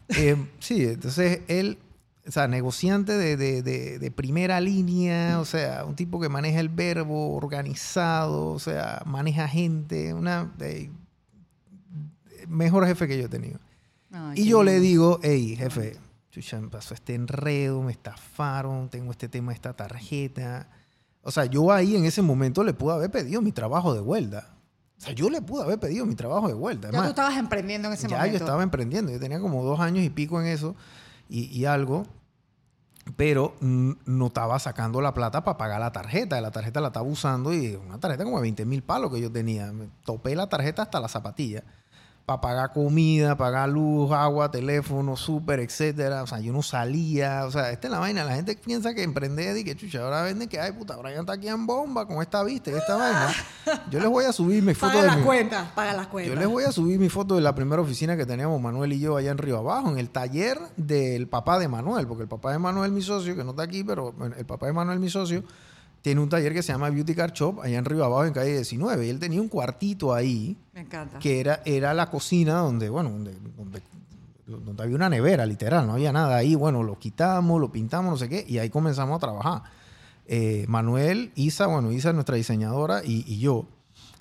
eh, 0.09 0.37
sí, 0.61 0.85
entonces 0.85 1.41
él, 1.49 1.79
o 2.27 2.31
sea, 2.31 2.49
negociante 2.49 3.13
de, 3.19 3.37
de- 3.37 3.63
de- 3.63 3.99
de 3.99 4.11
primera 4.11 4.61
línea, 4.61 5.39
o 5.41 5.45
sea, 5.45 5.85
un 5.85 5.95
tipo 5.97 6.21
que 6.21 6.29
maneja 6.29 6.61
el 6.61 6.69
verbo, 6.69 7.35
organizado, 7.37 8.47
o 8.53 8.59
sea, 8.59 9.03
maneja 9.05 9.47
gente, 9.49 10.15
una 10.15 10.53
eh, 10.61 10.91
mejor 12.49 12.87
jefe 12.87 13.07
que 13.09 13.19
yo 13.19 13.25
he 13.27 13.29
tenido. 13.29 13.59
Ay, 14.13 14.41
Y 14.43 14.49
yo 14.49 14.63
le 14.63 14.81
digo, 14.81 15.19
hey, 15.23 15.57
jefe, 15.57 15.97
chucha, 16.37 16.61
me 16.61 16.69
pasó 16.69 16.93
este 16.93 17.15
enredo, 17.15 17.83
me 17.83 17.93
estafaron, 17.93 18.91
tengo 18.91 19.11
este 19.11 19.29
tema 19.29 19.53
esta 19.53 19.73
tarjeta. 19.75 20.69
O 21.23 21.31
sea, 21.31 21.47
yo 21.47 21.73
ahí 21.73 21.97
en 21.97 22.05
ese 22.05 22.21
momento 22.21 22.63
le 22.63 22.75
pude 22.75 22.93
haber 22.93 23.11
pedido 23.11 23.41
mi 23.41 23.53
trabajo 23.53 23.95
de 23.95 24.01
vuelta. 24.01 24.55
O 24.99 25.01
sea, 25.01 25.15
yo 25.15 25.31
le 25.31 25.41
pude 25.41 25.65
haber 25.65 25.81
pedido 25.81 26.05
mi 26.05 26.15
trabajo 26.15 26.47
de 26.47 26.55
vuelta. 26.55 26.89
Ya 26.89 26.93
tú 26.93 26.97
Además, 26.99 27.11
estabas 27.11 27.37
emprendiendo 27.39 27.89
en 27.89 27.95
ese 27.95 28.09
ya 28.09 28.17
momento. 28.19 28.39
yo 28.39 28.45
estaba 28.45 28.63
emprendiendo, 28.63 29.13
yo 29.13 29.19
tenía 29.19 29.41
como 29.41 29.65
dos 29.65 29.81
años 29.81 30.05
y 30.05 30.11
pico 30.11 30.41
en 30.41 30.47
eso 30.47 30.77
y, 31.29 31.45
y 31.47 31.65
algo, 31.65 32.05
pero 33.17 33.55
mm, 33.61 33.93
no 34.05 34.27
estaba 34.27 34.59
sacando 34.59 35.01
la 35.01 35.15
plata 35.15 35.43
para 35.43 35.57
pagar 35.57 35.81
la 35.81 35.93
tarjeta. 35.93 36.39
La 36.43 36.51
tarjeta 36.51 36.83
la 36.83 36.89
estaba 36.89 37.07
usando 37.07 37.55
y 37.55 37.77
una 37.77 37.99
tarjeta 37.99 38.25
como 38.25 38.37
de 38.37 38.43
20 38.43 38.67
mil 38.67 38.83
palos 38.83 39.11
que 39.11 39.21
yo 39.21 39.33
tenía. 39.33 39.73
Me 39.73 39.89
topé 40.05 40.37
la 40.37 40.49
tarjeta 40.49 40.83
hasta 40.83 41.01
la 41.01 41.09
zapatilla. 41.09 41.65
Para 42.27 42.41
pagar 42.41 42.73
comida, 42.73 43.37
pagar 43.37 43.69
luz, 43.69 44.11
agua, 44.11 44.51
teléfono, 44.51 45.17
súper, 45.17 45.61
etcétera. 45.61 46.25
O 46.25 46.27
sea, 46.27 46.41
yo 46.41 46.53
no 46.53 46.61
salía. 46.61 47.45
O 47.47 47.53
sea, 47.53 47.71
esta 47.71 47.87
es 47.87 47.93
la 47.93 48.01
vaina. 48.01 48.25
La 48.25 48.35
gente 48.35 48.57
piensa 48.57 48.95
que 48.95 49.05
emprender 49.05 49.57
y 49.57 49.63
que 49.63 49.77
chucha, 49.77 50.03
ahora 50.03 50.23
venden 50.23 50.49
que, 50.49 50.59
ay, 50.59 50.73
puta, 50.73 50.97
Brian 50.97 51.21
está 51.21 51.35
aquí 51.35 51.47
en 51.47 51.67
bomba 51.67 52.05
con 52.09 52.21
esta 52.21 52.43
vista 52.43 52.73
y 52.73 52.75
esta 52.75 52.97
vaina. 52.99 53.33
Yo 53.91 54.01
les 54.01 54.09
voy 54.09 54.25
a 54.25 54.33
subir 54.33 54.61
mi 54.65 54.75
foto 54.75 54.93
Paga 54.95 55.07
las 55.07 55.19
mi- 55.19 55.23
cuentas, 55.23 55.69
paga 55.77 55.93
las 55.93 56.09
cuentas. 56.09 56.35
Yo 56.35 56.41
les 56.41 56.49
voy 56.49 56.65
a 56.65 56.73
subir 56.73 56.99
mi 56.99 57.09
foto 57.09 57.37
de 57.37 57.43
la 57.43 57.55
primera 57.55 57.81
oficina 57.81 58.17
que 58.17 58.27
teníamos 58.27 58.61
Manuel 58.61 58.93
y 58.93 58.99
yo 58.99 59.17
allá 59.17 59.31
en 59.31 59.39
Río 59.39 59.59
Abajo, 59.59 59.89
en 59.91 59.99
el 59.99 60.11
taller 60.11 60.59
del 60.77 61.29
papá 61.29 61.61
de 61.61 61.69
Manuel, 61.69 62.09
porque 62.09 62.25
el 62.25 62.29
papá 62.29 62.51
de 62.51 62.59
Manuel, 62.59 62.91
mi 62.91 63.03
socio, 63.03 63.37
que 63.37 63.45
no 63.45 63.51
está 63.51 63.63
aquí, 63.63 63.85
pero 63.85 64.13
el 64.37 64.45
papá 64.47 64.67
de 64.67 64.73
Manuel, 64.73 64.99
mi 64.99 65.09
socio, 65.11 65.45
tiene 66.07 66.21
un 66.21 66.29
taller 66.29 66.55
que 66.55 66.63
se 66.63 66.71
llama 66.71 66.89
Beauty 66.89 67.17
Car 67.17 67.33
Shop 67.33 67.63
allá 67.63 67.79
en 67.79 67.85
Río 67.85 68.05
Abajo, 68.05 68.27
en 68.27 68.33
calle 68.33 68.53
19. 68.53 69.09
Y 69.09 69.11
él 69.11 69.19
tenía 69.19 69.41
un 69.41 69.49
cuartito 69.49 70.15
ahí, 70.15 70.57
Me 70.73 70.83
encanta. 70.83 71.19
que 71.19 71.41
era, 71.41 71.63
era 71.65 71.95
la 71.95 72.09
cocina 72.13 72.59
donde, 72.59 72.89
bueno, 72.89 73.11
donde, 73.11 73.35
donde, 73.57 73.83
donde 74.47 74.83
había 74.85 74.95
una 74.95 75.09
nevera, 75.09 75.45
literal, 75.45 75.85
no 75.85 75.95
había 75.95 76.13
nada 76.13 76.37
ahí. 76.37 76.55
Bueno, 76.55 76.85
lo 76.85 76.97
quitamos, 76.97 77.61
lo 77.61 77.73
pintamos, 77.73 78.13
no 78.13 78.17
sé 78.17 78.29
qué, 78.29 78.45
y 78.47 78.59
ahí 78.59 78.71
comenzamos 78.71 79.17
a 79.17 79.19
trabajar. 79.19 79.63
Eh, 80.29 80.65
Manuel, 80.69 81.33
Isa, 81.35 81.67
bueno, 81.67 81.91
Isa 81.91 82.11
es 82.11 82.15
nuestra 82.15 82.37
diseñadora 82.37 83.03
y, 83.05 83.25
y 83.27 83.41
yo. 83.41 83.67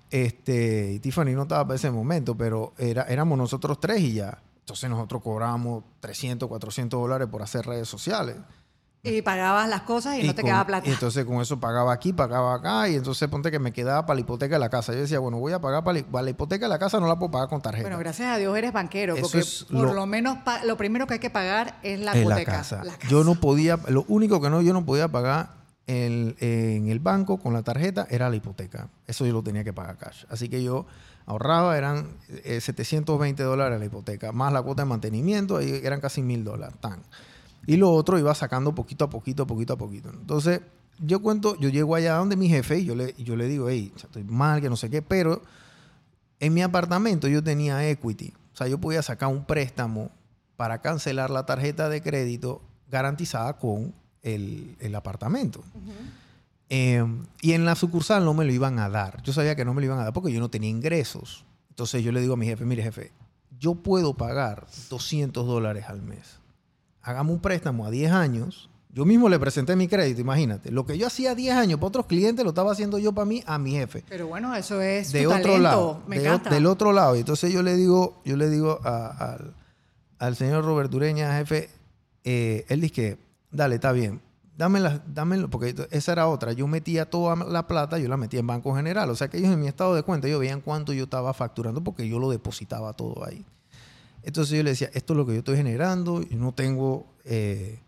Este, 0.10 0.94
y 0.94 1.00
Tiffany 1.00 1.36
no 1.36 1.44
estaba 1.44 1.66
para 1.66 1.76
ese 1.76 1.92
momento, 1.92 2.36
pero 2.36 2.74
era, 2.80 3.04
éramos 3.04 3.38
nosotros 3.38 3.80
tres 3.80 4.02
y 4.02 4.14
ya. 4.14 4.40
Entonces 4.62 4.90
nosotros 4.90 5.22
cobramos 5.22 5.84
300, 6.00 6.50
400 6.50 7.00
dólares 7.00 7.28
por 7.28 7.44
hacer 7.44 7.64
redes 7.68 7.88
sociales. 7.88 8.38
Y 9.08 9.22
pagabas 9.22 9.70
las 9.70 9.82
cosas 9.82 10.18
y, 10.18 10.24
no 10.24 10.34
te 10.34 10.42
con- 10.42 10.50
quedaba 10.50 10.66
plata. 10.66 10.88
y 10.90 10.92
entonces 10.92 11.24
con 11.26 11.40
eso 11.42 11.60
pagaba 11.60 11.94
aquí, 11.94 12.12
pagaba 12.14 12.56
acá, 12.56 12.90
y 12.90 12.96
entonces 12.96 13.28
ponte 13.30 13.52
que 13.52 13.60
me 13.60 13.72
quedaba 13.72 14.06
para 14.06 14.16
la 14.16 14.22
hipoteca 14.22 14.56
de 14.56 14.60
la 14.60 14.70
casa. 14.70 14.94
Yo 14.94 15.00
decía, 15.00 15.20
bueno, 15.20 15.38
voy 15.38 15.54
a 15.54 15.60
pagar 15.62 15.84
para 15.84 16.00
la, 16.00 16.06
para 16.06 16.24
la 16.24 16.30
hipoteca 16.32 16.66
de 16.66 16.70
la 16.70 16.80
casa, 16.80 17.00
no 17.00 17.08
la 17.08 17.18
puedo 17.20 17.32
pagar 17.32 17.48
con 17.50 17.62
tarjeta. 17.62 17.84
Bueno, 17.84 18.00
gracias 18.00 18.28
a 18.30 18.38
Dios 18.38 18.58
eres 18.58 18.74
banquero, 18.74 19.14
Eso 19.16 19.22
porque 19.24 19.46
por 19.72 19.88
lo- 19.88 19.94
lo, 19.94 20.06
menos 20.06 20.38
lo 20.66 20.76
primero 20.78 21.06
que 21.08 21.14
hay 21.16 21.20
que 21.20 21.30
pagar 21.30 21.80
es 21.84 22.00
la 22.00 22.18
hipoteca. 22.18 22.52
la 22.52 22.58
casa. 22.58 22.84
La 22.84 22.94
casa. 22.96 23.08
Yo 23.08 23.24
no 23.24 23.36
podía, 23.36 23.80
lo 23.88 24.06
único 24.08 24.42
que 24.42 24.50
no, 24.50 24.62
yo 24.62 24.74
no 24.74 24.86
podía 24.86 25.08
pagar 25.08 25.50
en, 25.88 26.36
en 26.40 26.90
el 26.90 27.00
banco 27.00 27.38
con 27.38 27.54
la 27.54 27.62
tarjeta 27.62 28.08
era 28.10 28.30
la 28.30 28.36
hipoteca. 28.38 28.90
Eso 29.06 29.26
yo 29.26 29.34
lo 29.34 29.44
tenía 29.44 29.64
que 29.64 29.72
pagar 29.74 29.98
cash. 29.98 30.24
Así 30.30 30.50
que 30.50 30.64
yo 30.64 30.88
ahorraba, 31.28 31.78
eran 31.78 32.08
eh, 32.44 32.60
720 32.60 33.44
dólares 33.44 33.80
la 33.80 33.86
hipoteca, 33.86 34.32
más 34.32 34.52
la 34.52 34.64
cuota 34.64 34.82
de 34.84 34.90
mantenimiento, 34.90 35.58
ahí 35.58 35.80
eran 35.84 36.00
casi 36.02 36.22
mil 36.24 36.44
dólares. 36.44 36.76
Tan. 36.80 37.02
Y 37.68 37.78
lo 37.78 37.92
otro 37.92 38.20
iba 38.20 38.34
sacando 38.36 38.76
poquito 38.76 39.06
a 39.06 39.10
poquito, 39.10 39.48
poquito 39.48 39.74
a 39.74 39.78
poquito. 39.78 40.10
Entonces, 40.10 40.62
yo 41.00 41.22
cuento, 41.22 41.58
yo 41.60 41.70
llego 41.70 41.96
allá 41.96 42.16
donde 42.16 42.36
mi 42.36 42.48
jefe 42.48 42.80
y 42.80 42.86
yo 42.86 42.96
le, 42.96 43.14
yo 43.18 43.36
le 43.36 43.48
digo, 43.48 43.70
hey, 43.70 43.92
estoy 43.96 44.24
mal, 44.24 44.62
que 44.62 44.70
no 44.70 44.76
sé 44.76 44.90
qué, 44.90 45.02
pero 45.02 45.42
en 46.40 46.54
mi 46.54 46.62
apartamento 46.62 47.28
yo 47.28 47.44
tenía 47.44 47.90
equity. 47.90 48.34
O 48.54 48.58
sea, 48.58 48.68
yo 48.68 48.78
podía 48.78 49.02
sacar 49.02 49.30
un 49.30 49.46
préstamo 49.46 50.12
para 50.56 50.82
cancelar 50.82 51.30
la 51.30 51.46
tarjeta 51.46 51.90
de 51.90 52.02
crédito 52.02 52.62
garantizada 52.90 53.58
con 53.58 53.94
el, 54.22 54.76
el 54.80 54.96
apartamento. 54.96 55.64
Eh, 56.70 57.06
y 57.42 57.54
en 57.54 57.66
la 57.66 57.76
sucursal 57.76 58.26
no 58.26 58.34
me 58.34 58.46
lo 58.46 58.54
iban 58.54 58.80
a 58.80 58.90
dar. 58.90 59.22
Yo 59.24 59.34
sabía 59.34 59.56
que 59.56 59.66
no 59.66 59.74
me 59.74 59.82
lo 59.82 59.86
iban 59.86 60.00
a 60.00 60.04
dar 60.06 60.14
porque 60.14 60.32
yo 60.32 60.40
no 60.40 60.50
tenía 60.50 60.70
ingresos. 60.70 61.46
Entonces 61.70 62.04
yo 62.04 62.12
le 62.12 62.22
digo 62.22 62.36
a 62.36 62.38
mi 62.38 62.46
jefe, 62.46 62.64
mire 62.66 62.84
jefe, 62.84 63.12
yo 63.60 63.76
puedo 63.76 64.14
pagar 64.14 64.68
200 64.90 65.46
dólares 65.46 65.86
al 65.90 66.02
mes. 66.02 66.40
Hagamos 67.06 67.34
un 67.36 67.40
préstamo 67.40 67.86
a 67.86 67.92
10 67.92 68.12
años. 68.12 68.70
Yo 68.92 69.06
mismo 69.06 69.28
le 69.30 69.38
presenté 69.40 69.76
mi 69.76 69.88
crédito, 69.88 70.22
imagínate. 70.22 70.72
Lo 70.72 70.86
que 70.86 70.98
yo 70.98 71.08
hacía 71.08 71.32
a 71.32 71.36
10 71.36 71.54
años 71.56 71.78
para 71.80 71.88
otros 71.90 72.06
clientes 72.06 72.44
lo 72.44 72.50
estaba 72.52 72.72
haciendo 72.72 72.98
yo 72.98 73.12
para 73.12 73.26
mí, 73.26 73.44
a 73.46 73.58
mi 73.58 73.72
jefe 73.74 74.04
Pero 74.10 74.28
bueno, 74.28 74.56
eso 74.56 74.80
es 74.82 75.12
de 75.12 75.24
tu 75.24 75.30
otro 75.30 75.42
talento. 75.42 75.62
lado. 75.62 76.02
Me 76.08 76.18
de 76.20 76.30
o- 76.30 76.34
encanta. 76.34 76.50
del 76.50 76.66
otro 76.66 76.94
lado. 76.94 77.16
Y 77.16 77.20
entonces 77.20 77.52
yo 77.54 77.62
le 77.62 77.76
digo, 77.76 78.22
yo 78.26 78.38
le 78.38 78.50
digo 78.50 78.80
a- 78.84 79.34
al, 79.34 79.54
al 80.18 80.36
señor 80.38 80.64
Robert 80.66 80.94
Ureña, 80.94 81.38
jefe, 81.38 81.70
eh, 82.24 82.66
él 82.70 82.82
dice 82.82 82.94
que, 82.94 83.18
dale, 83.52 83.76
está 83.76 83.92
bien. 83.92 84.22
Dámela, 84.58 85.04
dámelo, 85.06 85.50
porque 85.50 85.76
esa 85.92 86.14
era 86.14 86.28
otra. 86.30 86.54
Yo 86.54 86.66
metía 86.66 87.10
toda 87.10 87.36
la 87.36 87.68
plata, 87.68 88.00
yo 88.00 88.08
la 88.08 88.16
metía 88.16 88.40
en 88.40 88.48
Banco 88.48 88.74
General. 88.74 89.10
O 89.10 89.16
sea 89.18 89.28
que 89.28 89.38
ellos 89.38 89.52
en 89.52 89.60
mi 89.60 89.68
estado 89.68 89.94
de 89.94 90.04
cuenta, 90.04 90.28
ellos 90.28 90.40
veían 90.40 90.62
cuánto 90.62 90.94
yo 90.94 91.04
estaba 91.04 91.34
facturando 91.34 91.84
porque 91.84 92.08
yo 92.08 92.18
lo 92.20 92.30
depositaba 92.32 92.94
todo 92.94 93.26
ahí. 93.26 93.46
Entonces 94.26 94.58
yo 94.58 94.64
le 94.64 94.72
decía, 94.72 94.90
esto 94.94 95.14
es 95.14 95.18
lo 95.18 95.26
que 95.26 95.34
yo 95.34 95.40
estoy 95.40 95.56
generando, 95.58 96.22
yo 96.24 96.38
no 96.38 96.52
tengo 96.54 97.06
eh, 97.26 97.80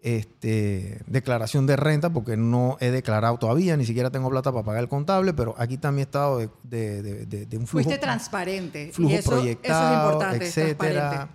este, 0.00 1.00
declaración 1.06 1.66
de 1.66 1.76
renta 1.76 2.10
porque 2.12 2.36
no 2.36 2.76
he 2.80 2.90
declarado 2.90 3.36
todavía, 3.38 3.76
ni 3.76 3.84
siquiera 3.84 4.10
tengo 4.10 4.30
plata 4.30 4.52
para 4.52 4.64
pagar 4.64 4.82
el 4.82 4.88
contable, 4.88 5.34
pero 5.34 5.54
aquí 5.58 5.74
está 5.74 5.90
mi 5.90 6.02
estado 6.02 6.38
de, 6.38 6.48
de- 6.62 7.02
de- 7.02 7.26
de- 7.26 7.46
de 7.46 7.56
un 7.58 7.66
flujo, 7.66 7.84
Fuiste 7.84 8.00
transparente. 8.00 8.90
flujo 8.92 9.12
y 9.12 9.14
eso, 9.16 9.30
proyectado, 9.30 10.20
eso 10.22 10.30
es 10.32 10.42
etcétera. 10.58 11.30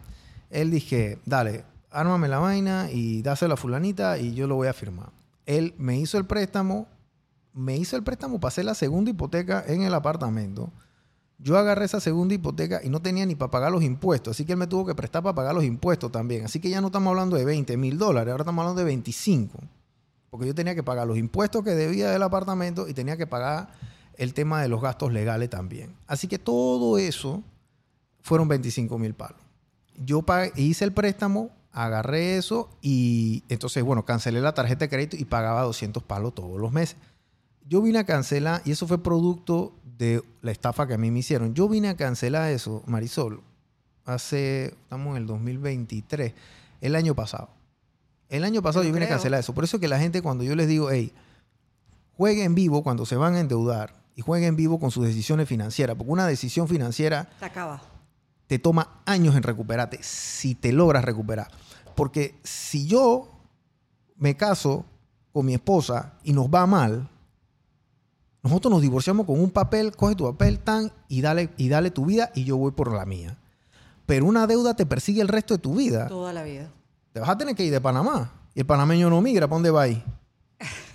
Él 0.49 0.71
dije, 0.71 1.19
dale, 1.25 1.65
ármame 1.91 2.27
la 2.27 2.39
vaina 2.39 2.89
y 2.91 3.21
dásela 3.21 3.55
a 3.55 3.57
fulanita 3.57 4.17
y 4.17 4.33
yo 4.33 4.47
lo 4.47 4.55
voy 4.55 4.67
a 4.67 4.73
firmar. 4.73 5.09
Él 5.45 5.73
me 5.77 5.97
hizo 5.97 6.17
el 6.17 6.25
préstamo, 6.25 6.87
me 7.53 7.75
hizo 7.75 7.95
el 7.97 8.03
préstamo 8.03 8.39
para 8.39 8.47
hacer 8.49 8.65
la 8.65 8.75
segunda 8.75 9.11
hipoteca 9.11 9.63
en 9.67 9.81
el 9.81 9.93
apartamento. 9.93 10.71
Yo 11.43 11.57
agarré 11.57 11.83
esa 11.83 11.99
segunda 11.99 12.33
hipoteca 12.33 12.79
y 12.81 12.89
no 12.89 13.01
tenía 13.01 13.25
ni 13.25 13.35
para 13.35 13.51
pagar 13.51 13.69
los 13.71 13.83
impuestos. 13.83 14.31
Así 14.31 14.45
que 14.45 14.53
él 14.53 14.57
me 14.57 14.67
tuvo 14.67 14.85
que 14.85 14.95
prestar 14.95 15.21
para 15.23 15.35
pagar 15.35 15.53
los 15.53 15.65
impuestos 15.65 16.09
también. 16.09 16.45
Así 16.45 16.61
que 16.61 16.69
ya 16.69 16.79
no 16.79 16.87
estamos 16.87 17.09
hablando 17.11 17.35
de 17.35 17.43
20 17.43 17.75
mil 17.75 17.97
dólares, 17.97 18.31
ahora 18.31 18.43
estamos 18.43 18.63
hablando 18.63 18.79
de 18.79 18.85
25. 18.85 19.59
Porque 20.29 20.47
yo 20.47 20.55
tenía 20.55 20.73
que 20.73 20.83
pagar 20.83 21.05
los 21.05 21.17
impuestos 21.17 21.61
que 21.63 21.71
debía 21.71 22.09
del 22.09 22.23
apartamento 22.23 22.87
y 22.87 22.93
tenía 22.93 23.17
que 23.17 23.27
pagar 23.27 23.73
el 24.15 24.33
tema 24.33 24.61
de 24.61 24.69
los 24.69 24.81
gastos 24.81 25.11
legales 25.11 25.49
también. 25.49 25.93
Así 26.07 26.27
que 26.27 26.39
todo 26.39 26.97
eso 26.97 27.43
fueron 28.21 28.47
25 28.47 28.97
mil 28.97 29.13
palos. 29.13 29.41
Yo 29.97 30.21
pagué- 30.21 30.53
hice 30.55 30.85
el 30.85 30.93
préstamo, 30.93 31.49
agarré 31.73 32.37
eso 32.37 32.69
y 32.81 33.43
entonces, 33.49 33.83
bueno, 33.83 34.05
cancelé 34.05 34.39
la 34.39 34.53
tarjeta 34.53 34.85
de 34.85 34.89
crédito 34.89 35.17
y 35.17 35.25
pagaba 35.25 35.63
200 35.63 36.01
palos 36.03 36.33
todos 36.33 36.57
los 36.59 36.71
meses. 36.71 36.95
Yo 37.67 37.81
vine 37.81 37.99
a 37.99 38.03
cancelar, 38.05 38.61
y 38.65 38.71
eso 38.71 38.87
fue 38.87 39.01
producto 39.01 39.73
de 39.97 40.23
la 40.41 40.51
estafa 40.51 40.87
que 40.87 40.93
a 40.93 40.97
mí 40.97 41.11
me 41.11 41.19
hicieron. 41.19 41.53
Yo 41.53 41.67
vine 41.69 41.89
a 41.89 41.95
cancelar 41.95 42.51
eso, 42.51 42.83
Marisol, 42.85 43.41
hace, 44.05 44.65
estamos 44.65 45.15
en 45.15 45.23
el 45.23 45.27
2023, 45.27 46.33
el 46.81 46.95
año 46.95 47.15
pasado. 47.15 47.49
El 48.29 48.43
año 48.43 48.61
pasado 48.61 48.83
Yo 48.83 48.89
yo 48.89 48.93
vine 48.93 49.05
a 49.05 49.09
cancelar 49.09 49.39
eso. 49.39 49.53
Por 49.53 49.63
eso 49.63 49.79
que 49.79 49.87
la 49.87 49.99
gente 49.99 50.21
cuando 50.21 50.43
yo 50.43 50.55
les 50.55 50.67
digo, 50.67 50.89
hey, 50.89 51.13
jueguen 52.17 52.55
vivo 52.55 52.83
cuando 52.83 53.05
se 53.05 53.15
van 53.15 53.35
a 53.35 53.39
endeudar 53.39 53.93
y 54.15 54.21
jueguen 54.21 54.55
vivo 54.55 54.79
con 54.79 54.91
sus 54.91 55.05
decisiones 55.05 55.47
financieras, 55.47 55.95
porque 55.95 56.11
una 56.11 56.27
decisión 56.27 56.67
financiera 56.67 57.29
Se 57.39 57.45
acaba. 57.45 57.81
te 58.47 58.59
toma 58.59 59.01
años 59.05 59.35
en 59.35 59.43
recuperarte 59.43 59.99
si 60.01 60.55
te 60.55 60.71
logras 60.71 61.03
recuperar. 61.05 61.47
Porque 61.95 62.35
si 62.43 62.87
yo 62.87 63.29
me 64.17 64.35
caso 64.35 64.85
con 65.31 65.45
mi 65.45 65.53
esposa 65.53 66.13
y 66.23 66.33
nos 66.33 66.47
va 66.47 66.65
mal, 66.65 67.09
nosotros 68.43 68.71
nos 68.71 68.81
divorciamos 68.81 69.25
con 69.25 69.39
un 69.41 69.49
papel, 69.49 69.95
coge 69.95 70.15
tu 70.15 70.25
papel 70.25 70.59
tan 70.59 70.91
y 71.07 71.21
dale, 71.21 71.49
y 71.57 71.69
dale 71.69 71.91
tu 71.91 72.05
vida 72.05 72.31
y 72.35 72.43
yo 72.43 72.57
voy 72.57 72.71
por 72.71 72.93
la 72.93 73.05
mía. 73.05 73.37
Pero 74.05 74.25
una 74.25 74.45
deuda 74.47 74.75
te 74.75 74.85
persigue 74.85 75.21
el 75.21 75.29
resto 75.29 75.53
de 75.53 75.59
tu 75.59 75.75
vida. 75.75 76.07
Toda 76.07 76.33
la 76.33 76.43
vida. 76.43 76.67
Te 77.13 77.19
vas 77.21 77.29
a 77.29 77.37
tener 77.37 77.55
que 77.55 77.63
ir 77.63 77.71
de 77.71 77.79
Panamá. 77.79 78.31
Y 78.53 78.59
el 78.59 78.65
panameño 78.65 79.09
no 79.09 79.21
migra, 79.21 79.47
¿para 79.47 79.55
dónde 79.55 79.71
va 79.71 79.83
ahí? 79.83 80.03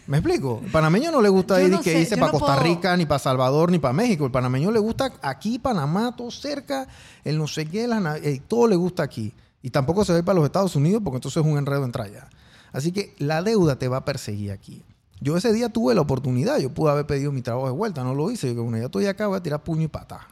¿Me 0.07 0.19
explico? 0.19 0.61
El 0.65 0.71
panameño 0.71 1.11
no 1.11 1.21
le 1.21 1.29
gusta 1.29 1.61
ir 1.63 1.71
no 1.71 1.81
que 1.81 2.03
yo 2.05 2.11
para 2.11 2.27
no 2.27 2.33
Costa 2.39 2.55
puedo- 2.59 2.61
Rica, 2.63 2.97
ni 2.97 3.05
para 3.05 3.19
Salvador, 3.19 3.71
ni 3.71 3.79
para 3.79 3.93
México. 3.93 4.25
El 4.27 4.31
panameño 4.31 4.71
le 4.71 4.79
gusta 4.79 5.13
aquí, 5.23 5.59
Panamá, 5.59 6.15
todo 6.17 6.31
cerca, 6.31 6.87
el 7.25 7.37
no 7.37 7.47
sé 7.47 7.67
qué, 7.67 7.87
la 7.89 8.17
eh, 8.19 8.41
todo 8.47 8.69
le 8.69 8.77
gusta 8.77 9.03
aquí. 9.03 9.33
Y 9.63 9.71
tampoco 9.71 10.05
se 10.05 10.13
va 10.13 10.17
a 10.17 10.19
ir 10.21 10.25
para 10.25 10.37
los 10.37 10.47
Estados 10.47 10.77
Unidos 10.77 11.03
porque 11.05 11.17
entonces 11.17 11.43
es 11.45 11.47
un 11.51 11.59
enredo 11.59 11.85
entrar 11.85 12.07
allá. 12.07 12.29
Así 12.73 12.93
que 12.93 13.15
la 13.19 13.43
deuda 13.43 13.77
te 13.77 13.89
va 13.89 13.99
a 13.99 14.05
perseguir 14.05 14.53
aquí. 14.53 14.83
Yo 15.21 15.37
ese 15.37 15.53
día 15.53 15.69
tuve 15.69 15.95
la 15.95 16.01
oportunidad, 16.01 16.59
yo 16.59 16.71
pude 16.71 16.93
haber 16.93 17.07
pedido 17.07 17.33
mi 17.33 17.43
trabajo 17.43 17.67
de 17.67 17.73
vuelta, 17.73 18.05
no 18.05 18.15
lo 18.15 18.31
hice. 18.31 18.55
Yo, 18.55 18.63
bueno, 18.63 18.79
ya 18.79 18.85
estoy 18.85 19.07
acá, 19.07 19.27
voy 19.27 19.39
a 19.39 19.43
tirar 19.43 19.63
puño 19.63 19.83
y 19.83 19.89
pata. 19.89 20.29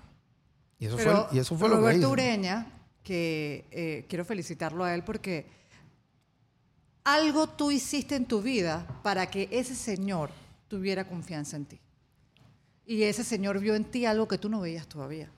Y 0.79 0.87
eso 0.87 0.97
Pero 0.97 1.27
fue, 1.27 1.37
y 1.37 1.41
eso 1.41 1.57
fue 1.57 1.69
lo 1.69 1.77
que 1.77 1.81
Roberto 1.81 1.99
hice. 1.99 2.07
Ureña, 2.07 2.67
que 3.03 3.65
eh, 3.71 4.07
quiero 4.09 4.25
felicitarlo 4.25 4.85
a 4.85 4.95
él 4.95 5.03
porque 5.03 5.47
algo 7.05 7.49
tú 7.49 7.71
hiciste 7.71 8.17
en 8.17 8.27
tu 8.27 8.43
vida 8.43 8.87
para 9.03 9.31
que 9.31 9.49
ese 9.53 9.75
señor 9.75 10.31
tuviera 10.69 11.07
confianza 11.07 11.57
en 11.57 11.67
ti. 11.67 11.81
Y 12.85 13.03
ese 13.03 13.25
señor 13.25 13.59
vio 13.59 13.75
en 13.75 13.85
ti 13.85 14.07
algo 14.07 14.29
que 14.29 14.39
tú 14.39 14.49
no 14.49 14.61
veías 14.61 14.87
todavía. 14.87 15.31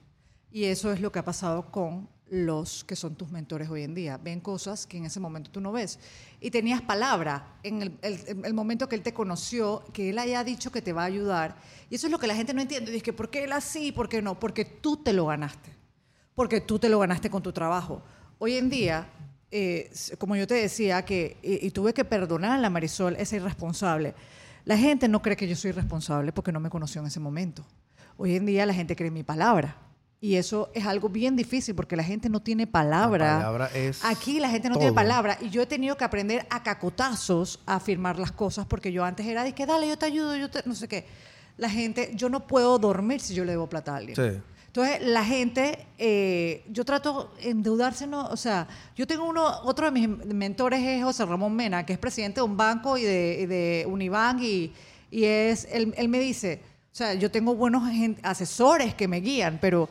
Y 0.51 0.65
eso 0.65 0.91
es 0.91 0.99
lo 0.99 1.11
que 1.11 1.19
ha 1.19 1.25
pasado 1.25 1.71
con 1.71 2.09
los 2.29 2.83
que 2.83 2.95
son 2.95 3.15
tus 3.15 3.31
mentores 3.31 3.69
hoy 3.69 3.83
en 3.83 3.95
día. 3.95 4.17
Ven 4.17 4.39
cosas 4.39 4.85
que 4.85 4.97
en 4.97 5.05
ese 5.05 5.19
momento 5.19 5.49
tú 5.51 5.61
no 5.61 5.71
ves. 5.71 5.99
Y 6.39 6.51
tenías 6.51 6.81
palabra 6.81 7.57
en 7.63 7.97
el, 8.01 8.53
momento 8.53 8.87
que 8.87 8.95
él 8.95 9.01
te 9.01 9.13
conoció, 9.13 9.83
que 9.93 10.09
él 10.09 10.19
haya 10.19 10.43
dicho 10.43 10.71
que 10.71 10.81
te 10.81 10.93
va 10.93 11.03
a 11.03 11.05
ayudar. 11.05 11.57
Y 11.89 11.95
eso 11.95 12.07
es 12.07 12.11
lo 12.11 12.19
que 12.19 12.27
la 12.27 12.35
gente 12.35 12.53
no 12.53 12.61
entiende. 12.61 12.91
Dice 12.91 13.13
¿por 13.13 13.29
qué 13.29 13.43
él 13.43 13.51
así? 13.51 13.91
¿Por 13.91 14.09
qué 14.09 14.21
no? 14.21 14.39
Porque 14.39 14.65
tú 14.65 14.97
te 14.97 15.13
lo 15.13 15.25
ganaste. 15.25 15.71
Porque 16.35 16.61
tú 16.61 16.79
te 16.79 16.89
lo 16.89 16.99
ganaste 16.99 17.29
con 17.29 17.41
tu 17.41 17.51
trabajo. 17.51 18.01
Hoy 18.37 18.55
en 18.55 18.69
día, 18.69 19.09
eh, 19.51 19.91
como 20.17 20.35
yo 20.35 20.47
te 20.47 20.55
decía, 20.55 21.03
que, 21.03 21.37
y, 21.41 21.65
y 21.65 21.71
tuve 21.71 21.93
que 21.93 22.05
perdonar 22.05 22.51
a 22.51 22.57
la 22.57 22.69
Marisol, 22.69 23.15
esa 23.15 23.35
irresponsable. 23.35 24.13
La 24.65 24.77
gente 24.77 25.07
no 25.07 25.21
cree 25.21 25.35
que 25.35 25.47
yo 25.47 25.55
soy 25.55 25.71
responsable 25.71 26.31
porque 26.31 26.51
no 26.51 26.59
me 26.59 26.69
conoció 26.69 27.01
en 27.01 27.07
ese 27.07 27.19
momento. 27.19 27.65
Hoy 28.17 28.35
en 28.35 28.45
día 28.45 28.65
la 28.65 28.73
gente 28.73 28.95
cree 28.95 29.11
mi 29.11 29.23
palabra. 29.23 29.88
Y 30.21 30.35
eso 30.35 30.69
es 30.73 30.85
algo 30.85 31.07
bien 31.07 31.37
difícil 31.37 31.75
porque 31.75 31.95
la 31.95 32.03
gente 32.03 32.27
no 32.27 32.41
tiene 32.41 32.67
palabra. 32.67 33.25
La 33.25 33.37
palabra 33.37 33.69
es 33.73 34.03
Aquí 34.03 34.39
la 34.39 34.49
gente 34.49 34.67
no 34.67 34.75
todo. 34.75 34.81
tiene 34.81 34.93
palabra. 34.95 35.37
Y 35.39 35.49
yo 35.49 35.61
he 35.61 35.65
tenido 35.65 35.95
que 35.95 36.03
aprender 36.03 36.45
a 36.49 36.61
cacotazos 36.61 37.61
a 37.65 37.75
afirmar 37.75 38.19
las 38.19 38.33
cosas 38.33 38.65
porque 38.65 38.91
yo 38.91 39.05
antes 39.05 39.25
era 39.25 39.43
de 39.43 39.53
que 39.53 39.65
dale, 39.65 39.87
yo 39.87 39.97
te 39.97 40.07
ayudo, 40.07 40.35
yo 40.35 40.49
te. 40.49 40.61
no 40.65 40.75
sé 40.75 40.87
qué. 40.89 41.05
La 41.57 41.69
gente, 41.69 42.11
yo 42.15 42.29
no 42.29 42.47
puedo 42.47 42.77
dormir 42.79 43.21
si 43.21 43.33
yo 43.33 43.45
le 43.45 43.51
debo 43.51 43.67
plata 43.67 43.93
a 43.93 43.97
alguien. 43.97 44.15
Sí. 44.15 44.41
Entonces, 44.67 45.01
la 45.01 45.25
gente, 45.25 45.87
eh, 45.97 46.63
yo 46.69 46.85
trato 46.85 47.33
de 47.41 47.49
endeudarse, 47.49 48.05
no, 48.05 48.27
o 48.27 48.37
sea, 48.37 48.67
yo 48.95 49.07
tengo 49.07 49.27
uno, 49.27 49.61
otro 49.63 49.85
de 49.85 49.91
mis 49.91 50.07
mentores 50.07 50.79
es 50.81 51.03
José 51.03 51.25
Ramón 51.25 51.55
Mena, 51.55 51.85
que 51.85 51.93
es 51.93 51.99
presidente 51.99 52.39
de 52.39 52.45
un 52.45 52.55
banco 52.55 52.95
y 52.95 53.03
de, 53.03 53.39
y 53.41 53.45
de 53.47 53.85
Unibank, 53.89 54.41
y, 54.41 54.71
y 55.09 55.23
es, 55.23 55.67
él, 55.71 55.91
él 55.97 56.07
me 56.07 56.19
dice, 56.19 56.61
o 56.91 56.95
sea, 56.95 57.13
yo 57.13 57.29
tengo 57.31 57.55
buenos 57.55 57.83
asesores 58.23 58.93
que 58.95 59.07
me 59.07 59.19
guían, 59.21 59.59
pero 59.61 59.89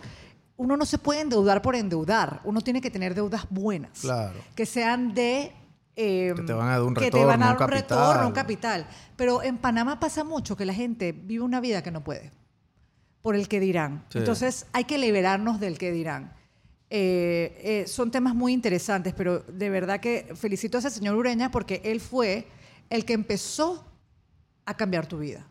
uno 0.56 0.76
no 0.76 0.84
se 0.84 0.98
puede 0.98 1.20
endeudar 1.20 1.62
por 1.62 1.76
endeudar, 1.76 2.40
uno 2.44 2.60
tiene 2.60 2.80
que 2.80 2.90
tener 2.90 3.14
deudas 3.14 3.46
buenas, 3.50 4.00
Claro. 4.00 4.38
que 4.54 4.66
sean 4.66 5.14
de... 5.14 5.52
eh, 5.96 6.32
Que 6.36 6.42
te 6.42 6.52
van 6.52 6.68
a 6.68 6.72
dar 6.72 6.82
un 6.82 6.94
que 6.94 7.10
te 7.10 7.24
van 7.24 7.40
retorno, 7.40 7.44
a 7.44 7.48
dar 7.48 7.56
un 7.56 7.62
un 7.62 7.68
retorno, 7.70 8.04
capital. 8.06 8.26
un 8.26 8.32
capital. 8.32 8.86
Pero 9.16 9.42
en 9.42 9.58
Panamá 9.58 10.00
pasa 10.00 10.24
mucho 10.24 10.56
que 10.56 10.64
la 10.64 10.74
gente 10.74 11.12
vive 11.12 11.42
una 11.44 11.60
vida 11.60 11.82
que 11.82 11.90
no 11.90 12.02
puede 12.02 12.30
por 13.22 13.34
el 13.36 13.46
que 13.48 13.60
dirán. 13.60 14.04
Sí. 14.10 14.18
Entonces 14.18 14.66
hay 14.72 14.84
que 14.84 14.98
liberarnos 14.98 15.60
del 15.60 15.76
que 15.78 15.92
dirán. 15.92 16.32
Eh, 16.90 17.82
eh, 17.82 17.86
son 17.86 18.10
temas 18.10 18.34
muy 18.34 18.52
interesantes, 18.52 19.12
pero 19.14 19.40
de 19.40 19.70
verdad 19.70 20.00
que 20.00 20.32
felicito 20.34 20.78
a 20.78 20.80
ese 20.80 20.90
señor 20.90 21.16
Ureña 21.16 21.50
porque 21.50 21.82
él 21.84 22.00
fue 22.00 22.46
el 22.90 23.04
que 23.04 23.12
empezó 23.12 23.84
a 24.64 24.74
cambiar 24.74 25.06
tu 25.06 25.18
vida. 25.18 25.46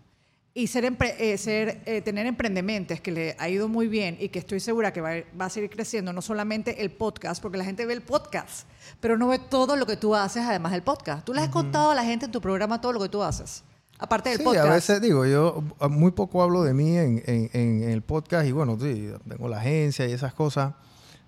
Y 0.59 0.65
ser, 0.65 0.85
eh, 1.19 1.37
ser 1.37 1.81
eh, 1.85 2.01
tener 2.01 2.25
emprendimientos 2.25 2.99
que 2.99 3.11
le 3.11 3.35
ha 3.37 3.47
ido 3.47 3.67
muy 3.67 3.87
bien 3.87 4.17
y 4.19 4.29
que 4.29 4.39
estoy 4.39 4.59
segura 4.59 4.91
que 4.91 5.01
va, 5.01 5.11
a- 5.11 5.23
va 5.39 5.45
a 5.45 5.49
seguir 5.51 5.69
creciendo, 5.69 6.11
no 6.13 6.21
solamente 6.23 6.81
el 6.81 6.89
podcast, 6.89 7.41
porque 7.43 7.59
la 7.59 7.63
gente 7.63 7.85
ve 7.85 7.93
el 7.93 8.01
podcast, 8.01 8.67
pero 8.99 9.19
no 9.19 9.27
ve 9.27 9.37
todo 9.37 9.75
lo 9.75 9.85
que 9.85 9.97
tú 9.97 10.15
haces 10.15 10.43
además 10.43 10.71
del 10.71 10.81
podcast. 10.81 11.23
Tú 11.23 11.33
le 11.35 11.41
has 11.41 11.49
contado 11.49 11.91
a 11.91 11.95
la 11.95 12.03
gente 12.03 12.25
en 12.25 12.31
tu 12.31 12.41
programa 12.41 12.81
todo 12.81 12.91
lo 12.93 12.99
que 12.99 13.07
tú 13.09 13.21
haces, 13.21 13.63
aparte 13.99 14.29
del 14.29 14.39
Sí, 14.39 14.43
podcast. 14.45 14.65
a 14.67 14.73
veces 14.73 14.99
digo, 14.99 15.27
yo 15.27 15.63
muy 15.91 16.11
poco 16.11 16.41
hablo 16.41 16.63
de 16.63 16.73
mí 16.73 16.97
en, 16.97 17.21
en- 17.27 17.49
en 17.53 17.83
el 17.91 18.01
podcast 18.01 18.47
y 18.47 18.51
bueno, 18.51 18.79
sí, 18.81 19.11
tengo 19.29 19.47
la 19.47 19.59
agencia 19.59 20.07
y 20.07 20.11
esas 20.13 20.33
cosas, 20.33 20.73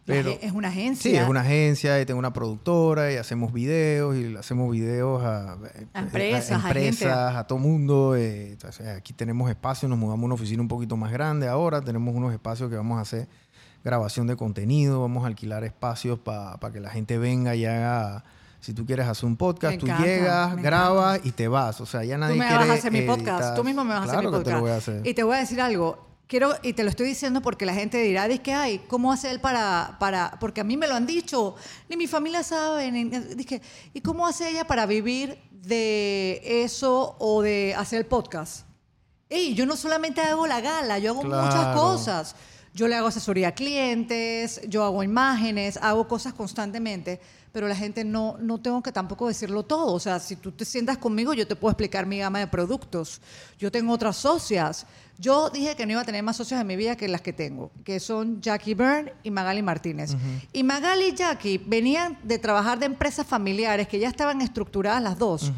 pero... 0.09 0.37
es 0.41 0.51
una 0.51 0.67
agencia. 0.67 1.11
Sí, 1.11 1.17
es 1.17 1.27
una 1.27 1.41
agencia 1.41 2.01
y 2.01 2.05
tengo 2.05 2.19
una 2.19 2.33
productora 2.33 3.11
y 3.11 3.15
hacemos 3.17 3.53
videos 3.53 4.15
y 4.15 4.35
hacemos 4.35 4.71
videos 4.71 5.23
a, 5.23 5.53
A 5.93 5.99
empresas, 5.99 6.51
a 6.51 6.67
a, 6.67 6.69
empresas, 6.69 7.35
a 7.35 7.47
todo 7.47 7.59
mundo. 7.59 8.15
eh, 8.15 8.51
entonces, 8.51 8.87
aquí 8.87 9.13
tenemos 9.13 9.49
espacio, 9.49 9.87
nos 9.87 9.97
mudamos 9.97 10.23
a 10.23 10.25
una 10.25 10.35
oficina 10.35 10.61
un 10.61 10.67
poquito 10.67 10.97
más 10.97 11.11
grande 11.11 11.47
ahora, 11.47 11.81
tenemos 11.81 12.15
unos 12.15 12.33
espacios 12.33 12.69
que 12.69 12.75
vamos 12.75 12.97
a 12.97 13.01
hacer 13.01 13.27
grabación 13.83 14.27
de 14.27 14.35
contenido, 14.35 15.01
vamos 15.01 15.23
a 15.23 15.27
alquilar 15.27 15.63
espacios 15.63 16.19
para 16.19 16.71
que 16.73 16.79
la 16.79 16.89
gente 16.89 17.17
venga 17.17 17.55
y 17.55 17.65
haga... 17.65 18.23
Si 18.61 18.73
tú 18.73 18.85
quieres 18.85 19.07
hacer 19.07 19.25
un 19.25 19.37
podcast, 19.37 19.75
Me 19.75 19.77
tú 19.77 19.85
encanta, 19.85 20.05
llegas, 20.05 20.55
grabas 20.57 21.21
y 21.23 21.31
te 21.31 21.47
vas. 21.47 21.79
O 21.79 21.85
sea, 21.85 22.03
ya 22.03 22.17
nadie 22.17 22.33
Tú 22.33 22.39
me 22.39 22.45
quiere 22.45 22.59
vas 22.59 22.69
a 22.69 22.73
hacer 22.73 22.91
mi 22.91 23.01
podcast. 23.03 23.55
Tú 23.55 23.63
mismo 23.63 23.85
me 23.85 23.93
vas 23.93 24.01
a 24.01 24.03
hacer 24.11 24.19
mi 24.19 24.25
te 24.25 24.31
podcast. 24.31 24.55
lo 24.55 24.59
voy 24.61 24.71
a 24.71 24.75
hacer. 24.75 25.07
Y 25.07 25.13
te 25.13 25.23
voy 25.23 25.37
a 25.37 25.39
decir 25.39 25.61
algo. 25.61 26.08
Quiero, 26.29 26.53
y 26.61 26.73
te 26.73 26.83
lo 26.83 26.91
estoy 26.91 27.07
diciendo 27.07 27.41
porque 27.41 27.65
la 27.65 27.73
gente 27.73 27.97
dirá, 27.97 28.27
es 28.27 28.39
que, 28.41 28.53
ay, 28.53 28.83
¿cómo 28.87 29.11
hace 29.11 29.31
él 29.31 29.41
para, 29.41 29.97
para, 29.99 30.37
porque 30.39 30.61
a 30.61 30.63
mí 30.63 30.77
me 30.77 30.87
lo 30.87 30.93
han 30.93 31.07
dicho, 31.07 31.55
ni 31.89 31.97
mi 31.97 32.05
familia 32.05 32.43
sabe, 32.43 32.91
ni, 32.91 33.05
dije, 33.05 33.63
¿y 33.95 34.01
cómo 34.01 34.27
hace 34.27 34.47
ella 34.47 34.67
para 34.67 34.85
vivir 34.85 35.39
de 35.49 36.39
eso 36.63 37.15
o 37.17 37.41
de 37.41 37.73
hacer 37.75 37.97
el 37.97 38.05
podcast? 38.05 38.67
Ey, 39.27 39.55
yo 39.55 39.65
no 39.65 39.75
solamente 39.75 40.21
hago 40.21 40.45
la 40.45 40.61
gala, 40.61 40.99
yo 40.99 41.13
hago 41.13 41.23
muchas 41.23 41.75
cosas. 41.75 42.35
Yo 42.73 42.87
le 42.87 42.95
hago 42.95 43.07
asesoría 43.07 43.49
a 43.49 43.51
clientes, 43.53 44.61
yo 44.67 44.83
hago 44.83 45.03
imágenes, 45.03 45.77
hago 45.77 46.07
cosas 46.07 46.33
constantemente, 46.33 47.19
pero 47.51 47.67
la 47.67 47.75
gente 47.75 48.03
no, 48.03 48.37
no 48.39 48.59
tengo 48.59 48.83
que 48.83 48.91
tampoco 48.91 49.27
decirlo 49.27 49.63
todo. 49.63 49.93
O 49.93 49.99
sea, 49.99 50.19
si 50.19 50.35
tú 50.35 50.51
te 50.51 50.65
sientas 50.65 50.97
conmigo, 50.97 51.33
yo 51.33 51.47
te 51.47 51.55
puedo 51.55 51.71
explicar 51.71 52.05
mi 52.05 52.19
gama 52.19 52.39
de 52.39 52.47
productos. 52.47 53.21
Yo 53.57 53.71
tengo 53.71 53.93
otras 53.93 54.17
socias. 54.17 54.85
Yo 55.17 55.49
dije 55.49 55.75
que 55.75 55.85
no 55.85 55.93
iba 55.93 56.01
a 56.01 56.05
tener 56.05 56.23
más 56.23 56.37
socios 56.37 56.61
en 56.61 56.67
mi 56.67 56.75
vida 56.75 56.95
que 56.95 57.07
las 57.07 57.21
que 57.21 57.33
tengo, 57.33 57.71
que 57.83 57.99
son 57.99 58.39
Jackie 58.39 58.73
Byrne 58.73 59.13
y 59.23 59.31
Magali 59.31 59.61
Martínez. 59.61 60.15
Y 60.53 60.63
Magali 60.63 61.07
y 61.07 61.13
Jackie 61.13 61.57
venían 61.57 62.17
de 62.23 62.39
trabajar 62.39 62.79
de 62.79 62.85
empresas 62.85 63.27
familiares 63.27 63.87
que 63.87 63.99
ya 63.99 64.07
estaban 64.07 64.41
estructuradas 64.41 65.01
las 65.01 65.17
dos. 65.17 65.51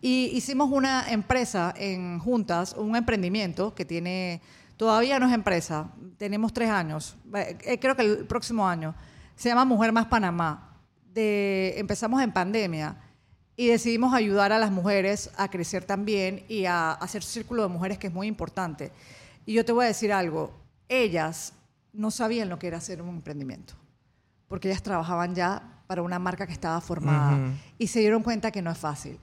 Y 0.00 0.30
hicimos 0.34 0.70
una 0.70 1.10
empresa 1.10 1.74
en 1.76 2.20
juntas, 2.20 2.74
un 2.78 2.94
emprendimiento 2.94 3.74
que 3.74 3.84
tiene 3.84 4.40
Todavía 4.78 5.18
no 5.18 5.26
es 5.26 5.34
empresa. 5.34 5.90
Tenemos 6.16 6.52
tres 6.52 6.70
años. 6.70 7.16
Eh, 7.34 7.78
Creo 7.80 7.96
que 7.96 8.02
el 8.02 8.26
próximo 8.26 8.66
año. 8.66 8.94
Se 9.34 9.48
llama 9.48 9.64
Mujer 9.64 9.92
Más 9.92 10.06
Panamá. 10.06 10.76
De, 11.12 11.74
empezamos 11.76 12.22
en 12.22 12.32
pandemia 12.32 12.96
y 13.56 13.66
decidimos 13.66 14.14
ayudar 14.14 14.52
a 14.52 14.58
las 14.58 14.70
mujeres 14.70 15.30
a 15.36 15.48
crecer 15.48 15.84
también 15.84 16.44
y 16.48 16.64
a 16.66 16.92
hacer 16.92 17.24
círculo 17.24 17.62
de 17.62 17.68
mujeres 17.68 17.98
que 17.98 18.06
es 18.06 18.12
muy 18.12 18.28
importante. 18.28 18.92
Y 19.44 19.52
yo 19.54 19.64
te 19.64 19.72
voy 19.72 19.84
a 19.84 19.88
decir 19.88 20.12
algo. 20.12 20.52
Ellas 20.88 21.54
no 21.92 22.12
sabían 22.12 22.48
lo 22.48 22.58
que 22.60 22.68
era 22.68 22.78
hacer 22.78 23.02
un 23.02 23.08
emprendimiento. 23.08 23.74
Porque 24.46 24.68
ellas 24.68 24.82
trabajaban 24.82 25.34
ya 25.34 25.82
para 25.88 26.02
una 26.02 26.20
marca 26.20 26.46
que 26.46 26.52
estaba 26.52 26.80
formada 26.80 27.36
y 27.78 27.88
se 27.88 27.98
dieron 27.98 28.22
cuenta 28.22 28.52
que 28.52 28.62
no 28.62 28.70
es 28.70 28.78
fácil. 28.78 29.18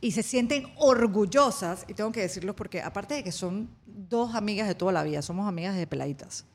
Y 0.00 0.12
se 0.12 0.22
sienten 0.22 0.66
orgullosas, 0.76 1.84
y 1.88 1.94
tengo 1.94 2.12
que 2.12 2.20
decirlo 2.20 2.56
porque 2.56 2.80
aparte 2.80 3.14
de 3.14 3.24
que 3.24 3.32
son 3.32 3.68
dos 3.86 4.34
amigas 4.34 4.66
de 4.66 4.74
toda 4.74 4.92
la 4.92 5.02
vida, 5.02 5.20
somos 5.22 5.46
amigas 5.46 5.76
de 5.76 5.86
peladitas, 5.86 6.46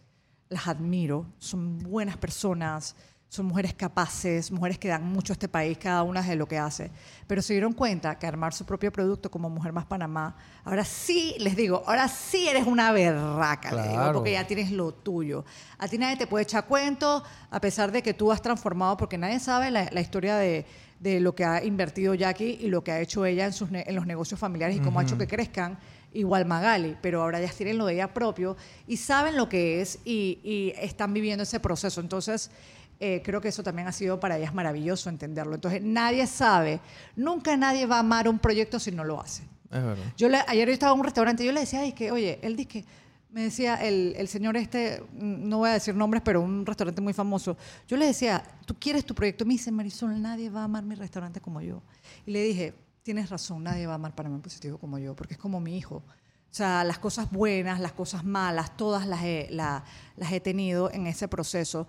las 0.49 0.67
admiro, 0.67 1.27
son 1.37 1.77
buenas 1.79 2.17
personas, 2.17 2.95
son 3.35 3.45
mujeres 3.47 3.73
capaces, 3.73 4.51
mujeres 4.51 4.77
que 4.79 4.87
dan 4.87 5.03
mucho 5.03 5.31
a 5.31 5.35
este 5.35 5.47
país, 5.47 5.77
cada 5.77 6.03
una 6.03 6.21
de 6.21 6.35
lo 6.35 6.47
que 6.47 6.57
hace. 6.57 6.91
Pero 7.27 7.41
se 7.41 7.53
dieron 7.53 7.73
cuenta 7.73 8.17
que 8.17 8.25
armar 8.27 8.53
su 8.53 8.65
propio 8.65 8.91
producto 8.91 9.29
como 9.31 9.49
Mujer 9.49 9.71
Más 9.73 9.85
Panamá, 9.85 10.35
ahora 10.63 10.83
sí, 10.85 11.35
les 11.39 11.55
digo, 11.55 11.83
ahora 11.85 12.07
sí 12.07 12.47
eres 12.47 12.65
una 12.67 12.91
berraca, 12.91 13.71
les 13.73 13.83
digo, 13.83 13.95
Claro. 13.95 14.13
porque 14.13 14.31
ya 14.31 14.47
tienes 14.47 14.71
lo 14.71 14.93
tuyo. 14.93 15.45
A 15.77 15.87
ti 15.87 15.97
nadie 15.97 16.17
te 16.17 16.27
puede 16.27 16.43
echar 16.43 16.65
cuento, 16.65 17.23
a 17.51 17.59
pesar 17.61 17.91
de 17.91 18.01
que 18.01 18.13
tú 18.13 18.31
has 18.31 18.41
transformado, 18.41 18.97
porque 18.97 19.17
nadie 19.17 19.39
sabe 19.39 19.71
la, 19.71 19.89
la 19.91 20.01
historia 20.01 20.37
de, 20.37 20.65
de 20.99 21.19
lo 21.19 21.35
que 21.35 21.43
ha 21.45 21.63
invertido 21.63 22.13
Jackie 22.13 22.57
y 22.61 22.67
lo 22.67 22.83
que 22.83 22.91
ha 22.91 22.99
hecho 23.01 23.25
ella 23.25 23.45
en, 23.45 23.53
sus 23.53 23.69
ne- 23.71 23.83
en 23.87 23.95
los 23.95 24.05
negocios 24.07 24.39
familiares 24.39 24.77
y 24.77 24.79
cómo 24.79 24.99
ha 24.99 25.03
hecho 25.03 25.17
que 25.17 25.27
crezcan. 25.27 25.77
Igual 26.13 26.45
Magali, 26.45 26.95
pero 27.01 27.21
ahora 27.21 27.41
ya 27.41 27.49
tienen 27.51 27.77
lo 27.77 27.85
de 27.85 27.95
ella 27.95 28.13
propio 28.13 28.55
y 28.87 28.95
saben 28.95 29.35
lo 29.35 29.49
que 29.49 29.81
es 29.81 29.99
y, 30.05 30.39
y 30.45 30.73
están 30.81 31.13
viviendo 31.13 31.43
ese 31.43 31.59
proceso. 31.59 31.99
Entonces, 31.99 32.51
eh, 32.99 33.21
creo 33.23 33.41
que 33.41 33.49
eso 33.49 33.63
también 33.63 33.87
ha 33.87 33.91
sido 33.91 34.19
para 34.19 34.37
ellas 34.37 34.53
maravilloso 34.53 35.09
entenderlo. 35.09 35.55
Entonces, 35.55 35.81
nadie 35.83 36.25
sabe, 36.27 36.79
nunca 37.15 37.55
nadie 37.57 37.85
va 37.85 37.97
a 37.97 37.99
amar 37.99 38.27
un 38.29 38.39
proyecto 38.39 38.79
si 38.79 38.91
no 38.91 39.03
lo 39.03 39.19
hace. 39.21 39.43
Es 39.71 39.83
verdad. 39.83 40.03
Yo 40.17 40.29
le- 40.29 40.43
ayer 40.47 40.67
yo 40.67 40.73
estaba 40.73 40.93
en 40.93 40.99
un 40.99 41.05
restaurante 41.05 41.43
y 41.43 41.47
yo 41.47 41.51
le 41.51 41.59
decía, 41.61 41.81
ay, 41.81 41.93
que, 41.93 42.11
oye, 42.11 42.39
él 42.41 42.55
dice 42.55 42.69
que, 42.69 42.85
me 43.31 43.41
decía 43.41 43.75
el, 43.75 44.13
el 44.17 44.29
señor 44.29 44.55
este, 44.55 45.01
mm, 45.11 45.49
no 45.49 45.57
voy 45.57 45.69
a 45.69 45.73
decir 45.73 45.93
nombres, 45.93 46.21
pero 46.23 46.39
un 46.41 46.65
restaurante 46.65 47.01
muy 47.01 47.11
famoso. 47.11 47.57
Yo 47.85 47.97
le 47.97 48.05
decía, 48.05 48.41
¿tú 48.65 48.75
quieres 48.79 49.03
tu 49.03 49.13
proyecto? 49.13 49.43
Me 49.45 49.53
dice, 49.55 49.71
Marisol, 49.71 50.21
nadie 50.21 50.49
va 50.49 50.61
a 50.61 50.63
amar 50.63 50.83
mi 50.85 50.95
restaurante 50.95 51.41
como 51.41 51.59
yo. 51.59 51.81
Y 52.25 52.31
le 52.31 52.41
dije, 52.43 52.73
tienes 53.03 53.29
razón, 53.29 53.61
nadie 53.63 53.85
va 53.87 53.91
a 53.93 53.95
amar 53.95 54.15
Panamá 54.15 54.39
Positivo 54.41 54.77
como 54.77 54.97
yo, 54.99 55.15
porque 55.17 55.33
es 55.33 55.39
como 55.39 55.59
mi 55.59 55.77
hijo. 55.77 55.97
O 55.97 56.57
sea, 56.57 56.85
las 56.85 56.97
cosas 56.97 57.29
buenas, 57.29 57.81
las 57.81 57.91
cosas 57.91 58.23
malas, 58.23 58.77
todas 58.77 59.05
las 59.05 59.21
he, 59.23 59.47
la- 59.51 59.83
las 60.15 60.31
he 60.31 60.39
tenido 60.39 60.89
en 60.93 61.05
ese 61.05 61.27
proceso. 61.27 61.85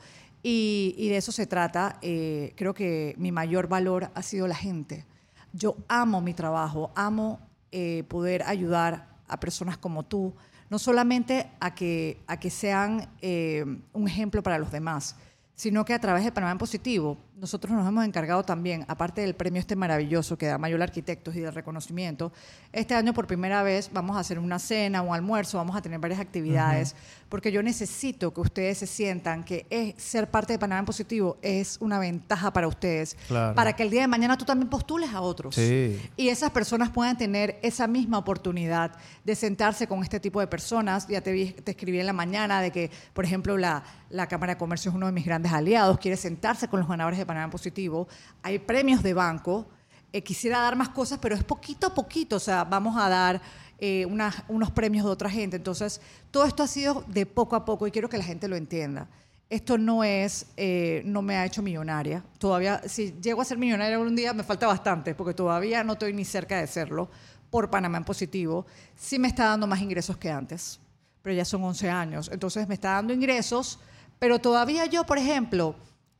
Y, 0.49 0.95
y 0.97 1.09
de 1.09 1.17
eso 1.17 1.33
se 1.33 1.49
trata. 1.49 1.99
Eh, 2.03 2.53
creo 2.55 2.73
que 2.73 3.17
mi 3.19 3.33
mayor 3.33 3.67
valor 3.67 4.13
ha 4.15 4.23
sido 4.23 4.47
la 4.47 4.55
gente. 4.55 5.05
Yo 5.53 5.77
amo 5.89 6.21
mi 6.21 6.35
trabajo, 6.35 6.93
amo 6.95 7.41
eh, 7.73 8.05
poder 8.07 8.45
ayudar 8.45 9.09
a 9.27 9.41
personas 9.41 9.77
como 9.77 10.05
tú, 10.05 10.37
no 10.71 10.79
solamente 10.79 11.51
a 11.59 11.75
que, 11.75 12.23
a 12.29 12.39
que 12.39 12.51
sean 12.51 13.11
eh, 13.23 13.65
un 13.93 14.07
ejemplo 14.07 14.41
para 14.41 14.57
los 14.57 14.71
demás, 14.71 15.17
sino 15.57 15.85
que 15.85 15.95
a 15.95 16.01
través 16.01 16.23
de 16.23 16.31
Panamá 16.31 16.53
en 16.53 16.59
Positivo, 16.59 17.19
nosotros 17.39 17.71
nos 17.73 17.87
hemos 17.87 18.03
encargado 18.07 18.43
también, 18.45 18.87
aparte 18.89 19.21
del 19.21 19.35
premio 19.35 19.61
este 19.61 19.77
maravilloso 19.77 20.39
que 20.39 20.47
da 20.47 20.57
Mayor 20.57 20.83
Arquitectos 20.83 21.37
y 21.37 21.41
del 21.41 21.53
reconocimiento, 21.55 22.33
este 22.73 22.95
año 22.95 23.13
por 23.13 23.27
primera 23.27 23.63
vez 23.63 23.91
vamos 23.93 24.17
a 24.17 24.21
hacer 24.21 24.39
una 24.39 24.59
cena, 24.59 25.03
un 25.03 25.15
almuerzo, 25.15 25.59
vamos 25.59 25.77
a 25.77 25.83
tener 25.83 25.99
varias 25.99 26.19
actividades, 26.19 26.97
porque 27.29 27.53
yo 27.53 27.63
necesito 27.63 28.33
que 28.33 28.41
ustedes 28.41 28.79
se 28.79 28.87
sientan 28.87 29.45
que 29.45 29.67
es- 29.69 30.03
ser 30.03 30.31
parte 30.31 30.55
de 30.55 30.59
Panamá 30.59 30.79
en 30.79 30.87
Positivo 30.87 31.37
es 31.43 31.77
una 31.81 31.99
ventaja 31.99 32.51
para 32.55 32.69
ustedes, 32.69 33.19
Claro. 33.29 33.55
para 33.55 33.75
que 33.75 33.83
el 33.83 33.91
día 33.91 34.01
de 34.01 34.09
mañana 34.09 34.39
tú 34.39 34.47
también 34.47 34.71
postules 34.71 35.13
a 35.13 35.21
otros 35.21 35.55
Sí. 35.57 36.01
y 36.17 36.29
esas 36.29 36.51
personas 36.53 36.89
puedan 36.89 37.19
tener 37.19 37.59
esa 37.63 37.87
misma 37.87 38.17
oportunidad 38.17 38.93
de 39.25 39.35
sentarse 39.35 39.87
con 39.87 40.03
este 40.03 40.21
tipo 40.21 40.41
de 40.41 40.47
personas. 40.47 41.07
Ya 41.07 41.21
te, 41.21 41.33
vi- 41.33 41.53
te 41.53 41.73
escribí 41.73 42.01
en 42.01 42.07
la 42.07 42.13
mañana 42.15 42.63
de 42.63 42.71
que, 42.71 42.91
por 43.13 43.27
ejemplo, 43.27 43.59
la, 43.59 43.83
la 44.09 44.27
Cámara 44.27 44.55
de 44.55 44.59
Comercio 44.59 44.89
es 44.91 44.95
uno 44.95 45.05
de 45.05 45.13
mis 45.13 45.27
grandes 45.27 45.53
aliados, 45.53 45.99
quiere 45.99 46.17
sentarse 46.17 46.69
con 46.69 46.81
los 46.81 46.89
ganadores 46.89 47.19
de 47.19 47.26
Panamá 47.27 47.45
en 47.45 47.51
Positivo. 47.51 48.09
Hay 48.43 48.59
premios 48.59 49.03
de 49.03 49.15
banco. 49.15 49.67
Eh, 50.13 50.23
quisiera 50.23 50.61
dar 50.61 50.77
más 50.77 50.89
cosas, 50.89 51.19
pero 51.21 51.35
es 51.35 51.45
poquito 51.45 51.89
a 51.89 51.95
poquito. 51.95 52.37
O 52.37 52.41
sea, 52.41 52.65
vamos 52.65 52.97
a 52.97 53.09
dar 53.09 53.43
eh, 53.79 54.07
unos 54.07 54.71
premios 54.71 55.05
de 55.05 55.11
otra 55.11 55.29
gente. 55.29 55.57
Entonces, 55.57 56.01
todo 56.31 56.47
esto 56.47 56.63
ha 56.63 56.67
sido 56.67 57.05
de 57.09 57.27
poco 57.27 57.57
a 57.57 57.65
poco 57.65 57.87
y 57.87 57.91
quiero 57.91 58.09
que 58.09 58.17
la 58.17 58.25
gente 58.25 58.49
lo 58.49 58.57
entienda. 58.57 59.09
esto 59.49 59.79
no 59.79 60.03
es, 60.03 60.47
eh, 60.57 61.03
no 61.05 61.23
me 61.23 61.37
ha 61.37 61.45
hecho 61.45 61.63
millonaria. 61.63 62.25
Todavía, 62.39 62.83
si 62.87 63.15
llego 63.21 63.43
a 63.43 63.45
ser 63.45 63.59
millonaria 63.59 63.97
algún 63.97 64.17
día, 64.17 64.33
me 64.33 64.43
falta 64.43 64.67
bastante, 64.67 65.15
porque 65.15 65.35
todavía 65.35 65.85
no 65.85 65.93
estoy 65.93 66.13
ni 66.13 66.25
cerca 66.25 66.59
de 66.59 66.67
serlo 66.67 67.09
por 67.51 67.71
Panamá 67.71 67.99
en 67.99 68.05
positivo. 68.05 68.67
Sí 68.97 69.19
me 69.19 69.29
está 69.29 69.45
dando 69.47 69.67
más 69.67 69.81
ingresos 69.81 70.17
que 70.17 70.31
antes, 70.31 70.81
pero 71.23 71.37
ya 71.37 71.45
son 71.45 71.63
11 71.63 71.91
años. 71.91 72.31
Entonces 72.33 72.67
me 72.67 72.75
está 72.75 72.93
dando 72.93 73.13
ingresos, 73.13 73.79
pero 74.19 74.39
todavía 74.39 74.87
yo, 74.87 75.05
por 75.05 75.19
ejemplo, 75.19 75.77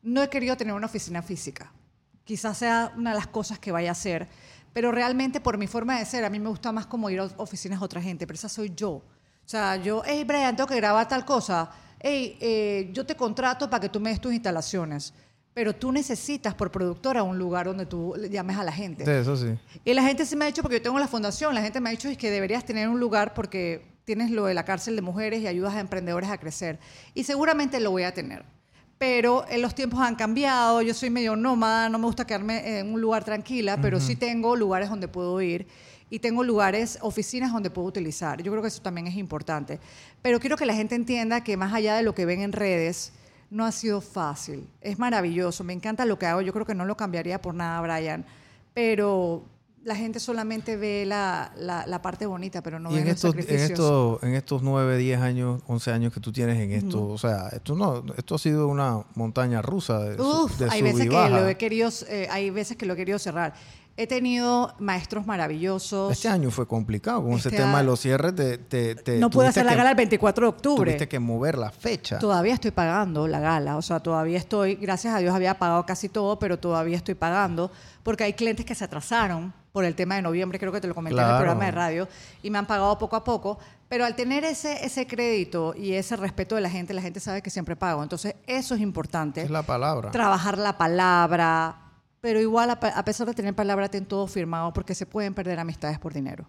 no 0.07 0.23
he 0.23 0.31
querido 0.31 0.57
tener 0.57 0.75
una 0.75 0.87
oficina 0.87 1.23
física. 1.23 1.73
Quizás 2.25 2.59
sea 2.59 2.93
una 2.97 3.11
de 3.11 3.17
las 3.17 3.27
cosas 3.27 3.59
que 3.59 3.73
vaya 3.73 3.91
a 3.91 3.93
hacer, 3.93 4.27
pero 4.73 4.91
realmente 4.93 5.41
por 5.41 5.59
mi 5.59 5.67
forma 5.67 5.99
de 5.99 6.05
ser, 6.05 6.25
a 6.25 6.31
mí 6.31 6.41
me 6.41 6.49
gusta 6.49 6.73
más 6.73 6.87
como 6.87 7.11
ir 7.11 7.21
a 7.21 7.25
oficinas 7.37 7.79
de 7.81 7.85
otra 7.85 8.01
gente, 8.01 8.27
pero 8.27 8.37
esa 8.37 8.49
soy 8.49 8.73
yo. 8.75 8.91
O 8.91 9.49
sea, 9.49 9.77
yo, 9.77 10.03
hey 10.05 10.25
Brian, 10.25 10.57
tengo 10.57 10.69
que 10.69 10.77
grabar 10.77 11.07
tal 11.07 11.25
cosa 11.25 11.71
hey, 12.01 12.37
eh, 12.41 12.91
yo 12.93 13.05
te 13.05 13.17
contrato 13.17 13.69
para 13.69 13.81
que 13.81 13.89
tú 13.89 14.01
me 14.01 14.11
des 14.11 14.21
tus 14.21 14.33
instalaciones, 14.33 15.13
pero 15.55 15.75
tú 15.75 15.91
necesitas 15.91 16.55
por 16.55 16.71
productora 16.71 17.23
un 17.23 17.39
lugar 17.39 17.67
donde 17.67 17.87
tú 17.87 18.15
llames 18.31 18.57
a 18.59 18.65
la 18.65 18.73
gente. 18.73 19.05
Sí, 19.05 19.11
eso 19.11 19.37
sí. 19.37 19.59
Y 19.85 19.95
la 19.95 20.03
gente 20.03 20.27
se 20.27 20.37
me 20.37 20.45
ha 20.45 20.49
dicho, 20.49 20.63
porque 20.63 20.77
yo 20.77 20.83
tengo 20.83 20.99
la 20.99 21.09
fundación, 21.09 21.55
la 21.55 21.63
gente 21.63 21.81
me 21.81 21.89
ha 21.89 21.93
dicho 21.93 22.09
es 22.09 22.19
que 22.19 22.31
deberías 22.31 22.65
tener 22.65 22.89
un 22.89 23.01
lugar 23.01 23.33
porque 23.35 23.97
tienes 24.05 24.31
lo 24.31 24.47
de 24.47 24.55
la 24.55 24.65
cárcel 24.65 24.97
de 24.97 25.03
mujeres 25.03 25.41
y 25.41 25.47
ayudas 25.47 25.75
a 25.75 25.81
emprendedores 25.81 26.31
a 26.31 26.39
crecer. 26.39 26.79
Y 27.15 27.25
seguramente 27.25 27.81
lo 27.81 27.91
voy 27.91 28.03
a 28.03 28.13
tener. 28.13 28.45
Pero 28.99 29.45
en 29.49 29.61
los 29.61 29.75
tiempos 29.75 30.01
han 30.01 30.17
cambiado, 30.17 30.81
yo 30.81 30.95
soy 30.95 31.11
medio 31.11 31.37
nómada, 31.37 31.89
no 31.89 31.99
me 31.99 32.07
gusta 32.07 32.27
quedarme 32.27 32.79
en 32.79 32.95
un 32.95 33.01
lugar 33.01 33.25
tranquila, 33.25 33.79
pero 33.81 34.01
sí 34.01 34.17
tengo 34.17 34.57
lugares 34.57 34.89
donde 34.89 35.07
puedo 35.07 35.41
ir 35.43 35.67
y 36.09 36.21
tengo 36.21 36.45
lugares, 36.45 36.99
oficinas 37.03 37.53
donde 37.53 37.69
puedo 37.69 37.89
utilizar. 37.89 38.43
Yo 38.43 38.51
creo 38.53 38.63
que 38.63 38.69
eso 38.69 38.81
también 38.81 39.07
es 39.07 39.17
importante. 39.17 39.81
Pero 40.23 40.41
quiero 40.41 40.57
que 40.57 40.65
la 40.65 40.75
gente 40.75 40.95
entienda 40.95 41.45
que 41.45 41.57
más 41.57 41.75
allá 41.75 41.95
de 41.97 42.03
lo 42.03 42.15
que 42.15 42.25
ven 42.25 42.41
en 42.41 42.53
redes, 42.53 43.13
no 43.51 43.65
ha 43.65 43.73
sido 43.73 44.01
fácil. 44.01 44.67
Es 44.81 44.99
maravilloso, 44.99 45.63
me 45.63 45.73
encanta 45.73 46.05
lo 46.05 46.19
que 46.19 46.27
hago, 46.27 46.41
yo 46.41 46.53
creo 46.53 46.65
que 46.65 46.75
no 46.75 46.85
lo 46.85 46.97
cambiaría 46.97 47.43
por 47.43 47.55
nada, 47.55 47.81
Brian. 47.81 48.25
Pero 48.73 49.45
la 49.87 49.95
gente 49.95 50.19
solamente 50.19 50.77
ve 50.77 51.05
la, 51.07 51.53
la, 51.57 52.03
parte 52.03 52.27
bonita, 52.27 52.61
pero 52.61 52.81
no 52.81 52.91
ve 52.91 53.03
en 53.03 53.07
estos, 53.07 53.37
en 53.37 53.61
estos, 53.61 54.21
en 54.25 54.35
estos 54.35 54.61
9, 54.61 54.99
10 54.99 55.21
años, 55.21 55.63
11 55.69 55.93
años 55.93 56.13
que 56.13 56.19
tú 56.19 56.33
tienes 56.33 56.59
en 56.59 56.73
esto, 56.73 57.07
o 57.07 57.17
sea, 57.17 57.49
esto 57.53 57.77
no, 57.77 58.05
esto 58.17 58.35
ha 58.35 58.39
sido 58.39 58.67
una 58.67 59.05
montaña 59.15 59.63
rusa 59.63 60.01
de, 60.01 60.21
Uf, 60.21 60.61
hay 60.71 60.83
veces 60.83 61.09
que 61.09 61.31
lo 61.31 61.49
he 61.49 61.57
querido, 61.57 61.89
eh, 62.09 62.27
hay 62.33 62.51
veces 62.51 62.77
que 62.77 62.85
lo 62.85 62.95
he 62.95 62.97
querido 62.97 63.21
cerrar. 63.21 63.55
He 63.99 64.07
tenido 64.07 64.75
maestros 64.79 65.27
maravillosos. 65.27 66.13
Este 66.13 66.29
año 66.29 66.51
fue 66.51 66.67
complicado 66.67 67.23
con 67.23 67.33
ese 67.33 67.49
este 67.49 67.63
tema 67.63 67.79
de 67.79 67.85
los 67.85 68.01
cierres. 68.01 68.35
no 69.19 69.31
pude 69.31 69.47
hacer 69.47 69.65
la 69.65 69.75
gala 69.75 69.91
el 69.91 69.97
24 69.97 70.45
de 70.45 70.49
octubre. 70.49 70.91
Tuviste 70.91 71.09
que 71.09 71.19
mover 71.19 71.57
la 71.57 71.71
fecha. 71.71 72.19
Todavía 72.19 72.55
estoy 72.55 72.73
pagando 72.73 73.27
la 73.27 73.41
gala. 73.41 73.77
O 73.77 73.83
sea, 73.83 74.01
todavía 74.01 74.37
estoy, 74.39 74.75
gracias 74.75 75.15
a 75.15 75.19
Dios 75.19 75.35
había 75.35 75.59
pagado 75.59 75.87
casi 75.87 76.09
todo, 76.11 76.39
pero 76.39 76.59
todavía 76.59 76.97
estoy 76.97 77.15
pagando 77.15 77.71
porque 78.03 78.25
hay 78.25 78.35
clientes 78.35 78.67
que 78.67 78.75
se 78.75 78.85
atrasaron 78.85 79.55
por 79.73 79.85
el 79.85 79.95
tema 79.95 80.15
de 80.15 80.23
noviembre, 80.23 80.59
creo 80.59 80.73
que 80.73 80.81
te 80.81 80.89
lo 80.89 80.95
comenté 80.95 81.21
en 81.21 81.29
el 81.29 81.37
programa 81.37 81.67
de 81.67 81.71
radio, 81.71 82.09
y 82.43 82.49
me 82.49 82.57
han 82.57 82.67
pagado 82.67 82.97
poco 82.97 83.15
a 83.15 83.23
poco. 83.25 83.59
Pero 83.89 84.07
al 84.07 84.17
tener 84.17 84.43
ese, 84.43 84.85
ese 84.87 85.07
crédito 85.07 85.75
y 85.77 85.93
ese 85.93 86.17
respeto 86.17 86.55
de 86.55 86.63
la 86.63 86.71
gente, 86.71 86.95
la 86.95 87.03
gente 87.03 87.21
sabe 87.21 87.43
que 87.43 87.51
siempre 87.51 87.77
pago. 87.77 88.03
Entonces, 88.03 88.35
eso 88.47 88.75
es 88.75 88.81
importante. 88.81 89.43
Es 89.43 89.51
la 89.51 89.65
palabra. 89.65 90.11
Trabajar 90.11 90.57
la 90.57 90.79
palabra, 90.79 91.86
pero 92.27 92.41
igual, 92.41 92.69
a 92.71 93.05
pesar 93.05 93.25
de 93.29 93.35
tener 93.35 93.55
palabra, 93.55 93.89
ten 93.89 94.05
todo 94.05 94.27
firmado 94.27 94.73
porque 94.73 94.97
se 94.97 95.07
pueden 95.07 95.33
perder 95.33 95.61
amistades 95.61 95.97
por 96.01 96.13
dinero. 96.13 96.45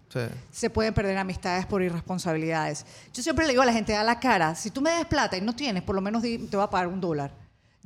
Se 0.49 0.71
pueden 0.71 0.91
perder 0.91 1.15
amistades 1.19 1.67
por 1.67 1.83
irresponsabilidades. 1.83 2.83
Yo 3.13 3.21
siempre 3.21 3.45
le 3.45 3.51
digo 3.51 3.61
a 3.61 3.65
la 3.67 3.73
gente, 3.73 3.95
a 3.95 4.03
la 4.03 4.19
cara, 4.19 4.55
si 4.55 4.71
tú 4.71 4.81
me 4.81 4.89
des 4.89 5.05
plata 5.05 5.37
y 5.37 5.41
no 5.41 5.53
tienes, 5.53 5.83
por 5.83 5.93
lo 5.93 6.01
menos 6.01 6.23
te 6.23 6.49
voy 6.51 6.63
a 6.63 6.67
pagar 6.71 6.87
un 6.87 6.99
dólar 6.99 7.31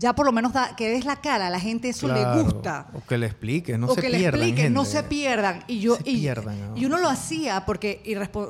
ya 0.02 0.16
por 0.16 0.26
lo 0.26 0.32
menos 0.32 0.52
que 0.76 0.90
des 0.90 1.06
la 1.06 1.22
cara, 1.22 1.46
a 1.46 1.50
la 1.52 1.60
gente 1.60 1.90
eso 1.90 2.08
le 2.08 2.42
gusta. 2.42 2.88
O 2.92 3.06
que 3.06 3.20
le 3.20 3.28
expliques, 3.28 3.78
no 3.78 3.86
o 3.86 3.94
se 3.94 4.02
que 4.02 4.10
pierdan. 4.10 4.40
le 4.40 4.48
expliques, 4.48 4.72
no 4.72 4.84
se 4.84 5.04
pierdan. 5.04 5.64
Y 5.68 5.80
yo 5.80 5.96
y, 6.04 6.28
y, 6.76 6.86
uno 6.86 6.98
lo 6.98 7.08
hacía 7.08 7.68
porque 7.68 8.02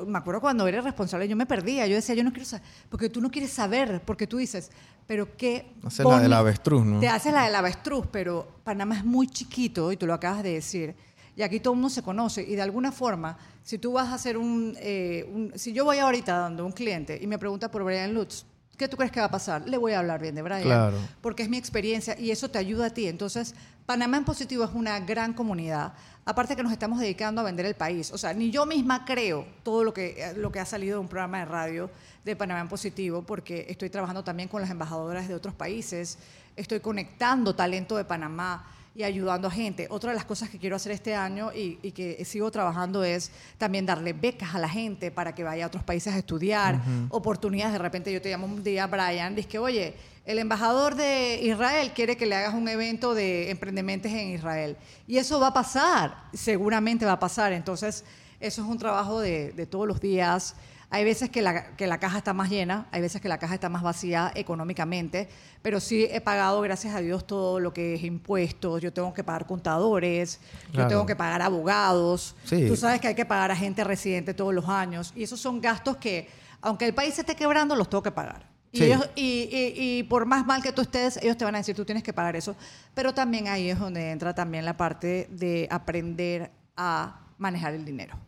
me 0.06 0.16
acuerdo 0.16 0.40
cuando 0.40 0.66
era 0.66 0.80
responsable, 0.80 1.28
yo 1.28 1.36
me 1.36 1.44
perdía, 1.44 1.86
yo 1.86 1.94
decía, 1.94 2.14
yo 2.14 2.24
no 2.24 2.32
quiero 2.32 2.46
saber, 2.46 2.66
porque 2.88 3.10
tú 3.10 3.20
no 3.20 3.30
quieres 3.30 3.52
saber, 3.52 4.00
porque 4.06 4.26
tú 4.26 4.38
dices, 4.38 4.70
pero 5.06 5.36
qué 5.36 5.74
Haces 5.84 6.06
la 6.06 6.20
del 6.20 6.32
avestruz, 6.32 6.86
¿no? 6.86 7.00
Te 7.00 7.08
haces 7.10 7.34
la 7.34 7.44
del 7.44 7.54
avestruz, 7.54 8.06
pero 8.10 8.48
Panamá 8.64 8.96
es 8.96 9.04
muy 9.04 9.26
chiquito 9.26 9.92
y 9.92 9.98
tú 9.98 10.06
lo 10.06 10.14
acabas 10.14 10.42
de 10.42 10.54
decir. 10.54 10.94
Y 11.36 11.42
aquí 11.42 11.60
todo 11.60 11.74
el 11.74 11.80
mundo 11.80 11.90
se 11.90 12.02
conoce 12.02 12.42
y 12.42 12.54
de 12.56 12.62
alguna 12.62 12.92
forma, 12.92 13.36
si 13.62 13.76
tú 13.76 13.92
vas 13.92 14.08
a 14.08 14.14
hacer 14.14 14.38
un, 14.38 14.74
eh, 14.80 15.30
un 15.30 15.52
si 15.54 15.74
yo 15.74 15.84
voy 15.84 15.98
ahorita 15.98 16.34
dando 16.34 16.64
un 16.64 16.72
cliente 16.72 17.18
y 17.20 17.26
me 17.26 17.38
pregunta 17.38 17.70
por 17.70 17.84
Brian 17.84 18.14
Lutz, 18.14 18.46
¿Qué 18.82 18.88
tú 18.88 18.96
crees 18.96 19.12
que 19.12 19.20
va 19.20 19.26
a 19.26 19.30
pasar? 19.30 19.68
Le 19.68 19.78
voy 19.78 19.92
a 19.92 20.00
hablar 20.00 20.20
bien 20.20 20.34
de 20.34 20.42
Brian. 20.42 20.62
Claro. 20.62 20.96
Porque 21.20 21.44
es 21.44 21.48
mi 21.48 21.56
experiencia 21.56 22.18
y 22.18 22.32
eso 22.32 22.48
te 22.48 22.58
ayuda 22.58 22.86
a 22.86 22.90
ti. 22.90 23.06
Entonces, 23.06 23.54
Panamá 23.86 24.16
en 24.16 24.24
Positivo 24.24 24.64
es 24.64 24.72
una 24.74 24.98
gran 24.98 25.34
comunidad. 25.34 25.92
Aparte 26.24 26.56
que 26.56 26.64
nos 26.64 26.72
estamos 26.72 26.98
dedicando 26.98 27.40
a 27.40 27.44
vender 27.44 27.64
el 27.64 27.76
país. 27.76 28.10
O 28.10 28.18
sea, 28.18 28.34
ni 28.34 28.50
yo 28.50 28.66
misma 28.66 29.04
creo 29.04 29.46
todo 29.62 29.84
lo 29.84 29.94
que, 29.94 30.32
lo 30.34 30.50
que 30.50 30.58
ha 30.58 30.64
salido 30.64 30.96
de 30.96 31.00
un 31.00 31.06
programa 31.06 31.38
de 31.38 31.44
radio 31.44 31.90
de 32.24 32.34
Panamá 32.34 32.60
en 32.60 32.68
Positivo, 32.68 33.22
porque 33.22 33.66
estoy 33.68 33.88
trabajando 33.88 34.24
también 34.24 34.48
con 34.48 34.60
las 34.60 34.70
embajadoras 34.72 35.28
de 35.28 35.36
otros 35.36 35.54
países. 35.54 36.18
Estoy 36.56 36.80
conectando 36.80 37.54
talento 37.54 37.96
de 37.96 38.04
Panamá 38.04 38.66
y 38.94 39.04
ayudando 39.04 39.48
a 39.48 39.50
gente. 39.50 39.86
Otra 39.90 40.10
de 40.10 40.16
las 40.16 40.24
cosas 40.24 40.50
que 40.50 40.58
quiero 40.58 40.76
hacer 40.76 40.92
este 40.92 41.14
año 41.14 41.50
y, 41.52 41.76
que 41.92 42.24
sigo 42.24 42.50
trabajando 42.50 43.04
es 43.04 43.30
también 43.58 43.86
darle 43.86 44.12
becas 44.12 44.54
a 44.54 44.58
la 44.58 44.68
gente 44.68 45.10
para 45.10 45.34
que 45.34 45.44
vaya 45.44 45.64
a 45.64 45.66
otros 45.68 45.82
países 45.82 46.14
a 46.14 46.18
estudiar, 46.18 46.80
oportunidades. 47.08 47.72
De 47.72 47.78
repente 47.78 48.12
yo 48.12 48.20
te 48.20 48.30
llamo 48.30 48.46
un 48.46 48.62
día, 48.62 48.86
Brian, 48.86 49.34
dice 49.34 49.48
que, 49.48 49.58
oye, 49.58 49.94
el 50.24 50.38
embajador 50.38 50.94
de 50.94 51.40
Israel 51.42 51.92
quiere 51.94 52.16
que 52.16 52.26
le 52.26 52.36
hagas 52.36 52.54
un 52.54 52.68
evento 52.68 53.14
de 53.14 53.50
emprendimientos 53.50 54.12
en 54.12 54.28
Israel. 54.28 54.76
Y 55.06 55.16
eso 55.16 55.40
va 55.40 55.48
a 55.48 55.54
pasar, 55.54 56.24
seguramente 56.32 57.04
va 57.04 57.12
a 57.12 57.20
pasar. 57.20 57.52
Entonces, 57.52 58.04
eso 58.40 58.62
es 58.62 58.68
un 58.68 58.78
trabajo 58.78 59.20
de, 59.20 59.52
de 59.52 59.66
todos 59.66 59.88
los 59.88 60.00
días. 60.00 60.54
Hay 60.92 61.04
veces 61.04 61.30
que 61.30 61.40
la, 61.40 61.74
que 61.74 61.86
la 61.86 61.98
caja 61.98 62.18
está 62.18 62.34
más 62.34 62.50
llena, 62.50 62.86
hay 62.90 63.00
veces 63.00 63.22
que 63.22 63.28
la 63.30 63.38
caja 63.38 63.54
está 63.54 63.70
más 63.70 63.82
vacía 63.82 64.30
económicamente, 64.34 65.26
pero 65.62 65.80
sí 65.80 66.06
he 66.10 66.20
pagado, 66.20 66.60
gracias 66.60 66.94
a 66.94 67.00
Dios, 67.00 67.26
todo 67.26 67.60
lo 67.60 67.72
que 67.72 67.94
es 67.94 68.04
impuestos. 68.04 68.82
Yo 68.82 68.92
tengo 68.92 69.14
que 69.14 69.24
pagar 69.24 69.46
contadores, 69.46 70.38
yo 70.70 70.86
tengo 70.88 71.06
que 71.06 71.16
pagar 71.16 71.40
abogados. 71.40 72.36
Tú 72.46 72.76
sabes 72.76 73.00
que 73.00 73.08
hay 73.08 73.14
que 73.14 73.24
pagar 73.24 73.50
a 73.50 73.56
gente 73.56 73.82
residente 73.84 74.34
todos 74.34 74.52
los 74.52 74.68
años. 74.68 75.14
Y 75.16 75.22
esos 75.22 75.40
son 75.40 75.62
gastos 75.62 75.96
que, 75.96 76.28
aunque 76.60 76.84
el 76.84 76.92
país 76.92 77.14
se 77.14 77.22
esté 77.22 77.36
quebrando, 77.36 77.74
los 77.74 77.88
tengo 77.88 78.02
que 78.02 78.12
pagar. 78.12 78.46
Y, 78.70 78.84
ellos, 78.84 79.08
y, 79.16 79.48
y, 79.50 80.02
por 80.02 80.26
más 80.26 80.44
mal 80.44 80.62
que 80.62 80.72
tú 80.72 80.82
estés, 80.82 81.16
ellos 81.22 81.38
te 81.38 81.46
van 81.46 81.54
a 81.54 81.58
decir, 81.58 81.74
tú 81.74 81.86
tienes 81.86 82.02
que 82.02 82.12
pagar 82.12 82.36
eso. 82.36 82.54
Pero 82.92 83.14
también 83.14 83.48
ahí 83.48 83.70
es 83.70 83.78
donde 83.78 84.10
entra 84.10 84.34
también 84.34 84.66
la 84.66 84.76
parte 84.76 85.26
de 85.30 85.68
aprender 85.70 86.50
a 86.76 87.18
manejar 87.38 87.72
el 87.72 87.86
dinero. 87.86 88.18